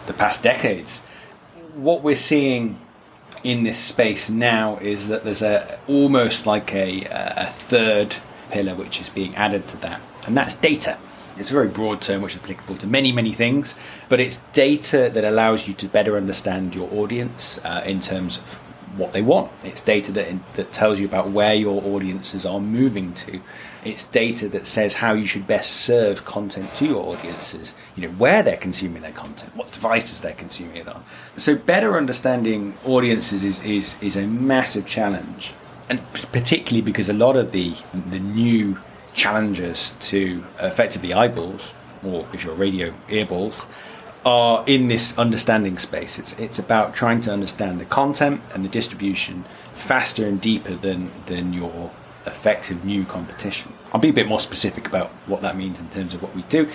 the 0.07 0.13
past 0.15 0.43
decades. 0.43 1.03
What 1.75 2.03
we're 2.03 2.17
seeing 2.17 2.79
in 3.43 3.65
this 3.65 3.79
space 3.79 4.31
now 4.31 4.79
is 4.79 5.09
that 5.09 5.25
there's 5.25 5.43
a 5.43 5.79
almost 5.89 6.47
like 6.47 6.73
a, 6.73 7.05
a 7.11 7.47
third 7.47 8.17
pillar 8.51 8.75
which 8.75 9.01
is 9.01 9.11
being 9.11 9.35
added 9.35 9.67
to 9.69 9.77
that, 9.79 10.01
and 10.27 10.37
that's 10.37 10.55
data. 10.55 10.99
It's 11.37 11.51
a 11.51 11.53
very 11.53 11.69
broad 11.69 12.01
term 12.01 12.23
which 12.23 12.37
is 12.37 12.43
applicable 12.43 12.77
to 12.77 12.87
many, 12.87 13.11
many 13.11 13.33
things, 13.33 13.75
but 14.09 14.21
it's 14.21 14.39
data 14.53 15.11
that 15.13 15.25
allows 15.25 15.67
you 15.67 15.75
to 15.75 15.89
better 15.89 16.17
understand 16.17 16.77
your 16.77 16.89
audience 16.93 17.59
uh, 17.65 17.83
in 17.85 17.99
terms 17.99 18.37
of 18.39 18.61
what 18.97 19.13
they 19.13 19.23
want. 19.23 19.51
It's 19.65 19.81
data 19.81 20.13
that, 20.13 20.55
that 20.55 20.73
tells 20.73 21.01
you 21.01 21.07
about 21.07 21.31
where 21.31 21.55
your 21.55 21.83
audiences 21.83 22.47
are 22.47 22.61
moving 22.61 23.15
to. 23.15 23.41
It's 23.85 24.05
data 24.05 24.49
that 24.49 24.67
says 24.67 24.95
how 24.95 25.13
you 25.13 25.27
should 25.27 25.47
best 25.47 25.71
serve 25.71 26.25
content 26.25 26.75
to 26.77 26.87
your 26.87 27.05
audiences, 27.05 27.75
you 27.97 28.07
know, 28.07 28.15
where 28.15 28.43
they're 28.43 28.57
consuming 28.57 29.03
their 29.03 29.13
content, 29.13 29.55
what 29.55 29.73
devices 29.73 30.23
they're 30.23 30.33
consuming 30.33 30.77
it 30.77 30.89
on. 30.89 31.05
So 31.37 31.55
better 31.55 31.97
understanding 31.97 32.75
audiences 32.85 33.45
is, 33.45 33.63
is, 33.63 33.97
is 34.01 34.17
a 34.17 34.27
massive 34.27 34.87
challenge. 34.87 35.53
And 35.89 36.01
particularly 36.33 36.81
because 36.81 37.11
a 37.11 37.13
lot 37.13 37.37
of 37.37 37.53
the, 37.53 37.75
the 37.93 38.19
new 38.19 38.79
challenges 39.13 39.95
to 40.01 40.45
effectively 40.61 41.13
eyeballs, 41.13 41.75
or 42.03 42.27
if 42.33 42.45
you're 42.45 42.55
radio, 42.55 42.93
earballs, 43.09 43.67
are 44.25 44.65
in 44.67 44.89
this 44.89 45.17
understanding 45.19 45.79
space. 45.79 46.19
It's 46.19 46.33
it's 46.39 46.59
about 46.59 46.95
trying 46.95 47.21
to 47.23 47.33
understand 47.33 47.79
the 47.79 47.85
content 47.85 48.41
and 48.55 48.65
the 48.65 48.69
distribution 48.69 49.45
faster 49.73 50.27
and 50.27 50.41
deeper 50.41 50.75
than 50.75 51.11
than 51.27 51.53
your 51.53 51.91
effective 52.27 52.85
new 52.85 53.05
competition. 53.05 53.73
I'll 53.93 54.01
be 54.01 54.09
a 54.09 54.15
bit 54.15 54.27
more 54.27 54.41
specific 54.41 54.87
about 54.87 55.09
what 55.27 55.43
that 55.43 55.57
means 55.57 55.81
in 55.81 55.89
terms 55.89 56.15
of 56.15 56.23
what 56.23 56.35
we 56.35 56.43
do. 56.43 56.69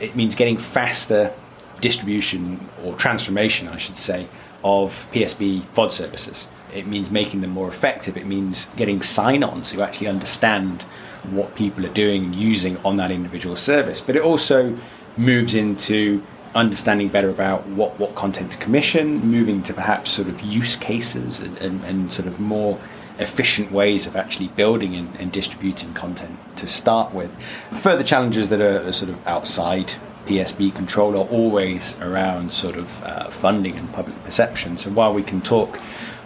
It 0.00 0.16
means 0.16 0.34
getting 0.34 0.56
faster 0.56 1.32
distribution 1.80 2.60
or 2.84 2.94
transformation, 2.96 3.68
I 3.68 3.76
should 3.76 3.96
say, 3.96 4.26
of 4.64 5.08
PSB 5.12 5.62
VOD 5.74 5.90
services. 5.90 6.48
It 6.74 6.86
means 6.86 7.10
making 7.10 7.40
them 7.40 7.50
more 7.50 7.68
effective. 7.68 8.16
It 8.16 8.26
means 8.26 8.66
getting 8.76 9.02
sign-ons 9.02 9.72
who 9.72 9.82
actually 9.82 10.06
understand 10.06 10.82
what 11.30 11.54
people 11.54 11.84
are 11.84 11.92
doing 11.92 12.24
and 12.24 12.34
using 12.34 12.76
on 12.78 12.96
that 12.96 13.12
individual 13.12 13.56
service. 13.56 14.00
But 14.00 14.16
it 14.16 14.22
also 14.22 14.76
moves 15.16 15.54
into 15.54 16.22
understanding 16.54 17.08
better 17.08 17.30
about 17.30 17.66
what, 17.68 17.98
what 17.98 18.14
content 18.14 18.52
to 18.52 18.58
commission, 18.58 19.18
moving 19.18 19.62
to 19.64 19.74
perhaps 19.74 20.10
sort 20.10 20.28
of 20.28 20.40
use 20.42 20.76
cases 20.76 21.40
and, 21.40 21.56
and, 21.58 21.82
and 21.84 22.12
sort 22.12 22.28
of 22.28 22.40
more 22.40 22.78
efficient 23.22 23.72
ways 23.72 24.06
of 24.06 24.16
actually 24.16 24.48
building 24.48 24.94
and, 24.94 25.14
and 25.16 25.32
distributing 25.32 25.94
content 25.94 26.38
to 26.56 26.66
start 26.66 27.14
with. 27.14 27.34
Further 27.80 28.02
challenges 28.02 28.48
that 28.50 28.60
are, 28.60 28.86
are 28.88 28.92
sort 28.92 29.10
of 29.10 29.26
outside 29.26 29.94
PSB 30.26 30.74
control 30.74 31.16
are 31.16 31.28
always 31.28 31.98
around 32.00 32.52
sort 32.52 32.76
of 32.76 33.04
uh, 33.04 33.30
funding 33.30 33.76
and 33.76 33.92
public 33.92 34.22
perception. 34.24 34.76
So 34.76 34.90
while 34.90 35.12
we 35.12 35.22
can 35.22 35.40
talk 35.40 35.80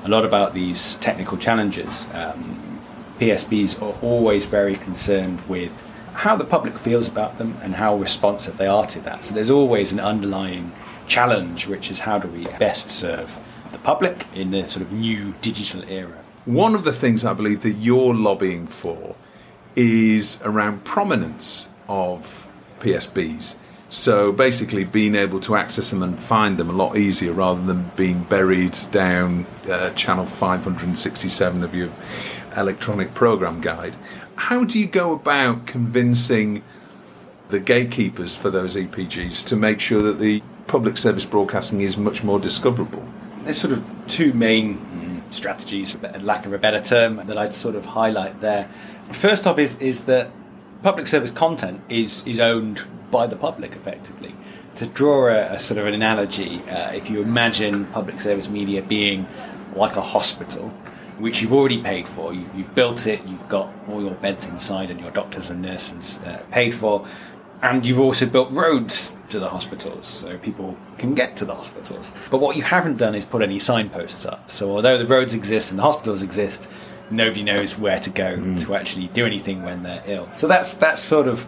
a 0.05 0.09
lot 0.09 0.24
about 0.24 0.55
these 0.55 0.97
technical 0.97 1.38
challenges, 1.38 2.07
um, 2.12 2.80
PSBs 3.18 3.80
are 3.80 3.99
always 4.03 4.44
very 4.44 4.76
concerned 4.76 5.40
with 5.49 5.72
how 6.12 6.36
the 6.36 6.44
public 6.44 6.78
feels 6.78 7.09
about 7.09 7.38
them 7.38 7.57
and 7.62 7.74
how 7.74 7.97
responsive 7.97 8.57
they 8.57 8.66
are 8.66 8.86
to 8.86 9.01
that. 9.01 9.24
So 9.24 9.34
there's 9.34 9.51
always 9.51 9.92
an 9.92 10.01
underlying 10.01 10.72
challenge, 11.07 11.66
which 11.66 11.90
is 11.90 12.01
how 12.01 12.18
do 12.18 12.28
we 12.28 12.44
best 12.59 12.90
serve 12.90 13.38
the 13.72 13.78
public 13.78 14.26
in 14.34 14.51
the 14.51 14.68
sort 14.68 14.82
of 14.82 14.92
new 14.92 15.34
digital 15.40 15.82
era. 15.88 16.25
One 16.47 16.76
of 16.76 16.84
the 16.84 16.92
things 16.92 17.24
I 17.24 17.34
believe 17.34 17.62
that 17.62 17.72
you're 17.72 18.14
lobbying 18.14 18.68
for 18.68 19.16
is 19.74 20.40
around 20.44 20.84
prominence 20.84 21.68
of 21.88 22.49
PSBs. 22.78 23.57
So 23.88 24.30
basically, 24.30 24.84
being 24.84 25.16
able 25.16 25.40
to 25.40 25.57
access 25.57 25.90
them 25.90 26.05
and 26.05 26.18
find 26.18 26.57
them 26.57 26.70
a 26.70 26.72
lot 26.72 26.97
easier 26.97 27.32
rather 27.32 27.61
than 27.62 27.90
being 27.97 28.22
buried 28.22 28.78
down 28.92 29.47
uh, 29.68 29.90
channel 29.90 30.24
567 30.24 31.64
of 31.64 31.74
your 31.74 31.90
electronic 32.57 33.12
program 33.12 33.61
guide. 33.61 33.97
How 34.36 34.62
do 34.62 34.78
you 34.78 34.86
go 34.86 35.12
about 35.12 35.66
convincing 35.66 36.62
the 37.49 37.59
gatekeepers 37.59 38.36
for 38.36 38.51
those 38.51 38.76
EPGs 38.76 39.44
to 39.49 39.57
make 39.57 39.80
sure 39.80 40.03
that 40.03 40.20
the 40.20 40.42
public 40.68 40.97
service 40.97 41.24
broadcasting 41.24 41.80
is 41.80 41.97
much 41.97 42.22
more 42.22 42.38
discoverable? 42.38 43.05
There's 43.42 43.59
sort 43.59 43.72
of 43.72 43.84
two 44.07 44.32
main 44.32 44.78
strategies, 45.37 45.93
for 45.93 45.99
lack 46.20 46.47
of 46.47 46.53
a 46.53 46.59
better 46.59 46.80
term, 46.80 47.16
that 47.26 47.37
I'd 47.37 47.55
sort 47.55 47.74
of 47.74 47.84
highlight 47.84 48.41
there. 48.41 48.68
First 49.12 49.47
off, 49.47 49.59
is 49.59 49.76
is 49.80 50.05
that 50.05 50.30
public 50.82 51.07
service 51.07 51.30
content 51.30 51.80
is 51.89 52.26
is 52.26 52.41
owned 52.41 52.84
by 53.11 53.26
the 53.26 53.37
public 53.37 53.72
effectively. 53.72 54.34
To 54.76 54.87
draw 54.87 55.28
a, 55.28 55.55
a 55.55 55.59
sort 55.59 55.78
of 55.78 55.87
an 55.87 55.95
analogy, 55.95 56.61
uh, 56.68 56.93
if 56.93 57.09
you 57.09 57.22
imagine 57.22 57.87
public 57.87 58.20
service 58.20 58.49
media 58.49 58.82
being 58.82 59.26
like 59.74 59.97
a 59.97 60.03
hospital, 60.03 60.68
which 61.18 61.41
you've 61.41 61.53
already 61.53 61.80
paid 61.82 62.07
for, 62.07 62.34
you, 62.34 62.45
you've 62.55 62.74
built 62.74 63.07
it, 63.07 63.26
you've 63.26 63.49
got 63.49 63.72
all 63.89 64.03
your 64.03 64.14
beds 64.14 64.49
inside, 64.49 64.91
and 64.91 65.01
your 65.01 65.11
doctors 65.12 65.51
and 65.51 65.62
nurses 65.62 66.18
uh, 66.26 66.43
paid 66.51 66.74
for, 66.74 67.07
and 67.62 67.86
you've 67.86 68.00
also 68.00 68.26
built 68.26 68.50
roads 68.50 69.16
to 69.30 69.38
the 69.38 69.48
hospitals 69.48 70.07
so 70.07 70.36
people 70.38 70.76
can 70.98 71.14
get 71.14 71.36
to 71.36 71.44
the 71.44 71.54
hospitals. 71.54 72.12
But 72.30 72.38
what 72.38 72.57
you 72.57 72.62
haven't 72.62 72.98
done 72.98 73.14
is 73.14 73.24
put 73.24 73.42
any 73.42 73.59
signposts 73.59 74.26
up. 74.26 74.50
So 74.50 74.70
although 74.70 74.98
the 74.98 75.07
roads 75.07 75.34
exist 75.34 75.70
and 75.70 75.78
the 75.78 75.82
hospitals 75.82 76.22
exist, 76.22 76.70
nobody 77.11 77.42
knows 77.42 77.78
where 77.78 78.00
to 78.00 78.11
go 78.11 78.54
to 78.57 78.74
actually 78.74 79.09
do 79.09 79.26
anything 79.26 79.62
when 79.62 79.82
they're 79.82 80.02
ill. 80.07 80.28
So 80.34 80.46
that's 80.46 80.74
that's 80.74 81.00
sort 81.00 81.28
of 81.28 81.44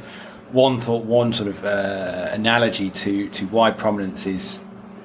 one 0.53 0.81
thought, 0.81 1.05
one 1.05 1.33
sort 1.33 1.49
of 1.49 1.65
uh, 1.65 2.31
analogy 2.33 2.91
to 2.91 3.29
to 3.29 3.47
why 3.47 3.71
prominence 3.71 4.27
is 4.27 4.61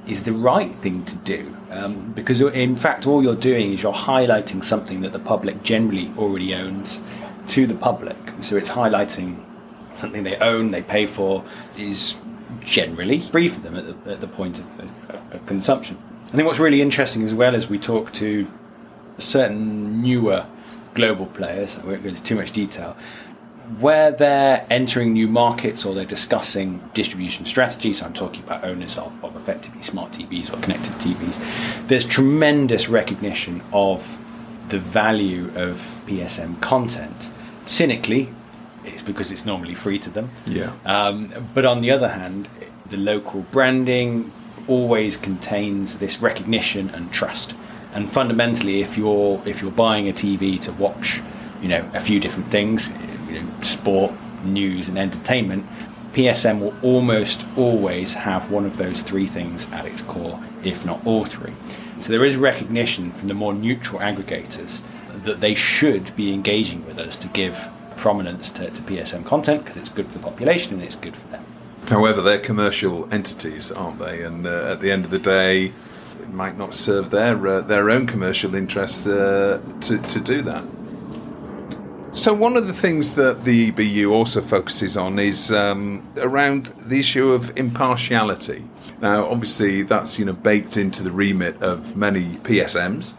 is 0.07 0.23
the 0.23 0.33
right 0.33 0.71
thing 0.75 1.05
to 1.05 1.15
do. 1.17 1.55
Um, 1.69 2.11
because 2.13 2.39
in 2.41 2.75
fact, 2.75 3.07
all 3.07 3.23
you're 3.23 3.35
doing 3.35 3.73
is 3.73 3.83
you're 3.83 3.93
highlighting 3.93 4.63
something 4.63 5.01
that 5.01 5.11
the 5.11 5.19
public 5.19 5.63
generally 5.63 6.11
already 6.17 6.53
owns 6.53 7.01
to 7.47 7.65
the 7.65 7.75
public. 7.75 8.17
So 8.41 8.55
it's 8.57 8.69
highlighting 8.69 9.43
something 9.95 10.23
they 10.23 10.37
own, 10.37 10.71
they 10.71 10.81
pay 10.81 11.05
for, 11.05 11.43
is 11.77 12.17
generally 12.61 13.19
free 13.19 13.47
for 13.47 13.59
them 13.61 13.75
at 13.75 14.03
the, 14.03 14.11
at 14.11 14.21
the 14.21 14.27
point 14.27 14.59
of, 14.59 15.33
of, 15.33 15.45
consumption. 15.45 15.97
I 16.27 16.35
think 16.35 16.47
what's 16.47 16.59
really 16.59 16.81
interesting 16.81 17.23
as 17.23 17.33
well 17.33 17.55
as 17.55 17.69
we 17.69 17.77
talk 17.77 18.11
to 18.13 18.47
certain 19.17 20.01
newer 20.01 20.45
global 20.93 21.25
players. 21.27 21.77
I 21.77 21.85
won't 21.85 22.03
go 22.03 22.09
into 22.09 22.23
too 22.23 22.35
much 22.35 22.51
detail. 22.51 22.95
Where 23.79 24.11
they're 24.11 24.65
entering 24.69 25.13
new 25.13 25.27
markets 25.27 25.85
or 25.85 25.93
they're 25.93 26.05
discussing 26.05 26.81
distribution 26.93 27.45
strategies, 27.45 27.99
so 27.99 28.05
I'm 28.05 28.13
talking 28.13 28.43
about 28.43 28.63
owners 28.63 28.97
of, 28.97 29.23
of 29.23 29.35
effectively 29.35 29.83
smart 29.83 30.11
TVs 30.11 30.53
or 30.53 30.59
connected 30.61 30.93
TVs, 30.93 31.87
there's 31.87 32.03
tremendous 32.03 32.89
recognition 32.89 33.63
of 33.71 34.17
the 34.69 34.79
value 34.79 35.51
of 35.55 36.01
PSM 36.05 36.59
content. 36.61 37.31
Cynically, 37.65 38.29
it's 38.85 39.01
because 39.01 39.31
it's 39.31 39.45
normally 39.45 39.75
free 39.75 39.99
to 39.99 40.09
them. 40.09 40.29
Yeah. 40.45 40.73
Um, 40.85 41.31
but 41.53 41.65
on 41.65 41.81
the 41.81 41.91
other 41.91 42.09
hand, 42.09 42.47
the 42.89 42.97
local 42.97 43.41
branding 43.51 44.31
always 44.67 45.17
contains 45.17 45.97
this 45.97 46.21
recognition 46.21 46.89
and 46.91 47.11
trust. 47.11 47.53
And 47.93 48.11
fundamentally, 48.11 48.81
if 48.81 48.97
you're 48.97 49.41
if 49.45 49.61
you're 49.61 49.71
buying 49.71 50.09
a 50.09 50.13
TV 50.13 50.59
to 50.61 50.71
watch, 50.73 51.21
you 51.61 51.67
know, 51.67 51.89
a 51.93 52.01
few 52.01 52.19
different 52.19 52.49
things, 52.49 52.89
you 53.29 53.41
know, 53.41 53.61
sport, 53.61 54.11
news, 54.43 54.87
and 54.87 54.97
entertainment, 54.97 55.65
PSM 56.13 56.59
will 56.59 56.75
almost 56.81 57.43
always 57.57 58.13
have 58.13 58.51
one 58.51 58.65
of 58.65 58.77
those 58.77 59.01
three 59.01 59.27
things 59.27 59.69
at 59.71 59.85
its 59.85 60.01
core, 60.01 60.39
if 60.63 60.85
not 60.85 61.05
all 61.05 61.25
three. 61.25 61.53
So 61.99 62.11
there 62.11 62.25
is 62.25 62.35
recognition 62.35 63.11
from 63.11 63.27
the 63.27 63.33
more 63.33 63.53
neutral 63.53 63.99
aggregators 63.99 64.81
that 65.23 65.39
they 65.39 65.55
should 65.55 66.15
be 66.15 66.33
engaging 66.33 66.85
with 66.85 66.99
us 66.99 67.15
to 67.17 67.27
give 67.29 67.69
prominence 67.97 68.49
to, 68.51 68.69
to 68.69 68.81
PSM 68.81 69.25
content 69.25 69.63
because 69.63 69.77
it's 69.77 69.89
good 69.89 70.07
for 70.07 70.17
the 70.17 70.23
population 70.23 70.73
and 70.73 70.83
it's 70.83 70.95
good 70.95 71.15
for 71.15 71.27
them. 71.27 71.45
However, 71.87 72.21
they're 72.21 72.39
commercial 72.39 73.13
entities, 73.13 73.71
aren't 73.71 73.99
they? 73.99 74.23
And 74.23 74.47
uh, 74.47 74.71
at 74.71 74.79
the 74.79 74.91
end 74.91 75.05
of 75.05 75.11
the 75.11 75.19
day, 75.19 75.73
it 76.19 76.29
might 76.31 76.57
not 76.57 76.73
serve 76.73 77.09
their 77.09 77.45
uh, 77.47 77.61
their 77.61 77.89
own 77.89 78.07
commercial 78.07 78.55
interests 78.55 79.05
uh, 79.05 79.61
to 79.81 79.97
to 79.97 80.19
do 80.19 80.41
that. 80.43 80.63
So 82.13 82.31
one 82.31 82.55
of 82.55 82.67
the 82.67 82.73
things 82.73 83.15
that 83.15 83.43
the 83.43 83.71
EBU 83.71 84.11
also 84.11 84.41
focuses 84.41 84.95
on 84.95 85.17
is 85.17 85.51
um, 85.51 86.07
around 86.17 86.67
the 86.67 86.99
issue 86.99 87.31
of 87.31 87.57
impartiality. 87.57 88.63
Now, 89.01 89.25
obviously, 89.25 89.81
that's 89.81 90.19
you 90.19 90.25
know 90.25 90.33
baked 90.33 90.77
into 90.77 91.03
the 91.03 91.11
remit 91.11 91.61
of 91.61 91.97
many 91.97 92.21
PSMs, 92.21 93.15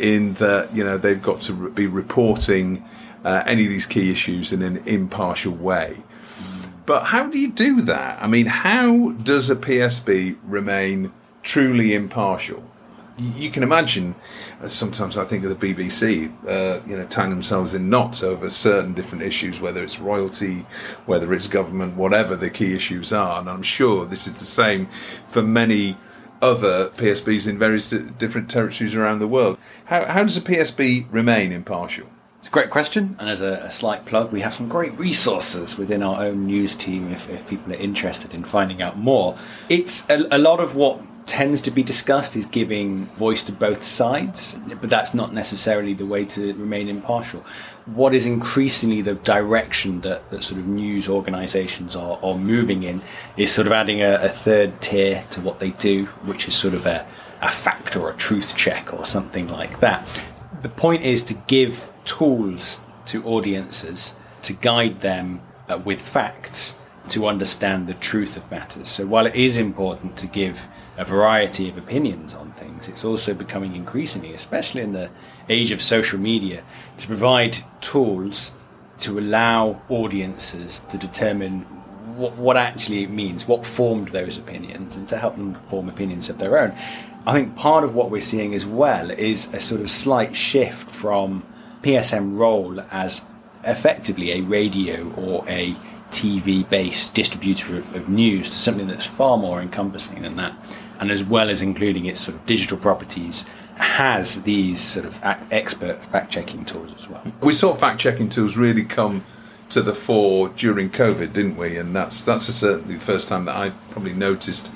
in 0.00 0.34
that 0.34 0.74
you 0.74 0.82
know 0.82 0.98
they've 0.98 1.22
got 1.22 1.42
to 1.42 1.70
be 1.70 1.86
reporting 1.86 2.82
uh, 3.24 3.42
any 3.46 3.64
of 3.64 3.70
these 3.70 3.86
key 3.86 4.10
issues 4.10 4.52
in 4.52 4.62
an 4.62 4.78
impartial 4.86 5.52
way. 5.52 5.98
But 6.86 7.04
how 7.04 7.26
do 7.26 7.38
you 7.38 7.50
do 7.52 7.82
that? 7.82 8.20
I 8.22 8.26
mean, 8.26 8.46
how 8.46 9.10
does 9.10 9.48
a 9.50 9.56
PSB 9.56 10.36
remain 10.44 11.12
truly 11.42 11.94
impartial? 11.94 12.64
You 13.18 13.50
can 13.50 13.62
imagine. 13.62 14.14
uh, 14.62 14.66
Sometimes 14.66 15.18
I 15.18 15.24
think 15.24 15.44
of 15.44 15.50
the 15.50 15.74
BBC, 15.74 16.32
uh, 16.48 16.80
you 16.86 16.96
know, 16.96 17.06
tying 17.06 17.30
themselves 17.30 17.74
in 17.74 17.90
knots 17.90 18.22
over 18.22 18.48
certain 18.48 18.94
different 18.94 19.22
issues, 19.22 19.60
whether 19.60 19.84
it's 19.84 20.00
royalty, 20.00 20.64
whether 21.06 21.32
it's 21.34 21.46
government, 21.46 21.96
whatever 21.96 22.34
the 22.34 22.48
key 22.50 22.74
issues 22.74 23.12
are. 23.12 23.38
And 23.40 23.48
I'm 23.50 23.62
sure 23.62 24.06
this 24.06 24.26
is 24.26 24.38
the 24.38 24.44
same 24.44 24.86
for 25.28 25.42
many 25.42 25.96
other 26.40 26.88
PSBs 26.88 27.46
in 27.46 27.58
various 27.58 27.90
different 27.90 28.50
territories 28.50 28.94
around 28.94 29.18
the 29.18 29.28
world. 29.28 29.58
How, 29.84 30.06
how 30.06 30.22
does 30.22 30.38
a 30.38 30.40
PSB 30.40 31.06
remain 31.10 31.52
impartial? 31.52 32.08
It's 32.40 32.48
a 32.48 32.52
great 32.52 32.70
question, 32.70 33.16
and 33.18 33.28
as 33.28 33.42
a, 33.42 33.64
a 33.64 33.70
slight 33.70 34.06
plug, 34.06 34.32
we 34.32 34.40
have 34.40 34.54
some 34.54 34.66
great 34.66 34.98
resources 34.98 35.76
within 35.76 36.02
our 36.02 36.22
own 36.22 36.46
news 36.46 36.74
team 36.74 37.12
if, 37.12 37.28
if 37.28 37.46
people 37.46 37.70
are 37.70 37.76
interested 37.76 38.32
in 38.32 38.44
finding 38.44 38.80
out 38.80 38.96
more. 38.96 39.36
It's 39.68 40.08
a, 40.08 40.26
a 40.30 40.38
lot 40.38 40.58
of 40.58 40.74
what 40.74 41.02
tends 41.26 41.60
to 41.60 41.70
be 41.70 41.82
discussed 41.82 42.36
is 42.36 42.46
giving 42.46 43.04
voice 43.04 43.44
to 43.44 43.52
both 43.52 43.82
sides, 43.82 44.58
but 44.80 44.88
that's 44.88 45.12
not 45.12 45.34
necessarily 45.34 45.92
the 45.92 46.06
way 46.06 46.24
to 46.24 46.54
remain 46.54 46.88
impartial. 46.88 47.44
What 47.84 48.14
is 48.14 48.24
increasingly 48.24 49.02
the 49.02 49.16
direction 49.16 50.00
that, 50.00 50.30
that 50.30 50.42
sort 50.42 50.60
of 50.60 50.66
news 50.66 51.10
organisations 51.10 51.94
are, 51.94 52.18
are 52.22 52.38
moving 52.38 52.84
in 52.84 53.02
is 53.36 53.52
sort 53.52 53.66
of 53.66 53.74
adding 53.74 54.00
a, 54.00 54.14
a 54.14 54.30
third 54.30 54.80
tier 54.80 55.24
to 55.32 55.42
what 55.42 55.60
they 55.60 55.70
do, 55.72 56.06
which 56.24 56.48
is 56.48 56.54
sort 56.54 56.72
of 56.72 56.86
a, 56.86 57.06
a 57.42 57.50
fact 57.50 57.96
or 57.96 58.10
a 58.10 58.14
truth 58.14 58.56
check 58.56 58.94
or 58.94 59.04
something 59.04 59.46
like 59.46 59.80
that. 59.80 60.08
The 60.62 60.70
point 60.70 61.02
is 61.02 61.22
to 61.24 61.34
give 61.34 61.90
tools 62.04 62.80
to 63.06 63.24
audiences 63.24 64.14
to 64.42 64.52
guide 64.52 65.00
them 65.00 65.40
uh, 65.68 65.78
with 65.84 66.00
facts 66.00 66.76
to 67.08 67.26
understand 67.26 67.86
the 67.86 67.94
truth 67.94 68.36
of 68.36 68.48
matters. 68.50 68.88
So 68.88 69.06
while 69.06 69.26
it 69.26 69.34
is 69.34 69.56
important 69.56 70.16
to 70.18 70.26
give 70.26 70.68
a 70.96 71.04
variety 71.04 71.68
of 71.68 71.76
opinions 71.76 72.34
on 72.34 72.52
things, 72.52 72.88
it's 72.88 73.04
also 73.04 73.34
becoming 73.34 73.74
increasingly, 73.74 74.32
especially 74.32 74.82
in 74.82 74.92
the 74.92 75.10
age 75.48 75.72
of 75.72 75.82
social 75.82 76.20
media, 76.20 76.62
to 76.98 77.06
provide 77.06 77.58
tools 77.80 78.52
to 78.98 79.18
allow 79.18 79.80
audiences 79.88 80.80
to 80.90 80.98
determine 80.98 81.62
what, 82.16 82.36
what 82.36 82.56
actually 82.56 83.02
it 83.02 83.10
means, 83.10 83.48
what 83.48 83.64
formed 83.64 84.08
those 84.08 84.36
opinions, 84.36 84.94
and 84.94 85.08
to 85.08 85.16
help 85.16 85.36
them 85.36 85.54
form 85.54 85.88
opinions 85.88 86.28
of 86.28 86.38
their 86.38 86.58
own. 86.58 86.76
I 87.26 87.32
think 87.32 87.56
part 87.56 87.82
of 87.82 87.94
what 87.94 88.10
we're 88.10 88.20
seeing 88.20 88.54
as 88.54 88.66
well 88.66 89.10
is 89.10 89.52
a 89.52 89.60
sort 89.60 89.80
of 89.80 89.90
slight 89.90 90.36
shift 90.36 90.90
from 90.90 91.44
PSM 91.82 92.38
role 92.38 92.80
as 92.90 93.22
effectively 93.64 94.32
a 94.32 94.40
radio 94.40 95.10
or 95.14 95.44
a 95.48 95.74
TV 96.10 96.68
based 96.68 97.14
distributor 97.14 97.76
of, 97.76 97.94
of 97.94 98.08
news 98.08 98.50
to 98.50 98.58
something 98.58 98.86
that's 98.86 99.06
far 99.06 99.36
more 99.36 99.60
encompassing 99.60 100.22
than 100.22 100.36
that, 100.36 100.54
and 100.98 101.10
as 101.10 101.22
well 101.22 101.48
as 101.48 101.62
including 101.62 102.06
its 102.06 102.20
sort 102.20 102.36
of 102.36 102.46
digital 102.46 102.76
properties, 102.76 103.44
has 103.76 104.42
these 104.42 104.80
sort 104.80 105.06
of 105.06 105.18
expert 105.50 106.02
fact 106.04 106.30
checking 106.30 106.64
tools 106.64 106.92
as 106.96 107.08
well. 107.08 107.22
We 107.40 107.52
saw 107.52 107.74
fact 107.74 108.00
checking 108.00 108.28
tools 108.28 108.56
really 108.56 108.84
come 108.84 109.24
to 109.70 109.80
the 109.80 109.94
fore 109.94 110.48
during 110.50 110.90
COVID, 110.90 111.32
didn't 111.32 111.56
we? 111.56 111.76
And 111.76 111.94
that's 111.94 112.22
that's 112.24 112.44
certainly 112.44 112.94
the 112.94 113.00
first 113.00 113.28
time 113.28 113.46
that 113.46 113.56
I 113.56 113.70
probably 113.90 114.12
noticed 114.12 114.70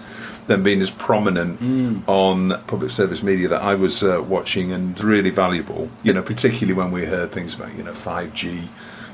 them 0.46 0.62
being 0.62 0.80
as 0.80 0.90
prominent 0.90 2.08
on 2.08 2.60
public 2.66 2.90
service 2.90 3.22
media 3.22 3.48
that 3.48 3.62
I 3.62 3.74
was 3.74 4.02
uh, 4.02 4.22
watching 4.26 4.72
and 4.72 4.98
really 5.02 5.30
valuable. 5.30 5.90
You 6.02 6.12
know, 6.12 6.22
particularly 6.22 6.74
when 6.74 6.90
we 6.90 7.06
heard 7.06 7.30
things 7.30 7.54
about 7.54 7.76
you 7.76 7.82
know 7.82 7.94
five 7.94 8.32
G. 8.34 8.68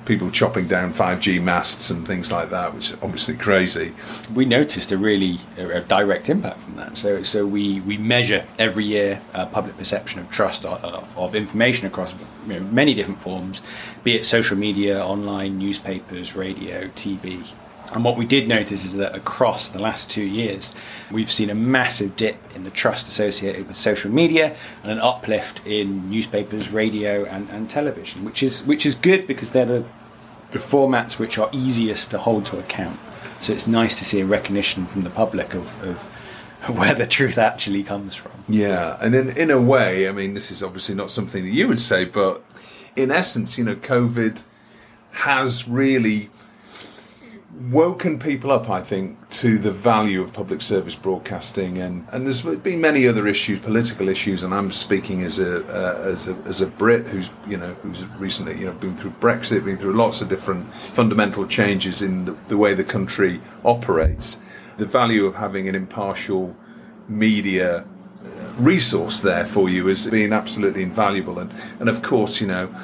People 0.06 0.30
chopping 0.30 0.66
down 0.66 0.92
5G 0.92 1.40
masts 1.42 1.90
and 1.90 2.06
things 2.06 2.32
like 2.32 2.50
that, 2.50 2.74
which 2.74 2.90
is 2.90 2.96
obviously 3.02 3.36
crazy. 3.36 3.92
we 4.34 4.46
noticed 4.46 4.90
a 4.90 4.96
really 4.96 5.36
a, 5.58 5.68
a 5.68 5.80
direct 5.82 6.30
impact 6.30 6.58
from 6.60 6.76
that. 6.76 6.96
So, 6.96 7.22
so 7.22 7.46
we, 7.46 7.80
we 7.82 7.98
measure 7.98 8.44
every 8.58 8.84
year 8.84 9.20
uh, 9.34 9.46
public 9.46 9.76
perception 9.76 10.20
of 10.20 10.30
trust 10.30 10.64
of, 10.64 10.82
of, 10.82 11.18
of 11.18 11.34
information 11.36 11.86
across 11.86 12.14
you 12.46 12.54
know, 12.54 12.60
many 12.60 12.94
different 12.94 13.20
forms, 13.20 13.60
be 14.02 14.16
it 14.16 14.24
social 14.24 14.56
media, 14.56 15.04
online, 15.04 15.58
newspapers, 15.58 16.34
radio, 16.34 16.88
TV. 16.88 17.52
And 17.92 18.04
what 18.04 18.16
we 18.16 18.24
did 18.24 18.46
notice 18.46 18.84
is 18.84 18.94
that 18.96 19.14
across 19.16 19.68
the 19.68 19.80
last 19.80 20.08
two 20.08 20.22
years, 20.22 20.72
we've 21.10 21.30
seen 21.30 21.50
a 21.50 21.54
massive 21.54 22.14
dip 22.14 22.36
in 22.54 22.62
the 22.64 22.70
trust 22.70 23.08
associated 23.08 23.66
with 23.66 23.76
social 23.76 24.10
media 24.10 24.54
and 24.82 24.92
an 24.92 24.98
uplift 25.00 25.60
in 25.66 26.08
newspapers, 26.08 26.70
radio, 26.70 27.24
and, 27.24 27.48
and 27.50 27.68
television, 27.68 28.24
which 28.24 28.42
is 28.42 28.62
which 28.64 28.86
is 28.86 28.94
good 28.94 29.26
because 29.26 29.50
they're 29.50 29.64
the 29.64 29.84
the 30.52 30.58
formats 30.58 31.18
which 31.18 31.38
are 31.38 31.48
easiest 31.52 32.10
to 32.10 32.18
hold 32.18 32.46
to 32.46 32.58
account. 32.58 32.98
So 33.40 33.52
it's 33.52 33.66
nice 33.66 33.98
to 33.98 34.04
see 34.04 34.20
a 34.20 34.26
recognition 34.26 34.86
from 34.86 35.02
the 35.02 35.10
public 35.10 35.54
of, 35.54 35.82
of 35.82 35.98
where 36.76 36.94
the 36.94 37.06
truth 37.06 37.38
actually 37.38 37.82
comes 37.82 38.14
from. 38.14 38.32
Yeah, 38.48 38.98
and 39.00 39.14
in 39.14 39.36
in 39.36 39.50
a 39.50 39.60
way, 39.60 40.08
I 40.08 40.12
mean, 40.12 40.34
this 40.34 40.50
is 40.50 40.62
obviously 40.62 40.94
not 40.94 41.10
something 41.10 41.42
that 41.42 41.50
you 41.50 41.66
would 41.66 41.80
say, 41.80 42.04
but 42.04 42.44
in 42.94 43.10
essence, 43.10 43.58
you 43.58 43.64
know, 43.64 43.74
COVID 43.76 44.42
has 45.12 45.68
really 45.68 46.30
woken 47.68 48.18
people 48.18 48.50
up, 48.50 48.70
I 48.70 48.80
think, 48.80 49.28
to 49.30 49.58
the 49.58 49.70
value 49.70 50.22
of 50.22 50.32
public 50.32 50.62
service 50.62 50.94
broadcasting, 50.94 51.78
and, 51.78 52.06
and 52.10 52.24
there's 52.24 52.42
been 52.42 52.80
many 52.80 53.06
other 53.06 53.26
issues, 53.26 53.60
political 53.60 54.08
issues, 54.08 54.42
and 54.42 54.54
I'm 54.54 54.70
speaking 54.70 55.22
as 55.22 55.38
a 55.38 55.64
uh, 55.66 56.08
as 56.08 56.28
a 56.28 56.34
as 56.46 56.60
a 56.60 56.66
Brit 56.66 57.06
who's 57.08 57.30
you 57.46 57.58
know 57.58 57.74
who's 57.82 58.06
recently 58.18 58.58
you 58.58 58.66
know 58.66 58.72
been 58.72 58.96
through 58.96 59.12
Brexit, 59.20 59.64
been 59.64 59.76
through 59.76 59.92
lots 59.92 60.20
of 60.20 60.28
different 60.28 60.72
fundamental 60.72 61.46
changes 61.46 62.00
in 62.00 62.24
the, 62.24 62.32
the 62.48 62.56
way 62.56 62.72
the 62.72 62.84
country 62.84 63.40
operates. 63.64 64.40
The 64.78 64.86
value 64.86 65.26
of 65.26 65.34
having 65.34 65.68
an 65.68 65.74
impartial 65.74 66.56
media 67.08 67.80
uh, 67.80 68.52
resource 68.58 69.20
there 69.20 69.44
for 69.44 69.68
you 69.68 69.88
is 69.88 70.06
being 70.06 70.32
absolutely 70.32 70.82
invaluable, 70.82 71.38
and 71.38 71.52
and 71.78 71.88
of 71.88 72.02
course 72.02 72.40
you 72.40 72.46
know. 72.46 72.74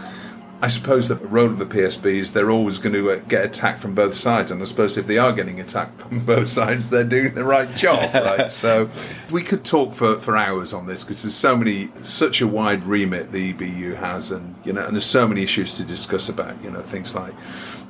I 0.63 0.69
suppose 0.69 1.09
the 1.09 1.17
role 1.17 1.47
of 1.47 1.59
the 1.59 1.67
PSB 1.67 2.07
is 2.07 2.33
they're 2.33 2.51
always 2.51 2.79
going 2.79 2.95
to 2.95 3.11
uh, 3.11 3.17
get 3.29 3.45
attacked 3.45 3.79
from 3.79 3.95
both 3.95 4.15
sides, 4.15 4.51
and 4.51 4.63
I 4.63 4.65
suppose 4.65 4.97
if 4.97 5.07
they 5.07 5.19
are 5.19 5.33
getting 5.33 5.61
attacked 5.61 6.01
from 6.09 6.25
both 6.25 6.49
sides, 6.49 6.89
they're 6.89 7.05
doing 7.05 7.35
the 7.35 7.45
right 7.45 7.75
job, 7.77 8.15
right? 8.15 8.51
so 8.51 8.89
we 9.31 9.43
could 9.43 9.65
talk 9.65 9.93
for, 9.93 10.19
for 10.19 10.37
hours 10.37 10.73
on 10.73 10.87
this 10.87 11.05
because 11.05 11.23
there's 11.23 11.35
so 11.35 11.57
many, 11.57 11.91
such 12.01 12.41
a 12.41 12.47
wide 12.47 12.85
remit 12.85 13.33
the 13.33 13.53
EBU 13.53 13.97
has, 13.97 14.33
and 14.33 14.55
you 14.65 14.73
know, 14.73 14.85
and 14.85 14.95
there's 14.95 15.05
so 15.05 15.29
many 15.29 15.43
issues 15.43 15.75
to 15.75 15.85
discuss 15.85 16.29
about, 16.29 16.63
you 16.65 16.71
know, 16.71 16.81
things 16.81 17.15
like 17.15 17.35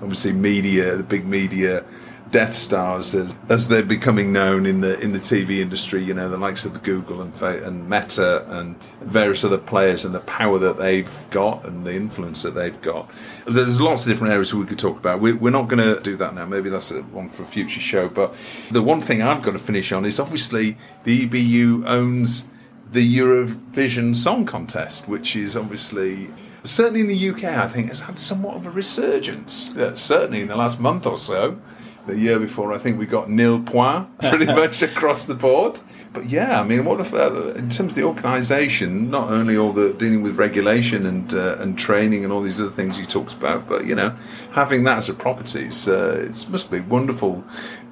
obviously 0.02 0.32
media, 0.32 0.96
the 0.96 1.02
big 1.02 1.24
media 1.24 1.84
Death 2.30 2.54
Stars 2.54 3.14
as, 3.14 3.34
as 3.48 3.68
they're 3.68 3.82
becoming 3.82 4.32
known 4.32 4.66
in 4.66 4.80
the 4.80 4.98
in 5.00 5.12
the 5.12 5.18
TV 5.18 5.60
industry. 5.60 6.02
You 6.02 6.14
know, 6.14 6.28
the 6.28 6.36
likes 6.36 6.64
of 6.64 6.82
Google 6.82 7.20
and 7.20 7.34
and 7.42 7.88
Meta 7.88 8.44
and 8.58 8.76
various 9.00 9.44
other 9.44 9.58
players 9.58 10.04
and 10.04 10.14
the 10.14 10.20
power 10.20 10.58
that 10.58 10.78
they've 10.78 11.24
got 11.30 11.64
and 11.64 11.86
the 11.86 11.94
influence 11.94 12.42
that 12.42 12.54
they've 12.54 12.80
got. 12.80 13.10
There's 13.46 13.80
lots 13.80 14.04
of 14.04 14.08
different 14.08 14.32
areas 14.32 14.52
we 14.52 14.66
could 14.66 14.78
talk 14.78 14.98
about. 14.98 15.20
We, 15.20 15.32
we're 15.32 15.50
not 15.50 15.68
going 15.68 15.82
to 15.82 16.00
do 16.00 16.16
that 16.16 16.34
now. 16.34 16.46
Maybe 16.46 16.68
that's 16.68 16.90
one 16.90 17.28
for 17.28 17.42
a 17.42 17.46
future 17.46 17.80
show. 17.80 18.08
But 18.08 18.34
the 18.70 18.82
one 18.82 19.00
thing 19.00 19.22
I've 19.22 19.42
got 19.42 19.52
to 19.52 19.58
finish 19.58 19.92
on 19.92 20.04
is 20.04 20.18
obviously 20.18 20.76
the 21.04 21.26
EBU 21.26 21.86
owns 21.86 22.48
the 22.90 23.18
Eurovision 23.18 24.14
Song 24.14 24.46
Contest, 24.46 25.08
which 25.08 25.36
is 25.36 25.56
obviously 25.56 26.28
certainly 26.64 27.00
in 27.00 27.08
the 27.08 27.30
UK, 27.30 27.44
I 27.44 27.68
think 27.68 27.88
has 27.88 28.00
had 28.00 28.18
somewhat 28.18 28.56
of 28.56 28.66
a 28.66 28.70
resurgence. 28.70 29.76
Uh, 29.76 29.94
certainly 29.94 30.40
in 30.40 30.48
the 30.48 30.56
last 30.56 30.80
month 30.80 31.06
or 31.06 31.16
so. 31.16 31.60
The 32.06 32.16
year 32.16 32.38
before, 32.38 32.72
I 32.72 32.78
think 32.78 32.98
we 32.98 33.06
got 33.06 33.28
nil 33.28 33.60
point 33.60 34.18
pretty 34.20 34.46
much 34.46 34.80
across 34.82 35.26
the 35.26 35.34
board. 35.34 35.80
But 36.12 36.26
yeah, 36.26 36.60
I 36.60 36.64
mean, 36.64 36.84
what 36.84 37.00
if 37.00 37.12
uh, 37.12 37.52
in 37.56 37.68
terms 37.68 37.92
of 37.92 37.94
the 37.94 38.04
organisation, 38.04 39.10
not 39.10 39.30
only 39.30 39.56
all 39.56 39.72
the 39.72 39.92
dealing 39.92 40.22
with 40.22 40.36
regulation 40.38 41.04
and 41.04 41.34
uh, 41.34 41.56
and 41.58 41.76
training 41.76 42.24
and 42.24 42.32
all 42.32 42.40
these 42.40 42.60
other 42.60 42.70
things 42.70 42.98
you 42.98 43.04
talked 43.04 43.34
about, 43.34 43.68
but 43.68 43.86
you 43.86 43.94
know, 43.94 44.16
having 44.52 44.84
that 44.84 44.98
as 44.98 45.08
a 45.08 45.14
properties, 45.14 45.88
uh, 45.88 46.26
it 46.28 46.48
must 46.48 46.70
be 46.70 46.80
wonderful 46.80 47.44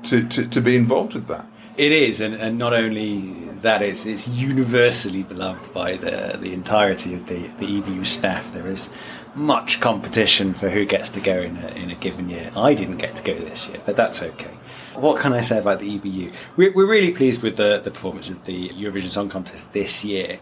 to, 0.04 0.26
to, 0.28 0.48
to 0.48 0.60
be 0.60 0.76
involved 0.76 1.14
with 1.14 1.26
that. 1.26 1.44
It 1.76 1.90
is, 1.90 2.20
and, 2.20 2.34
and 2.34 2.56
not 2.56 2.72
only 2.72 3.32
that, 3.62 3.82
it's, 3.82 4.06
it's 4.06 4.28
universally 4.28 5.24
beloved 5.24 5.74
by 5.74 5.96
the 5.96 6.38
the 6.40 6.52
entirety 6.52 7.14
of 7.14 7.26
the, 7.26 7.48
the 7.58 7.66
EBU 7.66 8.06
staff. 8.06 8.52
There 8.52 8.68
is 8.68 8.88
much 9.34 9.80
competition 9.80 10.54
for 10.54 10.68
who 10.68 10.84
gets 10.84 11.08
to 11.10 11.20
go 11.20 11.40
in 11.40 11.56
a, 11.56 11.68
in 11.68 11.90
a 11.90 11.94
given 11.94 12.28
year. 12.28 12.50
I 12.56 12.74
didn't 12.74 12.98
get 12.98 13.16
to 13.16 13.22
go 13.22 13.34
this 13.34 13.68
year, 13.68 13.80
but 13.84 13.96
that's 13.96 14.22
okay. 14.22 14.50
What 14.94 15.20
can 15.20 15.32
I 15.32 15.40
say 15.40 15.58
about 15.58 15.80
the 15.80 15.98
EBU? 15.98 16.32
We're, 16.56 16.72
we're 16.72 16.86
really 16.86 17.12
pleased 17.12 17.42
with 17.42 17.56
the, 17.56 17.80
the 17.82 17.90
performance 17.90 18.30
of 18.30 18.44
the 18.44 18.68
Eurovision 18.70 19.10
Song 19.10 19.28
Contest 19.28 19.72
this 19.72 20.04
year. 20.04 20.38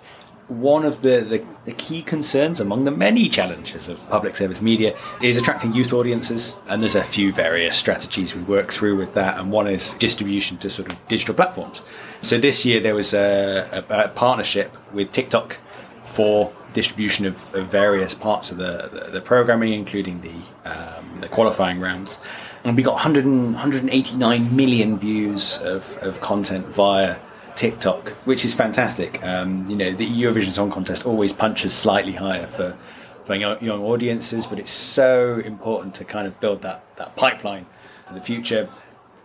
One 0.48 0.84
of 0.84 1.00
the, 1.00 1.20
the, 1.20 1.46
the, 1.64 1.72
key 1.72 2.02
concerns 2.02 2.60
among 2.60 2.84
the 2.84 2.90
many 2.90 3.30
challenges 3.30 3.88
of 3.88 4.06
public 4.10 4.36
service 4.36 4.60
media 4.60 4.94
is 5.22 5.38
attracting 5.38 5.72
youth 5.72 5.94
audiences, 5.94 6.56
and 6.68 6.82
there's 6.82 6.96
a 6.96 7.02
few 7.02 7.32
various 7.32 7.76
strategies 7.76 8.34
we 8.34 8.42
work 8.42 8.70
through 8.70 8.96
with 8.96 9.14
that, 9.14 9.38
and 9.38 9.50
one 9.50 9.66
is 9.66 9.94
distribution 9.94 10.58
to 10.58 10.68
sort 10.68 10.92
of 10.92 11.08
digital 11.08 11.34
platforms. 11.34 11.80
So 12.20 12.36
this 12.36 12.66
year 12.66 12.80
there 12.80 12.94
was 12.94 13.14
a, 13.14 13.84
a, 13.88 14.04
a 14.04 14.08
partnership 14.08 14.76
with 14.92 15.12
TikTok 15.12 15.56
for 16.04 16.52
distribution 16.72 17.26
of, 17.26 17.54
of 17.54 17.68
various 17.68 18.14
parts 18.14 18.50
of 18.50 18.58
the, 18.58 18.88
the, 18.92 19.10
the 19.12 19.20
programming, 19.20 19.72
including 19.72 20.20
the, 20.20 20.70
um, 20.70 21.20
the 21.20 21.28
qualifying 21.28 21.80
rounds. 21.80 22.18
And 22.64 22.76
we 22.76 22.82
got 22.82 22.94
100 22.94 23.24
189 23.24 24.56
million 24.56 24.98
views 24.98 25.58
of, 25.58 25.98
of 26.02 26.20
content 26.20 26.66
via 26.66 27.16
TikTok, 27.56 28.10
which 28.24 28.44
is 28.44 28.54
fantastic. 28.54 29.22
Um, 29.24 29.68
you 29.68 29.76
know, 29.76 29.90
the 29.90 30.06
Eurovision 30.06 30.52
Song 30.52 30.70
Contest 30.70 31.06
always 31.06 31.32
punches 31.32 31.72
slightly 31.72 32.12
higher 32.12 32.46
for, 32.46 32.76
for 33.24 33.34
young, 33.34 33.62
young 33.62 33.82
audiences, 33.82 34.46
but 34.46 34.58
it's 34.58 34.70
so 34.70 35.40
important 35.44 35.94
to 35.96 36.04
kind 36.04 36.26
of 36.26 36.38
build 36.40 36.62
that, 36.62 36.84
that 36.96 37.16
pipeline 37.16 37.66
for 38.06 38.14
the 38.14 38.20
future. 38.20 38.68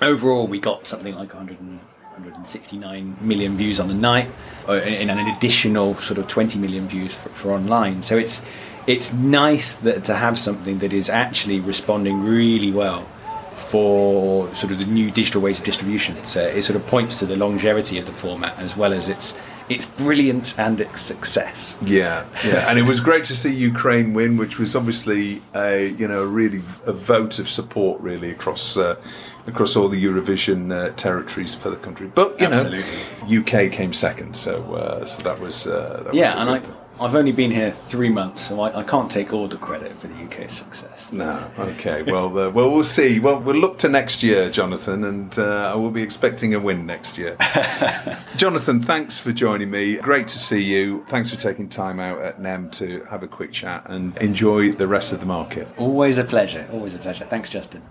Overall, 0.01 0.47
we 0.47 0.59
got 0.59 0.87
something 0.87 1.15
like 1.15 1.33
100 1.33 1.57
169 2.17 3.17
million 3.21 3.55
views 3.55 3.79
on 3.79 3.87
the 3.87 3.93
night, 3.93 4.27
and 4.67 5.11
an 5.11 5.19
additional 5.37 5.93
sort 5.95 6.17
of 6.17 6.27
20 6.27 6.57
million 6.57 6.87
views 6.87 7.13
for, 7.13 7.29
for 7.29 7.51
online. 7.51 8.01
So 8.01 8.17
it's 8.17 8.41
it's 8.87 9.13
nice 9.13 9.75
that 9.75 10.03
to 10.05 10.15
have 10.15 10.39
something 10.39 10.79
that 10.79 10.93
is 10.93 11.09
actually 11.09 11.59
responding 11.59 12.23
really 12.23 12.71
well 12.71 13.05
for 13.55 14.47
sort 14.55 14.71
of 14.71 14.79
the 14.79 14.85
new 14.85 15.11
digital 15.11 15.41
ways 15.41 15.59
of 15.59 15.65
distribution. 15.65 16.15
So 16.23 16.41
it 16.41 16.63
sort 16.63 16.77
of 16.77 16.87
points 16.87 17.19
to 17.19 17.25
the 17.25 17.35
longevity 17.35 17.99
of 17.99 18.05
the 18.05 18.13
format 18.13 18.57
as 18.57 18.75
well 18.75 18.93
as 18.93 19.07
its 19.09 19.35
its 19.69 19.85
brilliance 19.85 20.57
and 20.57 20.79
its 20.79 21.01
success. 21.01 21.77
Yeah, 21.81 22.25
yeah, 22.45 22.69
and 22.69 22.79
it 22.79 22.83
was 22.83 22.99
great 22.99 23.25
to 23.25 23.35
see 23.35 23.53
Ukraine 23.53 24.13
win, 24.13 24.37
which 24.37 24.57
was 24.57 24.75
obviously 24.75 25.41
a 25.53 25.89
you 25.89 26.07
know 26.07 26.25
really 26.25 26.59
a 26.87 26.93
vote 26.93 27.37
of 27.37 27.47
support 27.47 28.01
really 28.01 28.31
across. 28.31 28.75
Uh, 28.75 28.95
across 29.47 29.75
all 29.75 29.87
the 29.87 30.03
Eurovision 30.03 30.71
uh, 30.71 30.91
territories 30.95 31.55
for 31.55 31.69
the 31.69 31.77
country, 31.77 32.11
but 32.13 32.39
you 32.39 32.47
Absolutely. 32.47 32.83
know, 33.35 33.41
UK 33.41 33.71
came 33.71 33.93
second, 33.93 34.35
so 34.35 34.61
uh, 34.75 35.05
so 35.05 35.23
that 35.23 35.39
was 35.39 35.67
uh, 35.67 36.03
that 36.05 36.13
yeah, 36.13 36.45
was 36.45 36.55
and 36.57 36.67
I, 36.99 37.05
I've 37.05 37.15
only 37.15 37.31
been 37.31 37.51
here 37.51 37.69
three 37.69 38.09
months, 38.09 38.47
so 38.47 38.59
I, 38.59 38.79
I, 38.79 38.83
can't 38.83 39.09
take 39.09 39.31
all 39.31 39.47
the 39.47 39.57
credit 39.57 39.91
for 39.99 40.07
the 40.07 40.15
UK 40.23 40.49
success. 40.49 41.11
No, 41.11 41.47
okay. 41.59 42.01
well, 42.01 42.27
uh, 42.37 42.49
well, 42.49 42.71
we'll 42.71 42.83
see. 42.83 43.19
Well, 43.19 43.39
we'll 43.39 43.55
look 43.55 43.77
to 43.79 43.89
next 43.89 44.23
year, 44.23 44.49
Jonathan, 44.49 45.03
and 45.03 45.37
uh, 45.37 45.71
I 45.73 45.75
will 45.75 45.91
be 45.91 46.01
expecting 46.01 46.55
a 46.55 46.59
win 46.59 46.85
next 46.85 47.17
year. 47.17 47.37
Jonathan, 48.35 48.81
thanks 48.81 49.19
for 49.19 49.31
joining 49.31 49.69
me. 49.69 49.97
Great 49.97 50.27
to 50.29 50.39
see 50.39 50.61
you. 50.61 51.05
Thanks 51.07 51.29
for 51.29 51.35
taking 51.35 51.69
time 51.69 51.99
out 51.99 52.19
at 52.21 52.41
NEM 52.41 52.71
to 52.71 53.03
have 53.03 53.21
a 53.21 53.27
quick 53.27 53.51
chat 53.51 53.83
and 53.85 54.17
enjoy 54.17 54.71
the 54.71 54.87
rest 54.87 55.13
of 55.13 55.19
the 55.19 55.27
market. 55.27 55.67
Always 55.77 56.17
a 56.17 56.23
pleasure. 56.23 56.67
Always 56.73 56.95
a 56.95 56.99
pleasure. 56.99 57.25
Thanks, 57.25 57.49
Justin. 57.49 57.83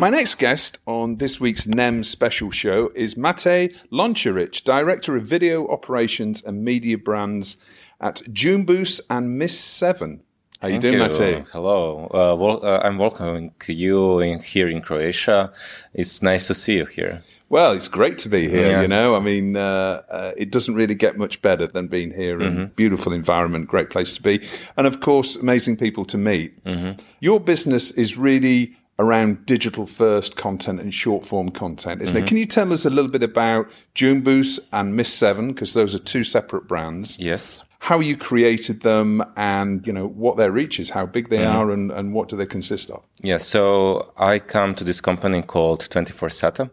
My 0.00 0.10
next 0.10 0.36
guest 0.36 0.78
on 0.86 1.16
this 1.16 1.40
week's 1.40 1.66
NEM 1.66 2.04
special 2.04 2.52
show 2.52 2.92
is 2.94 3.16
Matej 3.16 3.74
Lončarić, 3.90 4.62
Director 4.62 5.16
of 5.16 5.24
Video 5.24 5.66
Operations 5.66 6.40
and 6.44 6.62
Media 6.62 6.96
Brands 6.96 7.56
at 8.00 8.22
Jumboost 8.30 9.00
and 9.10 9.36
Miss 9.36 9.58
Seven. 9.58 10.22
How 10.62 10.68
you 10.68 10.78
doing, 10.78 10.98
you. 10.98 11.00
Matej? 11.00 11.46
Hello. 11.48 12.06
Uh, 12.14 12.36
well, 12.36 12.64
uh, 12.64 12.78
I'm 12.84 12.98
welcoming 12.98 13.52
you 13.66 14.20
in, 14.20 14.40
here 14.40 14.68
in 14.68 14.82
Croatia. 14.82 15.52
It's 15.94 16.22
nice 16.22 16.46
to 16.46 16.54
see 16.54 16.76
you 16.76 16.86
here. 16.86 17.24
Well, 17.48 17.72
it's 17.72 17.88
great 17.88 18.18
to 18.18 18.28
be 18.28 18.48
here. 18.48 18.70
Yeah. 18.70 18.82
You 18.82 18.88
know, 18.88 19.16
I 19.16 19.20
mean, 19.20 19.56
uh, 19.56 20.02
uh, 20.08 20.32
it 20.36 20.52
doesn't 20.52 20.76
really 20.76 20.94
get 20.94 21.18
much 21.18 21.42
better 21.42 21.66
than 21.66 21.88
being 21.88 22.12
here. 22.12 22.38
Mm-hmm. 22.38 22.64
beautiful 22.76 23.12
environment, 23.12 23.66
great 23.66 23.90
place 23.90 24.12
to 24.14 24.22
be, 24.22 24.46
and 24.76 24.86
of 24.86 25.00
course, 25.00 25.34
amazing 25.34 25.76
people 25.76 26.04
to 26.04 26.18
meet. 26.18 26.62
Mm-hmm. 26.64 27.00
Your 27.18 27.40
business 27.40 27.90
is 27.90 28.16
really 28.16 28.76
around 28.98 29.46
digital 29.46 29.86
first 29.86 30.36
content 30.36 30.80
and 30.80 30.92
short 30.92 31.24
form 31.24 31.50
content, 31.50 32.02
isn't 32.02 32.16
mm-hmm. 32.16 32.24
it? 32.24 32.28
Can 32.28 32.36
you 32.36 32.46
tell 32.46 32.72
us 32.72 32.84
a 32.84 32.90
little 32.90 33.10
bit 33.10 33.22
about 33.22 33.70
Jumboost 33.94 34.60
and 34.72 34.96
Miss 34.96 35.12
Seven 35.12 35.52
because 35.52 35.74
those 35.74 35.94
are 35.94 36.00
two 36.00 36.24
separate 36.24 36.66
brands? 36.66 37.18
Yes. 37.18 37.62
How 37.80 38.00
you 38.00 38.16
created 38.16 38.82
them, 38.82 39.24
and 39.36 39.86
you 39.86 39.92
know 39.92 40.08
what 40.08 40.36
their 40.36 40.50
reach 40.50 40.80
is, 40.80 40.90
how 40.90 41.06
big 41.06 41.28
they 41.28 41.38
mm-hmm. 41.38 41.56
are, 41.56 41.70
and, 41.70 41.92
and 41.92 42.12
what 42.12 42.28
do 42.28 42.36
they 42.36 42.46
consist 42.46 42.90
of? 42.90 43.04
Yeah, 43.20 43.36
so 43.36 44.12
I 44.18 44.40
come 44.40 44.74
to 44.74 44.84
this 44.84 45.00
company 45.00 45.42
called 45.42 45.88
Twenty 45.88 46.12
Four 46.12 46.28
Sata. 46.28 46.70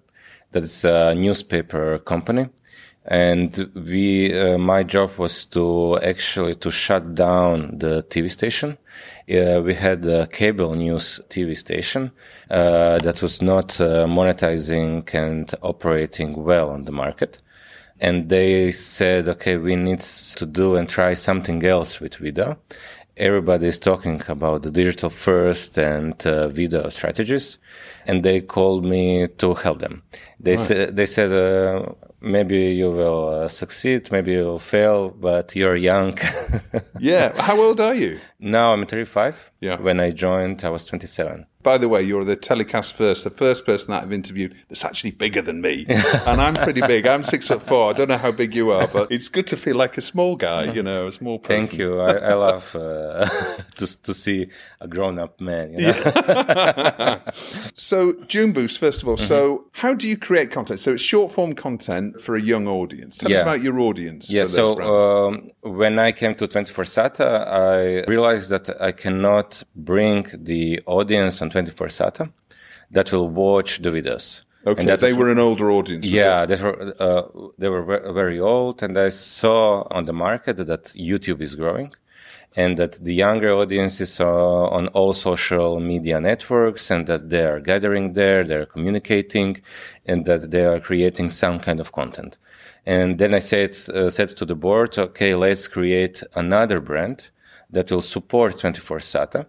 That's 0.51 0.83
a 0.83 1.13
newspaper 1.13 1.99
company, 1.99 2.49
and 3.07 3.69
we 3.75 4.37
uh, 4.37 4.57
my 4.57 4.83
job 4.83 5.11
was 5.17 5.45
to 5.45 5.99
actually 6.01 6.55
to 6.55 6.71
shut 6.71 7.15
down 7.15 7.77
the 7.77 8.03
TV 8.03 8.29
station 8.29 8.77
uh, 9.29 9.59
we 9.61 9.73
had 9.73 10.05
a 10.05 10.27
cable 10.27 10.75
news 10.75 11.19
TV 11.29 11.57
station 11.57 12.11
uh, 12.51 12.99
that 12.99 13.21
was 13.21 13.41
not 13.41 13.79
uh, 13.81 14.05
monetizing 14.05 15.11
and 15.13 15.53
operating 15.63 16.43
well 16.43 16.69
on 16.69 16.83
the 16.83 16.91
market. 16.91 17.41
And 17.99 18.29
they 18.29 18.71
said, 18.71 19.27
okay, 19.27 19.57
we 19.57 19.75
need 19.75 20.01
to 20.01 20.45
do 20.45 20.75
and 20.75 20.87
try 20.87 21.13
something 21.13 21.63
else 21.65 21.99
with 21.99 22.15
video. 22.15 22.57
Everybody 23.17 23.67
is 23.67 23.79
talking 23.79 24.21
about 24.27 24.63
the 24.63 24.71
digital 24.71 25.09
first 25.09 25.77
and 25.77 26.13
uh, 26.27 26.49
video 26.49 26.89
strategies. 26.89 27.57
And 28.05 28.23
they 28.23 28.41
called 28.41 28.85
me 28.85 29.27
to 29.37 29.53
help 29.53 29.79
them. 29.79 30.03
They, 30.39 30.55
right. 30.55 30.59
sa- 30.59 30.91
they 30.91 31.05
said, 31.05 31.31
uh, 31.31 31.93
maybe 32.25 32.57
you 32.57 32.91
will 32.91 33.29
uh, 33.29 33.47
succeed, 33.47 34.11
maybe 34.11 34.33
you 34.33 34.43
will 34.43 34.59
fail, 34.59 35.09
but 35.09 35.55
you're 35.55 35.75
young. 35.75 36.17
yeah. 36.99 37.31
How 37.41 37.59
old 37.59 37.79
are 37.79 37.95
you? 37.95 38.19
Now 38.39 38.73
I'm 38.73 38.85
35. 38.85 39.51
Yeah. 39.61 39.79
When 39.79 39.99
I 39.99 40.09
joined, 40.11 40.63
I 40.63 40.69
was 40.69 40.85
27 40.85 41.45
by 41.65 41.79
the 41.79 41.89
way, 41.89 42.03
you're 42.03 42.23
the 42.23 42.35
telecast 42.35 42.93
first, 42.93 43.23
the 43.23 43.29
first 43.31 43.65
person 43.65 43.91
that 43.91 44.03
I've 44.03 44.13
interviewed 44.13 44.55
that's 44.69 44.85
actually 44.85 45.11
bigger 45.11 45.41
than 45.41 45.61
me. 45.61 45.85
and 45.89 46.39
I'm 46.39 46.53
pretty 46.53 46.81
big. 46.81 47.07
I'm 47.07 47.23
six 47.23 47.47
foot 47.47 47.63
four. 47.63 47.89
I 47.89 47.93
don't 47.93 48.07
know 48.07 48.19
how 48.19 48.31
big 48.31 48.53
you 48.53 48.71
are, 48.71 48.87
but 48.87 49.11
it's 49.11 49.27
good 49.27 49.47
to 49.47 49.57
feel 49.57 49.75
like 49.75 49.97
a 49.97 50.01
small 50.01 50.35
guy, 50.35 50.71
you 50.71 50.83
know, 50.83 51.07
a 51.07 51.11
small 51.11 51.39
person. 51.39 51.65
Thank 51.65 51.79
you. 51.79 51.99
I, 51.99 52.13
I 52.17 52.33
love 52.35 52.75
uh, 52.75 53.25
to, 53.77 54.01
to 54.03 54.13
see 54.13 54.47
a 54.79 54.87
grown 54.87 55.17
up 55.17 55.41
man. 55.41 55.71
You 55.73 55.77
know? 55.79 55.87
yeah. 55.87 57.31
so, 57.73 58.13
Jumboost, 58.13 58.77
first 58.77 59.01
of 59.01 59.09
all. 59.09 59.17
Mm-hmm. 59.17 59.25
So, 59.25 59.65
how 59.73 59.95
do 59.95 60.07
you 60.07 60.17
create 60.17 60.51
content? 60.51 60.79
So, 60.79 60.93
it's 60.93 61.01
short 61.01 61.31
form 61.31 61.55
content 61.55 62.21
for 62.21 62.35
a 62.35 62.41
young 62.41 62.67
audience. 62.67 63.17
Tell 63.17 63.31
yeah. 63.31 63.37
us 63.37 63.41
about 63.41 63.63
your 63.63 63.79
audience. 63.79 64.31
Yeah. 64.31 64.45
so, 64.45 64.79
um, 64.81 65.49
when 65.61 65.97
I 65.97 66.11
came 66.11 66.35
to 66.35 66.47
24 66.47 66.85
SATA, 66.85 67.47
I 67.47 68.03
realized 68.07 68.51
that 68.51 68.69
I 68.79 68.91
cannot 68.91 69.63
bring 69.75 70.27
the 70.31 70.79
audience 70.85 71.41
on 71.41 71.49
24 71.55 71.87
SATA 71.87 72.31
that 72.91 73.11
will 73.11 73.29
watch 73.29 73.81
the 73.81 73.89
videos. 73.89 74.41
Okay, 74.67 74.95
they 74.95 75.13
were 75.13 75.29
an 75.29 75.39
older 75.39 75.69
audience. 75.71 76.05
Yeah, 76.07 76.45
they 76.45 76.59
were 76.65 76.93
uh, 76.99 77.23
they 77.59 77.69
were 77.69 77.83
very 78.23 78.39
old, 78.39 78.81
and 78.83 78.97
I 78.97 79.09
saw 79.09 79.87
on 79.97 80.05
the 80.05 80.13
market 80.27 80.57
that 80.71 80.85
YouTube 81.09 81.41
is 81.41 81.53
growing, 81.55 81.93
and 82.55 82.77
that 82.77 82.93
the 83.03 83.13
younger 83.13 83.51
audiences 83.53 84.19
are 84.19 84.67
on 84.77 84.87
all 84.89 85.13
social 85.13 85.79
media 85.79 86.19
networks 86.19 86.89
and 86.89 87.05
that 87.07 87.29
they 87.29 87.45
are 87.45 87.59
gathering 87.59 88.13
there, 88.13 88.43
they're 88.43 88.65
communicating, 88.65 89.61
and 90.05 90.25
that 90.25 90.51
they 90.51 90.65
are 90.65 90.79
creating 90.79 91.29
some 91.29 91.59
kind 91.59 91.79
of 91.79 91.91
content. 91.91 92.37
And 92.85 93.17
then 93.19 93.33
I 93.33 93.39
said, 93.39 93.71
uh, 93.93 94.09
said 94.09 94.29
to 94.37 94.45
the 94.45 94.55
board, 94.55 94.97
okay, 94.97 95.35
let's 95.35 95.67
create 95.67 96.23
another 96.35 96.79
brand 96.79 97.29
that 97.71 97.91
will 97.91 98.01
support 98.01 98.59
24 98.59 98.99
SATA, 98.99 99.45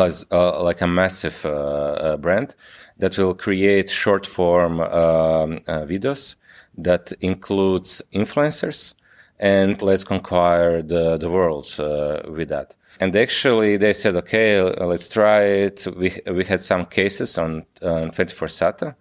as, 0.00 0.24
uh, 0.30 0.62
like 0.62 0.80
a 0.80 0.86
massive 0.86 1.44
uh, 1.44 1.48
uh, 1.48 2.16
brand 2.16 2.54
that 2.98 3.18
will 3.18 3.34
create 3.34 3.90
short 3.90 4.26
form 4.26 4.80
um, 4.80 5.58
videos 5.86 6.36
that 6.76 7.12
includes 7.20 8.00
influencers 8.12 8.94
and 9.42 9.82
let's 9.82 10.04
conquer 10.04 10.82
the, 10.82 11.16
the 11.16 11.28
world 11.28 11.74
uh, 11.80 12.22
with 12.30 12.48
that. 12.48 12.76
And 13.00 13.14
actually, 13.16 13.76
they 13.76 13.92
said, 13.92 14.14
okay, 14.16 14.62
let's 14.62 15.08
try 15.08 15.42
it. 15.42 15.86
We, 15.96 16.16
we 16.32 16.44
had 16.44 16.60
some 16.60 16.86
cases 16.86 17.36
on, 17.36 17.66
on 17.82 18.12
24 18.12 18.48
SATA, 18.48 18.94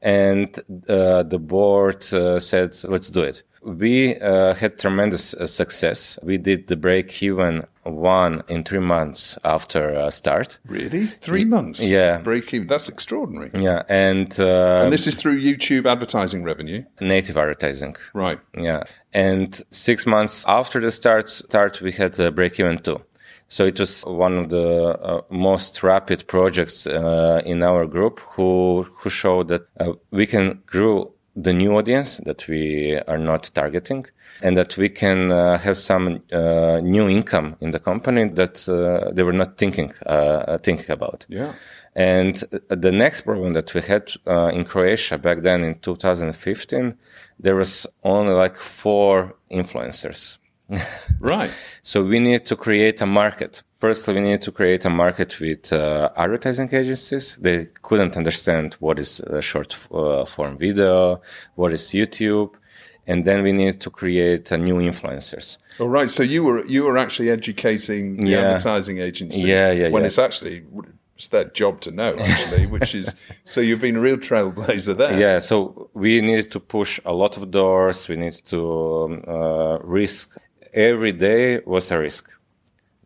and 0.00 0.58
uh, 0.88 1.24
the 1.24 1.38
board 1.38 2.10
uh, 2.14 2.38
said, 2.38 2.74
let's 2.84 3.10
do 3.10 3.22
it. 3.22 3.42
We 3.64 4.16
uh, 4.16 4.54
had 4.54 4.78
tremendous 4.78 5.34
uh, 5.34 5.46
success. 5.46 6.18
We 6.22 6.36
did 6.38 6.66
the 6.66 6.76
break 6.76 7.22
even 7.22 7.64
one 7.84 8.42
in 8.48 8.64
three 8.64 8.80
months 8.80 9.38
after 9.44 9.94
uh, 9.94 10.10
start. 10.10 10.58
Really? 10.66 11.06
Three 11.06 11.44
months? 11.44 11.88
Yeah. 11.88 12.18
Break 12.18 12.52
even. 12.54 12.66
That's 12.66 12.88
extraordinary. 12.88 13.50
Yeah, 13.54 13.82
and, 13.88 14.38
uh, 14.38 14.82
And 14.84 14.92
this 14.92 15.06
is 15.06 15.16
through 15.16 15.40
YouTube 15.40 15.86
advertising 15.86 16.42
revenue. 16.44 16.84
native 17.00 17.36
advertising. 17.36 17.96
Right. 18.14 18.38
Yeah, 18.56 18.84
and 19.12 19.60
six 19.70 20.06
months 20.06 20.44
after 20.46 20.80
the 20.80 20.90
start, 20.90 21.28
start 21.28 21.80
we 21.80 21.92
had 21.92 22.18
a 22.18 22.30
break 22.30 22.58
even 22.58 22.78
too. 22.78 23.00
So 23.48 23.66
it 23.66 23.78
was 23.78 24.02
one 24.06 24.38
of 24.38 24.48
the 24.48 24.98
uh, 24.98 25.20
most 25.28 25.82
rapid 25.82 26.26
projects 26.26 26.86
uh, 26.86 27.42
in 27.44 27.62
our 27.62 27.86
group 27.86 28.18
who 28.20 28.82
who 28.84 29.10
showed 29.10 29.48
that 29.48 29.68
uh, 29.78 29.92
we 30.10 30.26
can 30.26 30.62
grow 30.66 31.11
the 31.34 31.52
new 31.52 31.76
audience 31.76 32.18
that 32.24 32.46
we 32.48 32.98
are 33.08 33.18
not 33.18 33.50
targeting, 33.54 34.06
and 34.42 34.56
that 34.56 34.76
we 34.76 34.88
can 34.88 35.32
uh, 35.32 35.58
have 35.58 35.76
some 35.76 36.22
uh, 36.32 36.80
new 36.82 37.08
income 37.08 37.56
in 37.60 37.70
the 37.70 37.78
company 37.78 38.28
that 38.28 38.68
uh, 38.68 39.10
they 39.12 39.22
were 39.22 39.32
not 39.32 39.56
thinking 39.56 39.92
uh, 40.06 40.58
thinking 40.58 40.90
about. 40.90 41.26
Yeah. 41.28 41.52
And 41.94 42.42
uh, 42.52 42.74
the 42.74 42.92
next 42.92 43.22
problem 43.22 43.52
that 43.52 43.74
we 43.74 43.82
had 43.82 44.12
uh, 44.26 44.48
in 44.48 44.64
Croatia 44.64 45.18
back 45.18 45.42
then 45.42 45.62
in 45.62 45.78
2015, 45.80 46.94
there 47.38 47.56
was 47.56 47.86
only 48.02 48.32
like 48.32 48.56
four 48.56 49.34
influencers. 49.50 50.38
Right. 51.20 51.50
So 51.82 52.02
we 52.04 52.18
need 52.18 52.46
to 52.46 52.56
create 52.56 53.00
a 53.00 53.06
market. 53.06 53.62
Firstly, 53.80 54.14
we 54.14 54.20
need 54.20 54.42
to 54.42 54.52
create 54.52 54.84
a 54.84 54.90
market 54.90 55.38
with 55.40 55.72
uh, 55.72 56.10
advertising 56.16 56.68
agencies. 56.72 57.36
They 57.36 57.68
couldn't 57.82 58.16
understand 58.16 58.74
what 58.80 58.98
is 58.98 59.20
a 59.20 59.40
short 59.42 59.76
uh, 59.92 60.24
form 60.24 60.56
video, 60.58 61.20
what 61.56 61.72
is 61.72 61.82
YouTube, 61.92 62.50
and 63.06 63.24
then 63.24 63.42
we 63.42 63.52
need 63.52 63.80
to 63.80 63.90
create 63.90 64.52
uh, 64.52 64.56
new 64.56 64.76
influencers. 64.76 65.58
All 65.80 65.88
right. 65.88 66.10
So 66.10 66.22
you 66.22 66.44
were 66.44 66.64
you 66.66 66.84
were 66.84 66.96
actually 66.98 67.30
educating 67.30 68.16
the 68.16 68.30
Yeah. 68.30 68.38
advertising 68.42 68.98
agencies. 68.98 69.42
Yeah, 69.42 69.72
yeah, 69.72 69.88
When 69.90 70.02
yeah. 70.02 70.06
it's 70.06 70.18
actually 70.18 70.64
it's 71.16 71.28
their 71.28 71.44
job 71.44 71.80
to 71.80 71.90
know 71.90 72.16
actually, 72.18 72.66
which 72.74 72.94
is 72.94 73.14
so 73.44 73.60
you've 73.60 73.80
been 73.80 73.96
a 73.96 74.00
real 74.00 74.16
trailblazer 74.18 74.96
there. 74.96 75.18
Yeah, 75.18 75.40
so 75.40 75.90
we 75.94 76.20
needed 76.20 76.50
to 76.52 76.60
push 76.60 77.00
a 77.04 77.12
lot 77.12 77.36
of 77.36 77.50
doors. 77.50 78.08
We 78.08 78.16
needed 78.16 78.44
to 78.46 78.58
um, 79.04 79.24
uh, 79.26 79.78
risk. 79.82 80.36
Every 80.72 81.12
day 81.12 81.60
was 81.66 81.90
a 81.90 81.98
risk. 81.98 82.30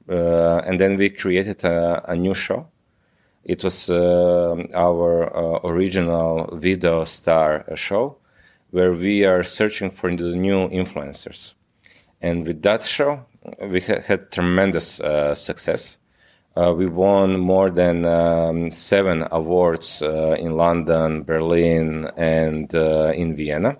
Uh, 0.09 0.59
and 0.59 0.79
then 0.79 0.97
we 0.97 1.11
created 1.11 1.65
a, 1.65 2.13
a 2.13 2.15
new 2.15 2.33
show. 2.33 2.69
It 3.43 3.65
was 3.65 3.91
um 3.91 4.69
our 4.75 5.37
uh, 5.37 5.61
original 5.65 6.57
video 6.57 7.05
star 7.05 7.65
uh, 7.69 7.75
show 7.75 8.19
where 8.71 8.93
we 8.93 9.25
are 9.25 9.43
searching 9.43 9.91
for 9.91 10.11
the 10.15 10.37
new 10.37 10.69
influencers. 10.69 11.55
And 12.21 12.47
with 12.47 12.63
that 12.63 12.85
show, 12.85 13.27
we 13.61 13.81
ha- 13.81 14.01
had 14.07 14.31
tremendous 14.31 15.01
uh, 15.01 15.35
success. 15.35 15.99
Uh, 16.57 16.73
we 16.73 16.87
won 16.87 17.39
more 17.39 17.71
than 17.71 18.07
um, 18.07 18.71
seven 18.71 19.27
awards 19.31 20.03
uh, 20.03 20.37
in 20.39 20.57
London, 20.57 21.23
Berlin, 21.23 22.11
and 22.17 22.75
uh, 22.75 23.13
in 23.15 23.35
Vienna 23.37 23.77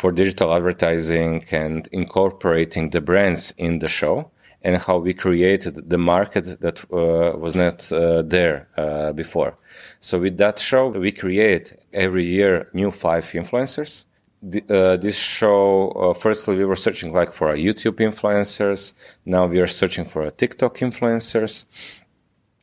for 0.00 0.10
digital 0.10 0.54
advertising 0.54 1.44
and 1.50 1.86
incorporating 1.92 2.88
the 2.88 3.02
brands 3.02 3.52
in 3.58 3.80
the 3.80 3.88
show 3.88 4.30
and 4.62 4.78
how 4.86 4.96
we 4.96 5.12
created 5.12 5.90
the 5.90 5.98
market 5.98 6.44
that 6.64 6.78
uh, 6.84 7.36
was 7.44 7.54
not 7.54 7.78
uh, 7.92 8.22
there 8.22 8.66
uh, 8.78 9.12
before. 9.12 9.52
So 10.00 10.18
with 10.18 10.38
that 10.38 10.58
show, 10.58 10.88
we 10.88 11.12
create 11.12 11.76
every 11.92 12.24
year 12.24 12.70
new 12.72 12.90
five 12.90 13.24
influencers. 13.40 14.04
The, 14.42 14.62
uh, 14.70 14.96
this 14.96 15.18
show 15.18 15.90
uh, 15.90 16.14
firstly 16.14 16.56
we 16.56 16.64
were 16.64 16.80
searching 16.86 17.12
like 17.12 17.34
for 17.34 17.48
youtube 17.54 17.98
influencers. 18.10 18.94
Now 19.26 19.44
we 19.44 19.60
are 19.60 19.66
searching 19.66 20.06
for 20.06 20.30
tiktok 20.30 20.76
influencers 20.76 21.66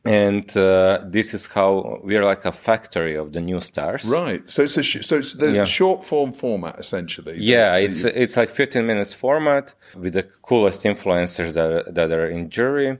and 0.08 0.46
uh, 0.56 0.98
this 1.16 1.28
is 1.34 1.42
how 1.56 1.70
we 2.08 2.12
are 2.18 2.24
like 2.32 2.44
a 2.52 2.52
factory 2.68 3.14
of 3.22 3.26
the 3.34 3.40
new 3.50 3.60
stars 3.60 4.02
Right. 4.20 4.42
So 4.52 4.58
it's 4.62 4.76
a 4.82 4.82
sh- 4.90 5.04
so 5.08 5.14
it's 5.20 5.34
the 5.34 5.50
Yeah. 5.52 5.64
short 5.78 6.00
form 6.10 6.32
format 6.32 6.74
essentially. 6.84 7.34
yeah 7.52 7.70
That- 7.72 7.82
it's 7.86 8.02
that 8.02 8.14
you- 8.14 8.22
it's 8.22 8.36
like 8.40 8.50
15 8.50 8.84
minutes 8.92 9.12
format 9.24 9.74
with 10.02 10.12
the 10.18 10.24
coolest 10.48 10.80
influencers 10.92 11.50
that, 11.58 11.94
that 11.96 12.10
are 12.18 12.26
in 12.36 12.42
jury 12.58 12.90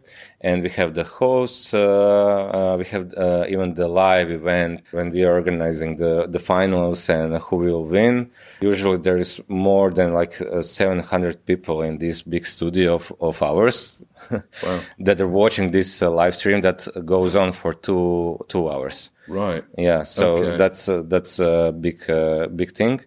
and 0.40 0.62
we 0.62 0.68
have 0.70 0.94
the 0.94 1.04
hosts 1.04 1.74
uh, 1.74 1.80
uh, 1.80 2.76
we 2.78 2.84
have 2.84 3.12
uh, 3.16 3.44
even 3.48 3.74
the 3.74 3.88
live 3.88 4.30
event 4.30 4.82
when 4.92 5.10
we 5.10 5.24
are 5.24 5.34
organizing 5.34 5.96
the, 5.96 6.26
the 6.28 6.38
finals 6.38 7.08
and 7.08 7.36
who 7.38 7.56
will 7.56 7.84
win 7.84 8.30
usually 8.60 8.98
there 8.98 9.16
is 9.16 9.40
more 9.48 9.90
than 9.90 10.12
like 10.14 10.40
uh, 10.42 10.62
700 10.62 11.44
people 11.44 11.82
in 11.82 11.98
this 11.98 12.22
big 12.22 12.46
studio 12.46 12.94
of, 12.94 13.12
of 13.20 13.42
ours 13.42 14.02
that 14.98 15.20
are 15.20 15.28
watching 15.28 15.70
this 15.70 16.02
uh, 16.02 16.10
live 16.10 16.34
stream 16.34 16.60
that 16.60 16.86
goes 17.04 17.34
on 17.36 17.52
for 17.52 17.72
two 17.74 18.38
two 18.48 18.68
hours 18.70 19.10
right. 19.28 19.64
yeah, 19.76 20.02
so 20.04 20.36
Okay. 20.38 20.56
that's 20.56 20.88
uh, 20.88 21.02
that's 21.06 21.38
a 21.38 21.72
big 21.78 22.08
uh, 22.08 22.46
big 22.48 22.72
thing. 22.72 23.00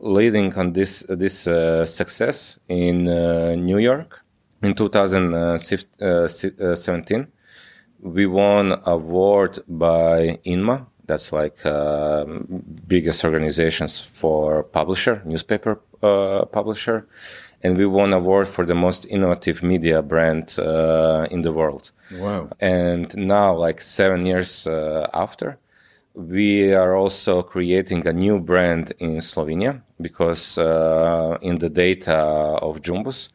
Leading 0.00 0.52
on 0.54 0.72
this 0.72 1.04
this 1.08 1.46
uh, 1.46 1.84
success 1.86 2.58
in 2.68 3.06
uh, 3.08 3.54
New 3.54 3.78
York 3.78 4.24
in 4.62 4.74
2017, 4.74 7.26
we 8.00 8.26
won 8.26 8.80
award 8.84 9.58
by 9.68 10.38
INMA. 10.44 10.86
That's 11.06 11.32
like 11.32 11.64
uh, 11.64 12.24
biggest 12.88 13.24
organizations 13.24 14.00
for 14.00 14.64
publisher, 14.64 15.22
newspaper 15.24 15.80
uh, 16.02 16.46
publisher, 16.46 17.06
and 17.62 17.76
we 17.76 17.86
won 17.86 18.12
award 18.12 18.48
for 18.48 18.66
the 18.66 18.74
most 18.74 19.06
innovative 19.06 19.62
media 19.62 20.02
brand 20.02 20.58
uh, 20.58 21.28
in 21.30 21.42
the 21.42 21.52
world. 21.52 21.92
Wow. 22.12 22.50
And 22.60 23.16
now, 23.16 23.54
like 23.54 23.80
seven 23.80 24.26
years 24.26 24.66
uh, 24.66 25.08
after, 25.14 25.58
we 26.14 26.72
are 26.72 26.96
also 26.96 27.42
creating 27.42 28.06
a 28.06 28.12
new 28.12 28.40
brand 28.40 28.92
in 28.98 29.18
Slovenia 29.18 29.82
because 30.00 30.58
uh, 30.58 31.38
in 31.42 31.58
the 31.58 31.68
data 31.68 32.16
of 32.16 32.80
Jumboost, 32.80 33.28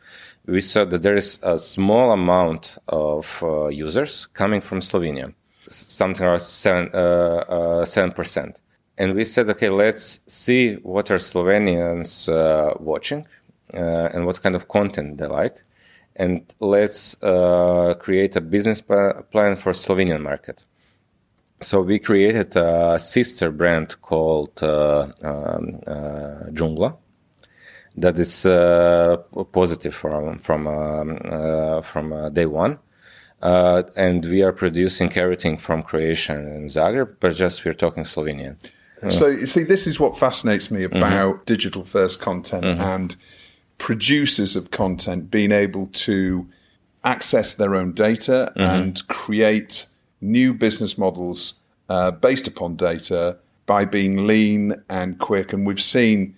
we 0.52 0.60
saw 0.60 0.84
that 0.84 1.02
there 1.02 1.16
is 1.16 1.40
a 1.44 1.58
small 1.58 2.12
amount 2.12 2.78
of 2.90 3.42
uh, 3.42 3.68
users 3.68 4.26
coming 4.34 4.60
from 4.60 4.80
Slovenia, 4.80 5.34
something 5.68 6.26
around 6.26 6.42
seven 6.42 6.90
uh, 6.94 7.86
uh, 7.86 8.10
percent. 8.10 8.60
And 8.98 9.16
we 9.16 9.24
said, 9.24 9.50
okay, 9.50 9.70
let's 9.70 10.20
see 10.28 10.76
what 10.76 11.10
are 11.10 11.18
Slovenians 11.18 12.28
uh, 12.28 12.76
watching 12.80 13.26
uh, 13.74 14.10
and 14.14 14.26
what 14.26 14.42
kind 14.44 14.56
of 14.56 14.68
content 14.68 15.18
they 15.18 15.28
like, 15.28 15.62
and 16.18 16.44
let's 16.60 17.22
uh, 17.24 17.96
create 18.00 18.36
a 18.36 18.42
business 18.42 18.82
pla- 18.82 19.22
plan 19.32 19.56
for 19.56 19.72
Slovenian 19.72 20.22
market. 20.22 20.66
So 21.62 21.82
we 21.82 21.98
created 22.00 22.56
a 22.58 23.00
sister 23.00 23.52
brand 23.52 24.02
called 24.02 24.62
uh, 24.62 25.08
um, 25.22 25.80
Jungla 26.52 26.98
that 28.02 28.18
is 28.20 28.46
uh, 28.46 29.18
positive 29.52 29.96
from 29.96 30.38
from 30.40 30.68
um, 30.68 31.18
uh, 31.26 31.82
from 31.82 32.14
uh, 32.14 32.30
day 32.30 32.46
one. 32.46 32.78
Uh, 33.42 33.82
and 33.96 34.26
we 34.26 34.44
are 34.44 34.54
producing 34.54 35.12
everything 35.18 35.58
from 35.58 35.82
Croatia 35.82 36.34
and 36.34 36.70
Zagreb, 36.70 37.16
but 37.20 37.34
just 37.36 37.66
we're 37.66 37.74
talking 37.74 38.04
Slovenian. 38.06 38.56
So 39.10 39.26
you 39.28 39.48
see, 39.48 39.64
this 39.64 39.88
is 39.88 40.00
what 40.00 40.16
fascinates 40.18 40.70
me 40.70 40.82
Mm-hmm. 40.84 40.98
about 40.98 41.46
digital 41.48 41.84
first 41.84 42.20
content 42.22 42.66
and 42.66 43.16
producers 43.80 44.56
of 44.56 44.70
content 44.70 45.32
being 45.32 45.52
able 45.52 45.88
to 45.88 46.48
access 47.04 47.56
their 47.56 47.74
own 47.74 47.94
data 47.94 48.54
Mm-hmm. 48.56 48.62
and 48.62 49.08
create 49.08 49.88
new 50.22 50.54
business 50.54 50.98
models 50.98 51.56
uh, 51.90 52.12
based 52.12 52.48
upon 52.48 52.76
data 52.76 53.38
by 53.66 53.86
being 53.86 54.28
lean 54.28 54.76
and 54.88 55.18
quick. 55.18 55.52
And 55.54 55.66
we've 55.66 55.82
seen 55.82 56.36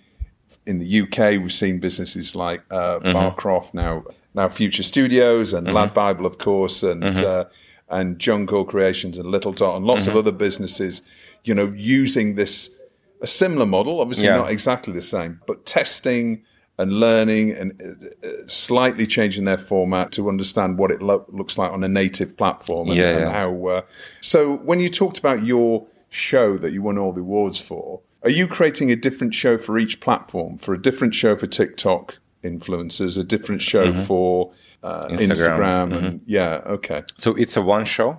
in 0.66 0.78
the 0.78 1.00
UK, 1.02 1.40
we've 1.42 1.52
seen 1.52 1.78
businesses 1.80 2.34
like 2.34 2.62
uh, 2.70 3.00
Mm-hmm. 3.00 3.16
Barcroft 3.16 3.74
now 3.74 4.04
now 4.34 4.48
Future 4.48 4.82
Studios 4.82 5.52
and 5.52 5.66
Mm-hmm. 5.66 5.76
Lad 5.76 5.94
Bible, 5.94 6.26
of 6.26 6.38
course, 6.38 6.82
and 6.82 7.04
uh, 7.04 7.44
and 7.88 8.18
Jungle 8.18 8.64
Creations 8.64 9.18
and 9.18 9.30
Little 9.30 9.52
Dot 9.52 9.76
and 9.76 9.84
lots 9.86 10.02
Mm-hmm. 10.02 10.10
of 10.12 10.16
other 10.16 10.32
businesses, 10.32 11.02
you 11.44 11.54
know, 11.54 11.72
using 11.76 12.34
this 12.34 12.80
a 13.20 13.26
similar 13.26 13.66
model, 13.66 14.00
obviously 14.00 14.26
Yeah. 14.26 14.36
not 14.36 14.50
exactly 14.50 14.92
the 14.92 15.00
same, 15.02 15.40
but 15.46 15.64
testing 15.64 16.42
and 16.76 16.90
learning 16.98 17.52
and 17.52 17.80
uh, 17.82 18.26
uh, 18.26 18.30
slightly 18.46 19.06
changing 19.06 19.44
their 19.44 19.56
format 19.58 20.10
to 20.12 20.28
understand 20.28 20.76
what 20.76 20.90
it 20.90 21.00
lo- 21.00 21.24
looks 21.28 21.56
like 21.56 21.70
on 21.70 21.84
a 21.84 21.88
native 21.88 22.36
platform 22.36 22.88
and, 22.88 22.96
Yeah, 22.98 23.10
and 23.16 23.20
yeah. 23.20 23.32
how. 23.32 23.66
Uh, 23.66 23.80
so 24.20 24.56
when 24.56 24.80
you 24.80 24.88
talked 24.88 25.18
about 25.18 25.44
your 25.44 25.86
show 26.10 26.56
that 26.58 26.72
you 26.72 26.82
won 26.82 26.98
all 26.98 27.12
the 27.12 27.20
awards 27.20 27.60
for, 27.60 28.00
are 28.24 28.30
you 28.30 28.46
creating 28.48 28.90
a 28.90 28.96
different 28.96 29.34
show 29.34 29.58
for 29.58 29.78
each 29.78 30.00
platform? 30.00 30.58
For 30.58 30.74
a 30.74 30.80
different 30.80 31.14
show 31.14 31.36
for 31.36 31.46
TikTok 31.46 32.18
influencers, 32.42 33.18
a 33.18 33.24
different 33.24 33.62
show 33.62 33.94
for 33.94 34.52
uh, 34.82 35.06
Instagram, 35.08 35.92
Instagram. 35.92 35.96
and 35.96 36.20
yeah, 36.26 36.60
okay, 36.66 37.02
So 37.16 37.34
it's 37.34 37.56
a 37.56 37.62
one 37.62 37.84
show, 37.84 38.18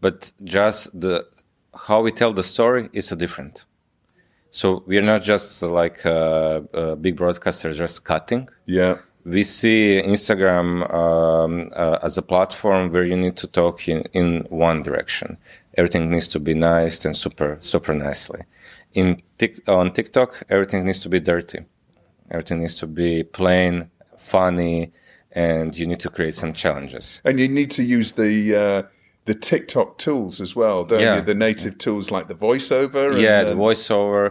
but 0.00 0.32
just 0.44 1.00
the 1.00 1.26
how 1.86 2.02
we 2.02 2.10
tell 2.12 2.32
the 2.32 2.42
story 2.42 2.88
is 2.92 3.12
a 3.12 3.16
different. 3.16 3.64
So 4.50 4.82
we 4.86 4.96
are 4.98 5.02
not 5.02 5.22
just 5.22 5.62
like 5.62 6.04
uh, 6.06 6.60
uh, 6.72 6.94
big 6.96 7.16
broadcasters 7.16 7.76
just 7.76 8.04
cutting. 8.04 8.48
yeah, 8.66 8.98
We 9.24 9.42
see 9.42 10.00
Instagram 10.04 10.68
um, 10.92 11.70
uh, 11.76 11.98
as 12.02 12.16
a 12.16 12.22
platform 12.22 12.90
where 12.90 13.04
you 13.04 13.16
need 13.16 13.36
to 13.36 13.46
talk 13.46 13.88
in, 13.88 14.02
in 14.12 14.46
one 14.48 14.82
direction. 14.82 15.36
Everything 15.78 16.10
needs 16.10 16.28
to 16.28 16.40
be 16.40 16.54
nice 16.54 17.04
and 17.06 17.16
super 17.16 17.50
super 17.60 17.94
nicely. 17.94 18.40
In 18.92 19.22
tic- 19.38 19.66
on 19.68 19.92
TikTok, 19.92 20.30
everything 20.50 20.84
needs 20.84 21.00
to 21.04 21.08
be 21.08 21.20
dirty. 21.20 21.60
Everything 22.30 22.60
needs 22.60 22.74
to 22.80 22.86
be 22.86 23.22
plain, 23.22 23.90
funny, 24.16 24.92
and 25.32 25.76
you 25.78 25.86
need 25.86 26.00
to 26.00 26.10
create 26.10 26.34
some 26.34 26.52
challenges. 26.52 27.22
and 27.24 27.38
you 27.40 27.48
need 27.48 27.70
to 27.70 27.82
use 27.82 28.12
the. 28.12 28.32
Uh, 28.64 28.82
the 29.30 29.34
TikTok 29.50 29.88
tools 30.04 30.40
as 30.40 30.52
well, 30.60 30.78
don't 30.88 31.00
Yeah. 31.00 31.16
you? 31.16 31.22
The 31.32 31.34
native 31.48 31.74
tools 31.84 32.06
like 32.16 32.26
the 32.32 32.38
voiceover. 32.48 33.04
and, 33.12 33.20
yeah 33.28 33.40
the 33.50 33.56
uh, 33.60 33.64
voiceover 33.66 34.22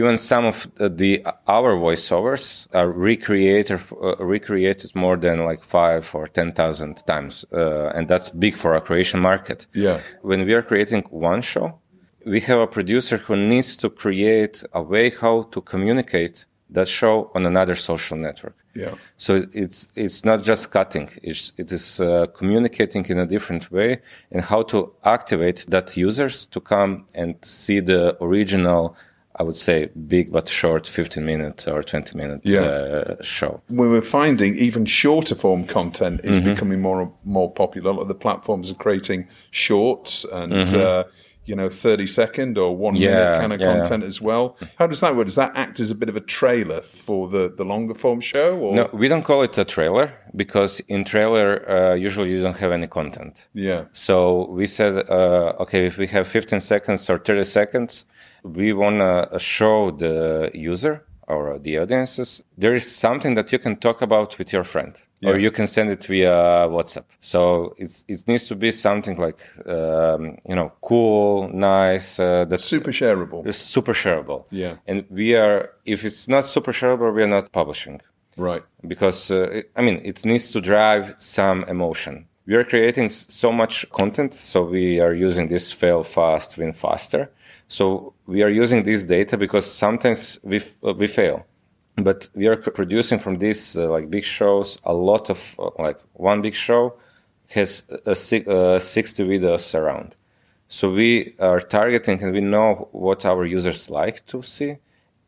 even 0.00 0.14
some 0.30 0.44
of 0.52 0.56
the, 0.80 0.88
the 1.02 1.12
our 1.56 1.72
voiceovers 1.86 2.46
are 2.80 2.90
recreated 3.10 3.80
uh, 4.08 4.16
recreated 4.34 4.90
more 5.04 5.16
than 5.26 5.36
like 5.50 5.62
five 5.78 6.04
or 6.18 6.24
ten 6.38 6.48
thousand 6.60 6.94
times 7.12 7.44
uh, 7.52 7.96
and 7.96 8.02
that's 8.10 8.28
big 8.44 8.54
for 8.62 8.70
our 8.74 8.80
creation 8.88 9.20
market 9.30 9.66
Yeah. 9.86 9.98
when 10.30 10.40
we 10.46 10.52
are 10.58 10.62
creating 10.70 11.02
one 11.30 11.42
show 11.52 11.66
we 12.34 12.40
have 12.50 12.60
a 12.60 12.66
producer 12.76 13.16
who 13.24 13.34
needs 13.36 13.70
to 13.82 13.88
create 14.04 14.56
a 14.72 14.82
way 14.92 15.06
how 15.22 15.36
to 15.52 15.60
communicate 15.72 16.36
that 16.70 16.88
show 16.88 17.30
on 17.34 17.46
another 17.46 17.74
social 17.74 18.16
network 18.18 18.54
Yeah. 18.74 18.94
so 19.16 19.42
it's 19.52 19.88
it's 19.94 20.24
not 20.24 20.42
just 20.48 20.70
cutting; 20.70 21.08
it's 21.22 21.52
it 21.56 21.70
is 21.72 22.00
uh, 22.00 22.26
communicating 22.38 23.04
in 23.10 23.18
a 23.18 23.26
different 23.26 23.70
way 23.70 24.00
and 24.32 24.42
how 24.42 24.62
to 24.64 24.92
activate 25.02 25.66
that 25.70 25.96
users 25.96 26.46
to 26.46 26.60
come 26.60 27.04
and 27.14 27.34
see 27.42 27.80
the 27.82 28.16
original. 28.20 28.96
I 29.40 29.42
would 29.42 29.56
say 29.56 29.88
big 30.08 30.30
but 30.32 30.48
short, 30.48 30.86
fifteen 30.88 31.24
minute 31.24 31.66
or 31.68 31.82
twenty 31.82 32.16
minute 32.16 32.40
Yeah. 32.44 32.62
uh, 32.62 33.14
show. 33.22 33.60
we're 33.68 34.00
finding 34.02 34.56
even 34.56 34.86
shorter 34.86 35.34
form 35.36 35.64
content 35.66 36.20
is 36.24 36.36
Mm-hmm. 36.38 36.50
becoming 36.54 36.80
more 36.80 37.10
more 37.24 37.50
popular. 37.52 37.90
A 37.90 37.94
lot 37.94 38.02
of 38.02 38.08
the 38.08 38.14
platforms 38.26 38.70
are 38.70 38.76
creating 38.78 39.26
shorts 39.50 40.24
and 40.32 40.52
uh, 40.74 41.04
you 41.46 41.54
know 41.56 41.68
thirty 41.68 42.06
second 42.06 42.58
or 42.58 42.76
one 42.76 42.94
minute 42.94 43.10
Mm-hmm. 43.14 43.40
Kind 43.40 43.52
of 43.52 43.60
yeah. 43.60 43.74
content 43.74 44.02
as 44.04 44.20
well. 44.20 44.56
How 44.78 44.86
does 44.86 45.00
that 45.00 45.14
work? 45.16 45.26
Does 45.26 45.34
that 45.36 45.52
act 45.56 45.80
as 45.80 45.90
a 45.90 45.94
bit 45.94 46.08
of 46.08 46.16
a 46.16 46.20
trailer 46.20 46.80
for 46.80 47.28
the 47.28 47.52
the 47.56 47.64
longer 47.64 47.94
form 47.94 48.20
show? 48.20 48.58
Or 48.58 48.74
No, 48.74 48.88
we 48.92 49.08
don't 49.08 49.22
call 49.24 49.42
it 49.42 49.56
a 49.58 49.64
trailer 49.64 50.12
because 50.36 50.80
in 50.88 51.04
trailer 51.04 51.48
uh, 51.70 51.94
usually 51.94 52.30
you 52.30 52.42
don't 52.42 52.58
have 52.58 52.72
any 52.72 52.86
content. 52.86 53.48
yeah, 53.54 53.84
So 53.92 54.48
we 54.50 54.66
said, 54.66 54.94
uh, 55.08 55.62
okay, 55.62 55.86
if 55.86 55.96
we 55.98 56.06
have 56.08 56.26
15 56.28 56.60
seconds 56.60 57.08
or 57.10 57.18
30 57.18 57.44
seconds, 57.44 58.04
we 58.42 58.72
want 58.72 58.98
to 59.00 59.38
show 59.38 59.90
the 59.90 60.50
user 60.54 61.04
or 61.26 61.58
the 61.58 61.78
audiences 61.78 62.42
there 62.58 62.74
is 62.74 62.84
something 62.96 63.34
that 63.34 63.52
you 63.52 63.58
can 63.58 63.76
talk 63.76 64.02
about 64.02 64.38
with 64.38 64.52
your 64.52 64.64
friend, 64.64 64.94
or 65.24 65.38
you 65.38 65.50
can 65.50 65.66
send 65.66 65.90
it 65.90 66.04
via 66.06 66.68
WhatsApp. 66.68 67.04
So 67.20 67.74
it 67.78 68.04
it 68.08 68.28
needs 68.28 68.44
to 68.48 68.54
be 68.54 68.70
something 68.70 69.16
like 69.18 69.40
um, 69.66 70.36
you 70.48 70.54
know 70.54 70.72
cool, 70.80 71.48
nice, 71.52 72.20
uh, 72.20 72.44
that's 72.44 72.64
super 72.64 72.92
shareable. 72.92 73.46
it's 73.46 73.58
super 73.58 73.94
shareable. 73.94 74.44
Yeah. 74.50 74.76
and 74.86 75.04
we 75.10 75.34
are 75.34 75.70
if 75.86 76.04
it's 76.04 76.28
not 76.28 76.44
super 76.44 76.72
shareable, 76.72 77.12
we 77.14 77.22
are 77.22 77.28
not 77.38 77.52
publishing 77.52 78.00
Right. 78.36 78.62
because 78.86 79.30
uh, 79.30 79.62
I 79.76 79.80
mean 79.82 80.00
it 80.04 80.24
needs 80.24 80.52
to 80.52 80.60
drive 80.60 81.14
some 81.18 81.64
emotion. 81.68 82.26
We 82.46 82.56
are 82.56 82.64
creating 82.64 83.08
so 83.10 83.50
much 83.52 83.86
content, 83.90 84.34
so 84.34 84.62
we 84.64 85.00
are 85.00 85.14
using 85.14 85.48
this 85.48 85.72
fail 85.72 86.02
fast, 86.02 86.58
win 86.58 86.72
faster. 86.72 87.30
So 87.68 88.14
we 88.26 88.42
are 88.42 88.50
using 88.50 88.82
this 88.82 89.04
data 89.04 89.36
because 89.36 89.70
sometimes 89.70 90.38
we 90.42 90.60
uh, 90.82 90.94
we 90.94 91.06
fail, 91.06 91.46
but 91.96 92.28
we 92.34 92.46
are 92.46 92.56
producing 92.56 93.18
from 93.18 93.38
these 93.38 93.76
uh, 93.76 93.88
like 93.88 94.10
big 94.10 94.24
shows 94.24 94.80
a 94.84 94.94
lot 94.94 95.30
of 95.30 95.56
uh, 95.58 95.70
like 95.78 95.98
one 96.12 96.42
big 96.42 96.54
show 96.54 96.94
has 97.50 97.84
a, 98.06 98.14
si- 98.14 98.44
uh, 98.46 98.78
60 98.78 99.24
videos 99.24 99.74
around. 99.74 100.16
So 100.68 100.90
we 100.90 101.34
are 101.38 101.60
targeting 101.60 102.22
and 102.22 102.32
we 102.32 102.40
know 102.40 102.88
what 102.92 103.24
our 103.24 103.44
users 103.44 103.90
like 103.90 104.26
to 104.26 104.42
see 104.42 104.78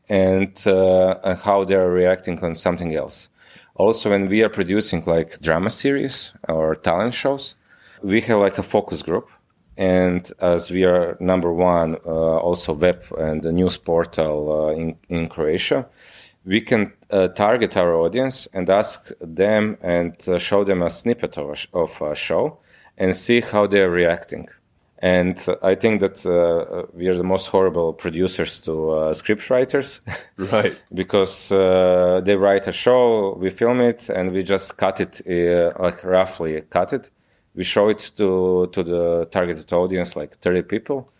and, 0.09 0.51
uh, 0.66 1.18
and 1.24 1.39
how 1.39 1.64
they 1.64 1.74
are 1.74 1.91
reacting 1.91 2.43
on 2.43 2.55
something 2.55 2.95
else. 2.95 3.28
Also, 3.74 4.11
when 4.11 4.28
we 4.28 4.43
are 4.43 4.49
producing 4.49 5.05
like 5.05 5.39
drama 5.41 5.70
series 5.70 6.32
or 6.49 6.74
talent 6.74 7.12
shows, 7.14 7.57
we 8.03 8.20
have 8.22 8.41
like 8.41 8.59
a 8.59 8.62
focus 8.62 9.03
group. 9.03 9.28
And 9.76 10.30
as 10.40 10.70
we 10.70 10.84
are 10.84 11.16
number 11.20 11.52
one, 11.52 11.96
uh, 12.06 12.08
also 12.08 12.72
web 12.72 13.04
and 13.18 13.42
the 13.42 13.52
news 13.52 13.76
portal 13.76 14.68
uh, 14.68 14.72
in, 14.72 14.96
in 15.08 15.28
Croatia, 15.28 15.86
we 16.44 16.60
can 16.60 16.92
uh, 17.10 17.28
target 17.28 17.76
our 17.76 17.94
audience 17.94 18.48
and 18.54 18.70
ask 18.70 19.10
them 19.20 19.76
and 19.82 20.16
uh, 20.28 20.38
show 20.38 20.64
them 20.64 20.82
a 20.82 20.88
snippet 20.88 21.36
of 21.36 21.50
a, 21.50 21.56
sh- 21.56 21.68
of 21.74 22.00
a 22.00 22.14
show 22.14 22.58
and 22.96 23.14
see 23.14 23.40
how 23.40 23.66
they're 23.66 23.90
reacting. 23.90 24.48
And 25.00 25.44
uh, 25.46 25.56
I 25.62 25.74
think 25.74 26.00
that 26.00 26.24
uh, 26.24 26.86
we 26.94 27.08
are 27.08 27.14
the 27.14 27.24
most 27.24 27.48
horrible 27.48 27.92
producers 27.92 28.60
to 28.62 28.90
uh, 28.90 29.14
script 29.14 29.50
writers. 29.50 30.00
Right. 30.38 30.78
because 30.92 31.50
uh, 31.50 32.20
they 32.24 32.36
write 32.36 32.66
a 32.66 32.72
show, 32.72 33.36
we 33.40 33.50
film 33.50 33.80
it, 33.80 34.08
and 34.08 34.32
we 34.32 34.42
just 34.42 34.76
cut 34.76 35.00
it, 35.00 35.22
uh, 35.26 35.72
like 35.82 36.04
roughly 36.04 36.62
cut 36.70 36.92
it. 36.92 37.10
We 37.57 37.64
show 37.64 37.88
it 37.88 38.12
to 38.16 38.68
to 38.72 38.82
the 38.82 39.28
targeted 39.30 39.72
audience, 39.72 40.14
like 40.14 40.36
30 40.36 40.62
people, 40.62 41.11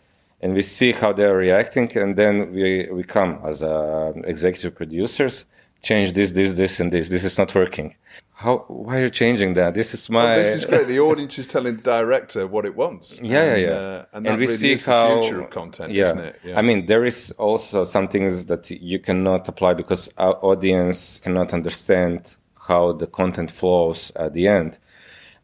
and 0.41 0.53
we 0.53 0.61
see 0.61 0.91
how 0.91 1.13
they're 1.13 1.35
reacting, 1.35 1.95
and 1.97 2.15
then 2.15 2.53
we 2.53 2.87
we 2.91 3.03
come 3.03 3.39
as 3.43 3.63
uh, 3.63 4.13
executive 4.23 4.75
producers, 4.75 5.45
change 5.81 6.13
this, 6.13 6.31
this, 6.31 6.53
this, 6.53 6.79
and 6.79 6.91
this. 6.91 7.09
This 7.09 7.23
is 7.23 7.37
not 7.37 7.53
working. 7.55 7.95
How? 8.33 8.65
Why 8.67 8.97
are 8.97 9.03
you 9.05 9.09
changing 9.09 9.53
that? 9.53 9.73
This 9.73 9.95
is 9.95 10.09
my. 10.11 10.35
This 10.35 10.55
is 10.55 10.65
great. 10.65 10.87
The 10.87 10.99
audience 10.99 11.39
is 11.39 11.47
telling 11.47 11.77
the 11.77 11.81
director 11.81 12.45
what 12.45 12.65
it 12.65 12.75
wants. 12.75 13.19
Yeah, 13.23 13.31
yeah, 13.31 13.53
and, 13.53 13.61
yeah. 13.61 13.71
Uh, 13.71 14.03
and 14.13 14.25
that 14.25 14.37
we 14.37 14.45
really 14.45 14.55
see 14.55 14.71
is 14.73 14.85
how 14.85 15.15
the 15.15 15.21
future 15.21 15.41
of 15.41 15.49
content, 15.49 15.93
yeah. 15.93 16.03
isn't 16.03 16.19
it? 16.19 16.39
I 16.55 16.61
mean, 16.61 16.85
there 16.85 17.03
is 17.03 17.31
also 17.39 17.83
some 17.83 18.07
things 18.07 18.45
that 18.45 18.69
you 18.69 18.99
cannot 18.99 19.47
apply 19.47 19.73
because 19.73 20.09
our 20.19 20.35
audience 20.43 21.19
cannot 21.19 21.51
understand 21.51 22.37
how 22.67 22.91
the 22.91 23.07
content 23.07 23.49
flows 23.49 24.11
at 24.15 24.33
the 24.33 24.47
end. 24.47 24.77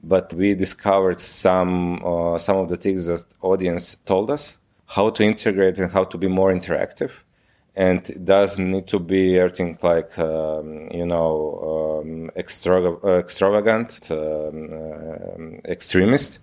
But 0.03 0.33
we 0.33 0.53
discovered 0.53 1.21
some 1.21 2.03
uh, 2.05 2.37
some 2.37 2.57
of 2.57 2.69
the 2.69 2.75
things 2.77 3.07
that 3.07 3.23
audience 3.41 3.95
told 4.05 4.29
us 4.29 4.57
how 4.87 5.09
to 5.11 5.23
integrate 5.23 5.79
and 5.79 5.91
how 5.91 6.03
to 6.03 6.17
be 6.17 6.27
more 6.27 6.51
interactive. 6.53 7.23
And 7.75 8.07
it 8.07 8.23
doesn't 8.23 8.69
need 8.69 8.85
to 8.87 8.99
be 8.99 9.39
everything 9.39 9.77
like 9.81 10.19
um, 10.19 10.89
you 10.91 11.05
know 11.05 12.01
um, 12.03 12.29
extra, 12.35 12.93
extravagant, 13.17 14.11
um, 14.11 14.73
um, 14.73 15.59
extremist. 15.65 16.39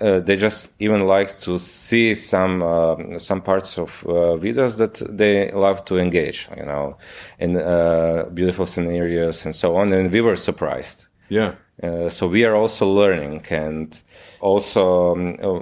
Uh, 0.00 0.20
they 0.20 0.36
just 0.36 0.70
even 0.78 1.06
like 1.06 1.38
to 1.40 1.58
see 1.58 2.14
some 2.14 2.62
um 2.62 3.18
some 3.18 3.40
parts 3.40 3.78
of 3.78 4.04
uh, 4.06 4.36
videos 4.36 4.76
that 4.76 5.02
they 5.08 5.50
love 5.52 5.84
to 5.86 5.98
engage, 5.98 6.48
you 6.56 6.64
know, 6.64 6.96
in 7.40 7.56
uh, 7.56 8.28
beautiful 8.32 8.66
scenarios 8.66 9.44
and 9.44 9.54
so 9.54 9.76
on. 9.76 9.92
And 9.92 10.12
we 10.12 10.20
were 10.20 10.36
surprised. 10.36 11.06
Yeah. 11.28 11.54
Uh, 11.82 12.08
so 12.08 12.26
we 12.26 12.44
are 12.44 12.54
also 12.54 12.86
learning, 12.86 13.42
and 13.50 14.02
also 14.40 15.12
um, 15.12 15.36
uh, 15.42 15.60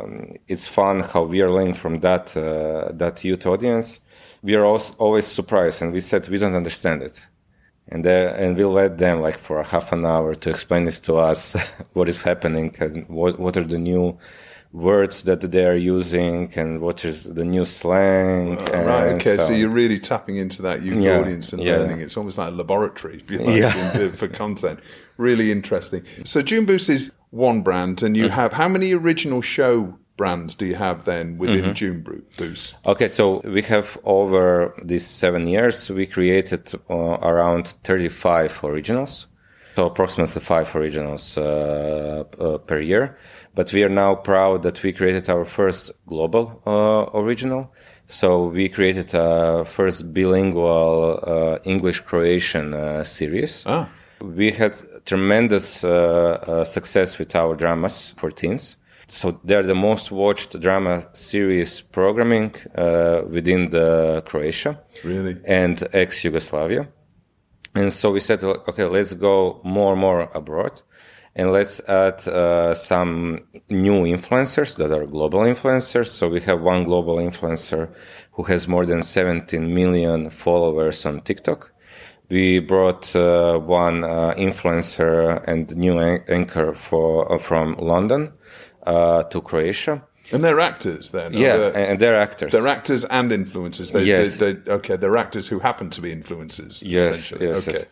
um, 0.00 0.16
it's 0.48 0.66
fun 0.66 1.00
how 1.00 1.22
we 1.22 1.40
are 1.40 1.50
learning 1.50 1.74
from 1.74 2.00
that 2.00 2.36
uh, 2.36 2.90
that 2.92 3.22
youth 3.24 3.46
audience. 3.46 4.00
We 4.42 4.56
are 4.56 4.64
also 4.64 4.94
always 4.98 5.26
surprised, 5.26 5.82
and 5.82 5.92
we 5.92 6.00
said 6.00 6.28
we 6.28 6.38
don't 6.38 6.56
understand 6.56 7.02
it, 7.02 7.28
and 7.88 8.04
uh, 8.04 8.34
and 8.36 8.56
we 8.56 8.64
let 8.64 8.98
them 8.98 9.20
like 9.20 9.38
for 9.38 9.62
half 9.62 9.92
an 9.92 10.04
hour 10.04 10.34
to 10.34 10.50
explain 10.50 10.88
it 10.88 11.00
to 11.04 11.16
us 11.16 11.54
what 11.92 12.08
is 12.08 12.22
happening 12.22 12.74
and 12.80 13.08
what 13.08 13.38
what 13.38 13.56
are 13.56 13.64
the 13.64 13.78
new 13.78 14.18
words 14.72 15.24
that 15.24 15.40
they 15.40 15.64
are 15.66 15.74
using 15.74 16.52
and 16.56 16.80
what 16.80 17.04
is 17.04 17.24
the 17.34 17.44
new 17.44 17.64
slang. 17.64 18.56
Uh, 18.58 18.84
right. 18.86 19.12
Okay. 19.14 19.36
So, 19.36 19.52
on. 19.52 19.58
you're 19.58 19.68
really 19.68 19.98
tapping 19.98 20.36
into 20.36 20.62
that 20.62 20.82
youth 20.82 20.98
Yeah, 20.98 21.18
audience 21.18 21.52
and 21.52 21.62
yeah. 21.62 21.78
learning. 21.78 22.00
It's 22.00 22.16
almost 22.16 22.38
like 22.38 22.52
a 22.52 22.54
laboratory, 22.54 23.16
if 23.16 23.30
you 23.30 23.38
like, 23.38 23.56
Yeah. 23.56 24.00
in- 24.00 24.12
for 24.12 24.28
content. 24.28 24.78
Really 25.16 25.50
interesting. 25.50 26.02
So 26.24 26.40
Jumboost 26.42 26.88
is 26.88 27.12
one 27.30 27.62
brand, 27.62 28.02
and 28.02 28.16
you 28.16 28.26
Mm-hmm. 28.26 28.34
have 28.34 28.52
how 28.52 28.68
many 28.68 28.92
original 28.94 29.42
show 29.42 29.98
brands 30.16 30.54
do 30.54 30.66
you 30.66 30.74
have 30.76 31.04
then 31.04 31.36
within 31.38 31.62
Mm-hmm. 31.64 31.72
June 31.72 32.24
Boost? 32.38 32.76
Okay, 32.86 33.08
so 33.08 33.40
we 33.44 33.62
have 33.62 33.98
over 34.04 34.74
these 34.84 35.06
seven 35.06 35.46
years, 35.48 35.90
we 35.90 36.06
created 36.06 36.72
uh, 36.88 36.94
around 37.22 37.74
35 37.84 38.62
originals. 38.64 39.26
So 39.76 39.86
approximately 39.86 40.40
five 40.40 40.74
originals 40.74 41.38
uh, 41.38 42.24
uh, 42.38 42.58
per 42.58 42.80
year. 42.80 43.16
But 43.54 43.72
we 43.72 43.82
are 43.82 43.88
now 43.88 44.14
proud 44.14 44.62
that 44.62 44.82
we 44.82 44.92
created 44.92 45.28
our 45.28 45.44
first 45.44 45.92
global 46.06 46.62
uh, 46.66 47.18
original. 47.18 47.72
So 48.06 48.46
we 48.46 48.68
created 48.68 49.14
a 49.14 49.64
first 49.64 50.12
bilingual 50.12 51.20
uh, 51.22 51.58
English 51.64 52.00
Croatian 52.00 52.74
uh, 52.74 53.04
series. 53.04 53.64
Ah. 53.66 53.88
We 54.20 54.50
had 54.50 54.74
tremendous 55.06 55.82
uh, 55.82 56.64
success 56.64 57.18
with 57.18 57.34
our 57.34 57.54
dramas 57.56 58.14
for 58.18 58.30
teens. 58.30 58.76
So 59.06 59.40
they're 59.44 59.62
the 59.64 59.74
most 59.74 60.12
watched 60.12 60.60
drama 60.60 61.04
series 61.14 61.80
programming 61.80 62.54
uh, 62.76 63.22
within 63.28 63.70
the 63.70 64.22
Croatia 64.26 64.78
Really? 65.04 65.36
and 65.46 65.82
ex 65.92 66.22
Yugoslavia. 66.24 66.88
And 67.74 67.92
so 67.92 68.10
we 68.10 68.20
said, 68.20 68.42
okay, 68.42 68.84
let's 68.84 69.14
go 69.14 69.60
more 69.64 69.92
and 69.92 70.00
more 70.00 70.22
abroad 70.34 70.82
and 71.36 71.52
let's 71.52 71.80
add 71.88 72.26
uh, 72.26 72.74
some 72.74 73.40
new 73.68 74.02
influencers 74.02 74.76
that 74.78 74.90
are 74.90 75.06
global 75.06 75.40
influencers. 75.40 76.08
So 76.08 76.28
we 76.28 76.40
have 76.42 76.60
one 76.60 76.84
global 76.84 77.16
influencer 77.16 77.94
who 78.32 78.42
has 78.44 78.66
more 78.66 78.84
than 78.84 79.02
17 79.02 79.72
million 79.72 80.30
followers 80.30 81.06
on 81.06 81.20
TikTok. 81.20 81.72
We 82.28 82.58
brought 82.60 83.14
uh, 83.14 83.58
one 83.58 84.04
uh, 84.04 84.34
influencer 84.36 85.42
and 85.46 85.74
new 85.76 85.98
anchor 86.00 86.74
for 86.74 87.32
uh, 87.32 87.38
from 87.38 87.74
London 87.76 88.32
uh, 88.84 89.24
to 89.24 89.40
Croatia. 89.40 90.04
And 90.32 90.44
they're 90.44 90.60
actors 90.60 91.10
then? 91.10 91.32
Yeah, 91.34 91.56
they- 91.56 91.88
and 91.90 91.98
they're 92.00 92.16
actors. 92.20 92.52
They're 92.52 92.68
actors 92.68 93.04
and 93.04 93.30
influencers. 93.30 93.92
They, 93.92 94.04
Yes. 94.04 94.36
They, 94.38 94.52
they, 94.54 94.72
okay, 94.72 94.96
they're 94.96 95.16
actors 95.16 95.48
who 95.48 95.58
happen 95.58 95.90
to 95.90 96.00
be 96.00 96.14
influencers. 96.14 96.82
Yes, 96.84 97.08
essentially. 97.18 97.46
yes, 97.48 97.68
Okay. 97.68 97.78
yes. 97.78 97.86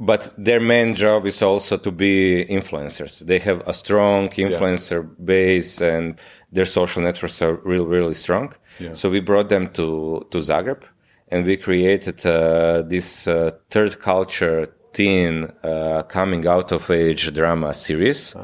But 0.00 0.32
their 0.36 0.58
main 0.60 0.94
job 0.96 1.26
is 1.26 1.40
also 1.42 1.76
to 1.76 1.92
be 1.92 2.44
influencers. 2.48 3.20
They 3.20 3.38
have 3.38 3.62
a 3.68 3.72
strong 3.72 4.28
influencer 4.30 5.06
base 5.24 5.80
and 5.80 6.18
their 6.50 6.64
social 6.64 7.02
networks 7.02 7.40
are 7.42 7.54
really, 7.64 7.86
really 7.86 8.14
strong. 8.14 8.52
Yeah. 8.80 8.94
So 8.94 9.08
we 9.10 9.20
brought 9.20 9.48
them 9.48 9.68
to, 9.74 10.26
to 10.30 10.38
Zagreb 10.38 10.82
and 11.28 11.46
we 11.46 11.56
created 11.56 12.24
uh, 12.26 12.82
this 12.82 13.28
uh, 13.28 13.50
third 13.70 14.00
culture 14.00 14.74
teen 14.92 15.44
uh, 15.62 16.02
coming 16.08 16.46
out 16.48 16.72
of 16.72 16.90
age 16.90 17.32
drama 17.32 17.72
series 17.72 18.34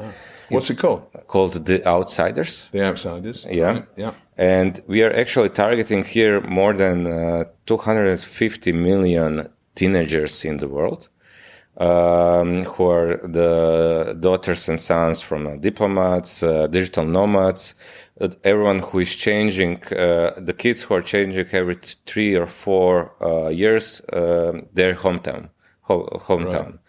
What's 0.49 0.69
it 0.69 0.77
called? 0.77 1.01
called 1.27 1.65
The 1.65 1.85
Outsiders. 1.85 2.69
The 2.71 2.83
Outsiders. 2.83 3.47
Yeah. 3.49 3.71
Right, 3.71 3.85
Yeah. 3.95 4.11
And 4.37 4.81
we 4.87 5.03
are 5.03 5.13
actually 5.13 5.49
targeting 5.49 6.03
here 6.05 6.41
more 6.41 6.73
than 6.73 7.07
uh, 7.07 7.43
250 7.65 8.71
million 8.71 9.49
teenagers 9.75 10.45
in 10.45 10.57
the 10.57 10.67
world 10.67 11.09
um, 11.79 12.63
who 12.65 12.87
are 12.89 13.17
the 13.27 14.17
daughters 14.19 14.67
and 14.69 14.79
sons 14.79 15.21
from 15.21 15.47
uh, 15.47 15.55
diplomats, 15.55 16.43
uh, 16.43 16.67
digital 16.67 17.05
nomads, 17.05 17.73
uh, 18.19 18.27
everyone 18.43 18.79
who 18.79 18.99
is 18.99 19.15
changing, 19.15 19.81
uh, 19.93 20.31
the 20.37 20.53
kids 20.53 20.83
who 20.83 20.95
are 20.95 21.01
changing 21.01 21.47
every 21.51 21.77
three 22.05 22.35
or 22.35 22.47
four 22.47 23.13
uh, 23.21 23.49
years 23.49 24.01
um 24.13 24.67
their 24.73 24.93
hometown. 24.93 25.49
Ho- 25.81 26.09
hometown. 26.27 26.79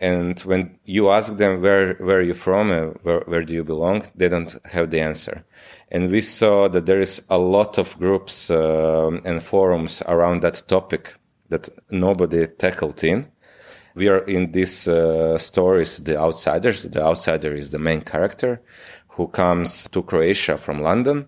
And 0.00 0.40
when 0.40 0.78
you 0.84 1.10
ask 1.10 1.36
them 1.36 1.60
where 1.60 1.94
where 1.94 2.18
are 2.18 2.22
you 2.22 2.34
from 2.34 2.70
and 2.70 2.98
where, 3.02 3.20
where 3.26 3.42
do 3.42 3.52
you 3.52 3.64
belong, 3.64 4.04
they 4.14 4.28
don't 4.28 4.56
have 4.72 4.90
the 4.90 5.00
answer. 5.00 5.44
And 5.90 6.10
we 6.10 6.22
saw 6.22 6.68
that 6.68 6.86
there 6.86 7.00
is 7.00 7.22
a 7.28 7.38
lot 7.38 7.78
of 7.78 7.98
groups 7.98 8.50
um 8.50 9.20
and 9.24 9.42
forums 9.42 10.02
around 10.06 10.42
that 10.42 10.62
topic 10.68 11.14
that 11.50 11.68
nobody 11.90 12.46
tackled 12.46 13.04
in. 13.04 13.26
We 13.94 14.08
are 14.08 14.24
in 14.24 14.52
these 14.52 14.88
uh, 14.88 15.36
stories, 15.36 15.98
the 15.98 16.16
outsiders. 16.16 16.84
The 16.84 17.02
outsider 17.04 17.54
is 17.54 17.70
the 17.70 17.78
main 17.78 18.00
character 18.02 18.62
who 19.08 19.26
comes 19.28 19.88
to 19.90 20.02
Croatia 20.02 20.56
from 20.56 20.80
London. 20.80 21.26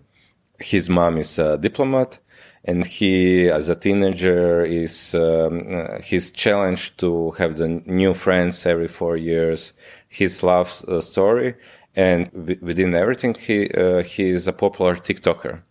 His 0.59 0.89
mom 0.89 1.17
is 1.17 1.37
a 1.37 1.57
diplomat, 1.57 2.19
and 2.65 2.85
he, 2.85 3.49
as 3.49 3.69
a 3.69 3.75
teenager, 3.75 4.63
is 4.63 5.15
um, 5.15 5.67
uh, 5.73 6.01
he's 6.01 6.31
challenged 6.31 6.97
to 6.99 7.31
have 7.31 7.57
the 7.57 7.67
new 7.67 8.13
friends 8.13 8.65
every 8.65 8.87
four 8.87 9.17
years. 9.17 9.73
His 10.07 10.43
love 10.43 10.69
story, 10.69 11.55
and 11.95 12.31
wi- 12.31 12.59
within 12.61 12.95
everything, 12.95 13.33
he 13.35 13.69
uh, 13.69 14.03
he 14.03 14.29
is 14.29 14.47
a 14.47 14.53
popular 14.53 14.95
TikToker 14.95 15.61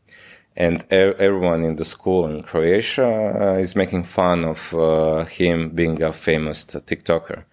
and 0.56 0.82
e- 0.92 1.14
everyone 1.18 1.64
in 1.64 1.76
the 1.76 1.84
school 1.84 2.26
in 2.26 2.42
Croatia 2.42 3.06
uh, 3.06 3.58
is 3.58 3.74
making 3.74 4.04
fun 4.04 4.44
of 4.44 4.74
uh, 4.74 5.24
him 5.24 5.70
being 5.70 6.02
a 6.02 6.12
famous 6.12 6.64
TikToker. 6.64 7.44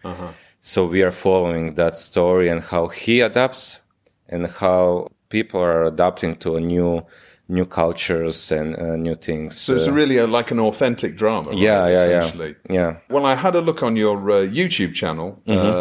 So 0.62 0.86
we 0.86 1.04
are 1.04 1.12
following 1.12 1.76
that 1.76 1.96
story 1.96 2.50
and 2.50 2.62
how 2.62 2.88
he 2.90 3.22
adapts 3.22 3.80
and 4.28 4.48
how 4.48 5.08
people 5.30 5.62
are 5.62 5.86
adapting 5.86 6.36
to 6.38 6.58
a 6.58 6.60
new 6.60 7.06
new 7.52 7.66
cultures 7.66 8.52
and 8.52 8.76
uh, 8.78 8.95
new 8.95 9.16
things. 9.16 9.58
So 9.60 9.74
it's 9.74 9.88
uh, 9.88 9.91
really 9.91 10.18
a, 10.18 10.28
like 10.28 10.52
an 10.52 10.60
authentic 10.60 11.16
drama. 11.18 11.50
right, 11.50 11.58
yeah, 11.58 11.88
yeah, 11.88 11.93
essentially. 12.20 12.56
yeah, 12.70 12.76
yeah. 12.76 12.95
Well, 13.10 13.26
I 13.26 13.36
had 13.36 13.56
a 13.56 13.62
look 13.62 13.82
on 13.84 13.95
your 13.95 14.18
uh, 14.32 14.36
YouTube 14.45 14.93
channel, 14.93 15.41
Mm-hmm. 15.47 15.60
uh, 15.60 15.72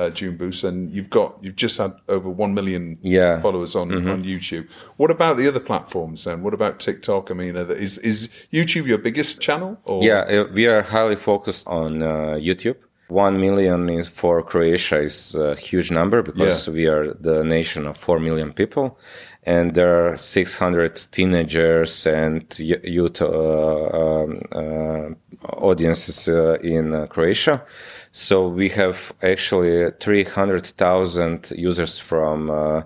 uh, 0.00 0.10
Jumboost, 0.10 0.64
and 0.64 0.90
you've 0.94 1.08
got 1.10 1.38
you've 1.42 1.56
just 1.56 1.78
had 1.78 1.92
over 2.08 2.28
one 2.28 2.52
million 2.54 2.98
Yeah. 3.02 3.20
Mm-hmm. 3.34 3.42
followers 3.42 3.74
on, 3.74 3.92
on 4.08 4.22
YouTube. 4.24 4.68
What 4.98 5.10
about 5.10 5.36
the 5.38 5.48
other 5.48 5.60
platforms 5.60 6.24
then? 6.24 6.42
What 6.42 6.54
about 6.54 6.78
TikTok? 6.78 7.30
I 7.30 7.34
mean, 7.34 7.56
is 7.56 7.98
is 7.98 8.28
YouTube 8.52 8.86
your 8.86 8.98
biggest 8.98 9.40
channel? 9.40 9.78
Or? 9.84 10.02
Yeah, 10.04 10.20
uh, 10.28 10.46
we 10.52 10.66
are 10.66 10.82
highly 10.82 11.16
focused 11.16 11.66
on 11.66 12.02
uh, 12.02 12.36
YouTube. 12.38 12.76
One 13.08 13.38
million 13.38 13.88
is 13.90 14.08
for 14.08 14.42
Croatia 14.42 15.00
is 15.02 15.34
a 15.34 15.54
huge 15.54 15.90
number 15.90 16.22
because 16.22 16.66
Yeah. 16.66 16.74
we 16.74 16.86
are 16.86 17.14
the 17.20 17.44
nation 17.44 17.86
of 17.86 17.96
four 17.98 18.18
million 18.18 18.52
people, 18.52 18.98
and 19.46 19.74
there 19.74 20.08
are 20.08 20.16
six 20.16 20.56
hundred 20.58 21.06
teenagers 21.10 22.06
and 22.06 22.58
youth 22.58 23.20
uh, 23.20 23.28
um, 23.28 24.38
uh, 24.52 25.10
audiences 25.56 26.28
uh, 26.28 26.58
in 26.62 27.06
Croatia. 27.08 27.62
So 28.10 28.48
we 28.48 28.68
have 28.70 29.12
actually 29.22 29.90
three 30.00 30.24
hundred 30.24 30.66
thousand 30.66 31.52
users 31.56 31.98
from 31.98 32.84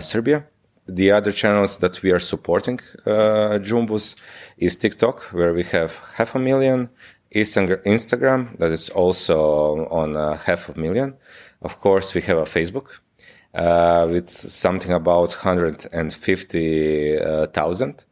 Serbia. 0.00 0.44
The 0.88 1.12
other 1.12 1.32
channels 1.32 1.78
that 1.78 2.02
we 2.02 2.10
are 2.10 2.18
supporting 2.18 2.80
uh, 3.06 3.58
Jumboost 3.62 4.16
is 4.58 4.74
TikTok, 4.76 5.32
where 5.32 5.54
we 5.54 5.62
have 5.64 5.96
half 6.16 6.34
a 6.34 6.38
million, 6.38 6.90
Instagram, 7.32 8.58
that 8.58 8.72
is 8.72 8.90
also 8.90 9.86
on 9.86 10.16
uh, 10.16 10.36
half 10.38 10.68
a 10.68 10.78
million. 10.78 11.14
Of 11.62 11.80
course, 11.80 12.14
we 12.14 12.22
have 12.22 12.38
a 12.38 12.44
Facebook 12.44 12.98
uh, 13.54 14.06
with 14.10 14.30
something 14.30 14.92
about 14.92 15.32
150,000. 15.32 18.04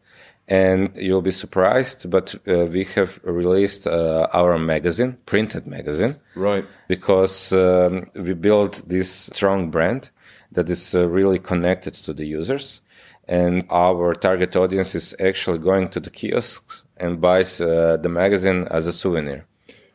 And 0.49 0.91
you'll 0.97 1.22
be 1.22 1.30
surprised, 1.30 2.11
but 2.11 2.34
uh, 2.49 2.66
we 2.66 2.82
have 2.97 3.20
released 3.22 3.86
uh, 3.86 4.26
our 4.32 4.59
magazine, 4.59 5.16
printed 5.24 5.66
magazine, 5.68 6.16
Right. 6.34 6.64
because 6.88 7.53
um, 7.53 8.11
we 8.16 8.34
built 8.34 8.82
this 8.88 9.09
strong 9.32 9.70
brand 9.70 10.11
that 10.51 10.68
is 10.68 10.93
uh, 10.95 11.09
really 11.09 11.38
connected 11.38 11.95
to 11.95 12.12
the 12.12 12.26
users 12.26 12.80
and 13.28 13.64
our 13.70 14.12
target 14.14 14.57
audience 14.57 14.97
is 14.97 15.14
actually 15.20 15.59
going 15.59 15.86
to 15.88 16.01
the 16.01 16.11
kiosks 16.11 16.84
and 16.97 17.20
buys 17.20 17.61
uh, 17.61 17.97
the 18.03 18.09
magazine 18.09 18.66
as 18.72 18.88
a 18.88 18.93
souvenir 18.93 19.45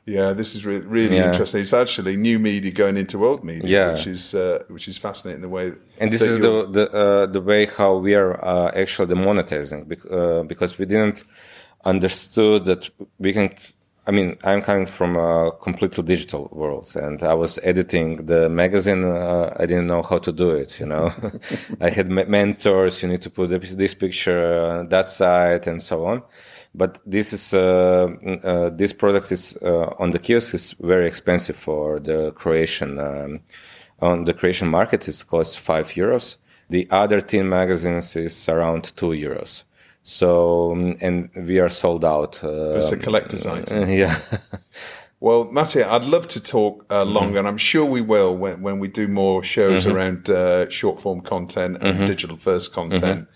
Yeah, 0.08 0.34
this 0.34 0.53
is 0.56 0.66
re- 0.66 0.86
really 0.86 1.16
Yeah. 1.18 1.30
interesting. 1.30 1.62
It's 1.62 1.74
actually 1.74 2.16
new 2.16 2.38
media 2.39 2.72
going 2.72 2.95
into 2.97 3.26
old 3.26 3.43
media, 3.43 3.68
Yeah. 3.70 3.91
which 3.93 4.06
is 4.08 4.34
uh, 4.36 4.60
which 4.70 4.88
is 4.88 4.97
fascinating. 4.99 5.41
The 5.41 5.49
way 5.49 5.74
and 5.99 6.12
this 6.12 6.22
is 6.22 6.38
the 6.39 6.68
the, 6.72 6.86
uh, 6.93 7.26
the 7.26 7.41
way 7.41 7.66
how 7.66 7.97
we 7.97 8.14
are 8.16 8.34
uh, 8.45 8.72
actually 8.76 9.08
the 9.08 9.16
monetizing 9.16 9.88
bec- 9.88 10.12
uh, 10.12 10.43
because 10.43 10.78
we 10.78 10.86
didn't 10.86 11.24
understood 11.86 12.66
that 12.66 12.89
we 13.20 13.34
can 13.34 13.49
I 14.08 14.12
mean, 14.12 14.38
I'm 14.43 14.62
coming 14.62 14.86
from 14.86 15.16
a 15.18 15.51
completely 15.64 16.03
digital 16.03 16.47
world, 16.51 16.95
and 16.95 17.24
I 17.24 17.34
was 17.34 17.58
editing 17.64 18.28
the 18.28 18.49
magazine. 18.49 19.03
Uh, 19.03 19.51
I 19.60 19.66
didn't 19.66 19.88
know 19.88 20.03
how 20.03 20.20
to 20.20 20.32
do 20.32 20.51
it. 20.51 20.80
You 20.80 20.86
know, 20.86 21.12
I 21.82 21.89
had 21.89 22.12
me- 22.12 22.26
mentors. 22.28 23.01
You 23.01 23.10
need 23.10 23.24
to 23.24 23.32
put 23.32 23.49
this 23.49 23.76
this 23.76 23.95
picture, 23.95 24.60
uh, 24.62 24.84
that 24.89 25.10
side, 25.10 25.68
and 25.68 25.82
so 25.82 26.06
on. 26.06 26.22
But 26.78 26.99
this 27.05 27.32
is 27.34 27.53
uh, 27.53 28.07
uh, 28.43 28.69
this 28.69 28.91
product 28.93 29.32
is 29.32 29.57
uh, 29.61 29.93
on 29.97 30.11
the 30.11 30.19
kiosk 30.19 30.53
is 30.53 30.73
very 30.80 31.07
expensive 31.07 31.55
for 31.55 31.99
the 31.99 32.32
Croatian 32.32 32.99
um, 32.99 33.39
on 34.01 34.26
the 34.26 34.34
Croatian 34.34 34.67
market. 34.67 35.07
It 35.07 35.23
costs 35.28 35.55
five 35.55 35.88
euros. 35.95 36.38
The 36.69 36.88
other 36.91 37.21
teen 37.21 37.47
magazines 37.47 38.15
is 38.15 38.49
around 38.49 38.95
two 38.95 39.13
euros. 39.13 39.63
So, 40.03 40.71
um, 40.73 40.97
and 41.01 41.30
we 41.36 41.59
are 41.59 41.69
sold 41.69 42.03
out. 42.05 42.43
Uh, 42.43 42.76
It's 42.78 42.91
a 42.91 42.97
collector's 42.97 43.47
item. 43.47 43.89
yeah. 44.01 44.19
Well, 45.19 45.45
Matty, 45.45 45.82
I'd 45.82 46.03
love 46.03 46.28
to 46.28 46.39
talk 46.43 46.86
uh, 46.91 47.03
longer, 47.05 47.39
and 47.39 47.47
I'm 47.47 47.57
sure 47.57 47.86
we 47.86 48.01
will 48.01 48.36
when, 48.38 48.61
when 48.61 48.80
we 48.80 48.88
do 48.88 49.07
more 49.07 49.43
shows 49.43 49.86
around 49.88 50.30
uh, 50.30 50.69
short 50.69 50.99
form 50.99 51.21
content 51.21 51.78
and 51.82 52.05
digital 52.05 52.38
first 52.38 52.73
content. 52.73 53.28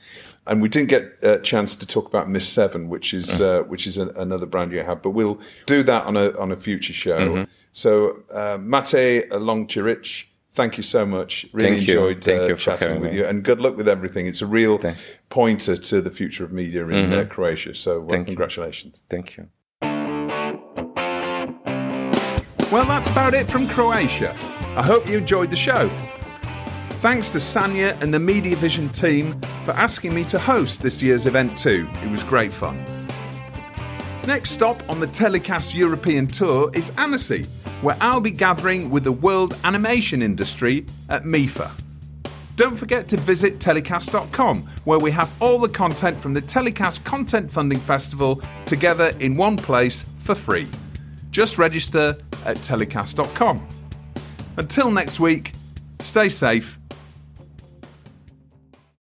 And 0.49 0.63
we 0.63 0.67
didn't 0.67 0.89
get 0.89 1.03
a 1.21 1.39
chance 1.39 1.75
to 1.75 1.85
talk 1.85 2.07
about 2.07 2.27
Miss 2.27 2.49
Seven, 2.49 2.89
which 2.89 3.13
is 3.13 3.39
uh, 3.39 3.61
which 3.67 3.85
is 3.85 3.99
a, 3.99 4.07
another 4.15 4.47
brand 4.47 4.71
you 4.71 4.81
have, 4.81 5.03
but 5.03 5.11
we'll 5.11 5.39
do 5.67 5.83
that 5.83 6.05
on 6.05 6.17
a 6.17 6.37
on 6.39 6.51
a 6.51 6.57
future 6.57 6.91
show. 6.91 7.45
So, 7.71 8.23
uh, 8.33 8.57
Mate 8.59 9.29
Lončarić, 9.29 10.25
thank 10.55 10.75
you 10.77 10.83
so 10.83 11.05
much. 11.05 11.45
Really 11.53 11.75
Thank 11.75 11.87
you. 11.87 11.93
enjoyed 11.93 12.23
Thank 12.23 12.41
uh, 12.41 12.47
you 12.47 12.55
chatting 12.55 12.99
with 12.99 13.11
me. 13.11 13.17
you, 13.19 13.25
and 13.25 13.43
good 13.43 13.61
luck 13.61 13.77
with 13.77 13.87
everything. 13.87 14.25
It's 14.25 14.41
a 14.41 14.47
real 14.47 14.79
Thanks. 14.79 15.07
pointer 15.29 15.77
to 15.77 16.01
the 16.01 16.11
future 16.11 16.43
of 16.43 16.51
media 16.51 16.85
in 16.87 17.13
uh, 17.13 17.25
Croatia. 17.29 17.75
So, 17.75 18.05
uh, 18.05 18.07
Thank 18.07 18.27
you. 18.27 18.35
congratulations. 18.35 19.03
Thank 19.07 19.37
you. 19.37 19.49
Well, 22.71 22.85
that's 22.85 23.09
about 23.09 23.33
it 23.33 23.47
from 23.47 23.67
Croatia. 23.67 24.31
I 24.75 24.83
hope 24.83 25.07
you 25.07 25.17
enjoyed 25.19 25.51
the 25.51 25.55
show. 25.55 25.89
Thanks 26.99 27.31
to 27.31 27.37
Sanya 27.37 27.99
and 28.01 28.13
the 28.13 28.19
Media 28.19 28.57
Vision 28.57 28.89
team 28.89 29.39
for 29.63 29.71
asking 29.71 30.13
me 30.13 30.25
to 30.25 30.37
host 30.37 30.81
this 30.81 31.01
year's 31.01 31.27
event 31.27 31.57
too. 31.57 31.89
It 32.03 32.11
was 32.11 32.25
great 32.25 32.51
fun. 32.51 32.83
Next 34.27 34.51
stop 34.51 34.77
on 34.89 34.99
the 34.99 35.07
Telecast 35.07 35.73
European 35.73 36.27
Tour 36.27 36.69
is 36.73 36.91
Annecy, 36.97 37.43
where 37.83 37.95
I'll 38.01 38.19
be 38.19 38.31
gathering 38.31 38.89
with 38.89 39.05
the 39.05 39.13
world 39.13 39.55
animation 39.63 40.21
industry 40.21 40.85
at 41.07 41.23
MIFA. 41.23 41.71
Don't 42.57 42.75
forget 42.75 43.07
to 43.07 43.17
visit 43.17 43.59
telecast.com, 43.59 44.63
where 44.83 44.99
we 44.99 45.09
have 45.11 45.33
all 45.41 45.57
the 45.57 45.69
content 45.69 46.17
from 46.17 46.33
the 46.33 46.41
Telecast 46.41 47.05
Content 47.05 47.49
Funding 47.49 47.79
Festival 47.79 48.41
together 48.65 49.15
in 49.21 49.37
one 49.37 49.55
place 49.55 50.03
for 50.17 50.35
free. 50.35 50.67
Just 51.31 51.57
register 51.57 52.17
at 52.45 52.57
telecast.com. 52.57 53.65
Until 54.57 54.91
next 54.91 55.21
week, 55.21 55.53
stay 56.01 56.27
safe 56.27 56.78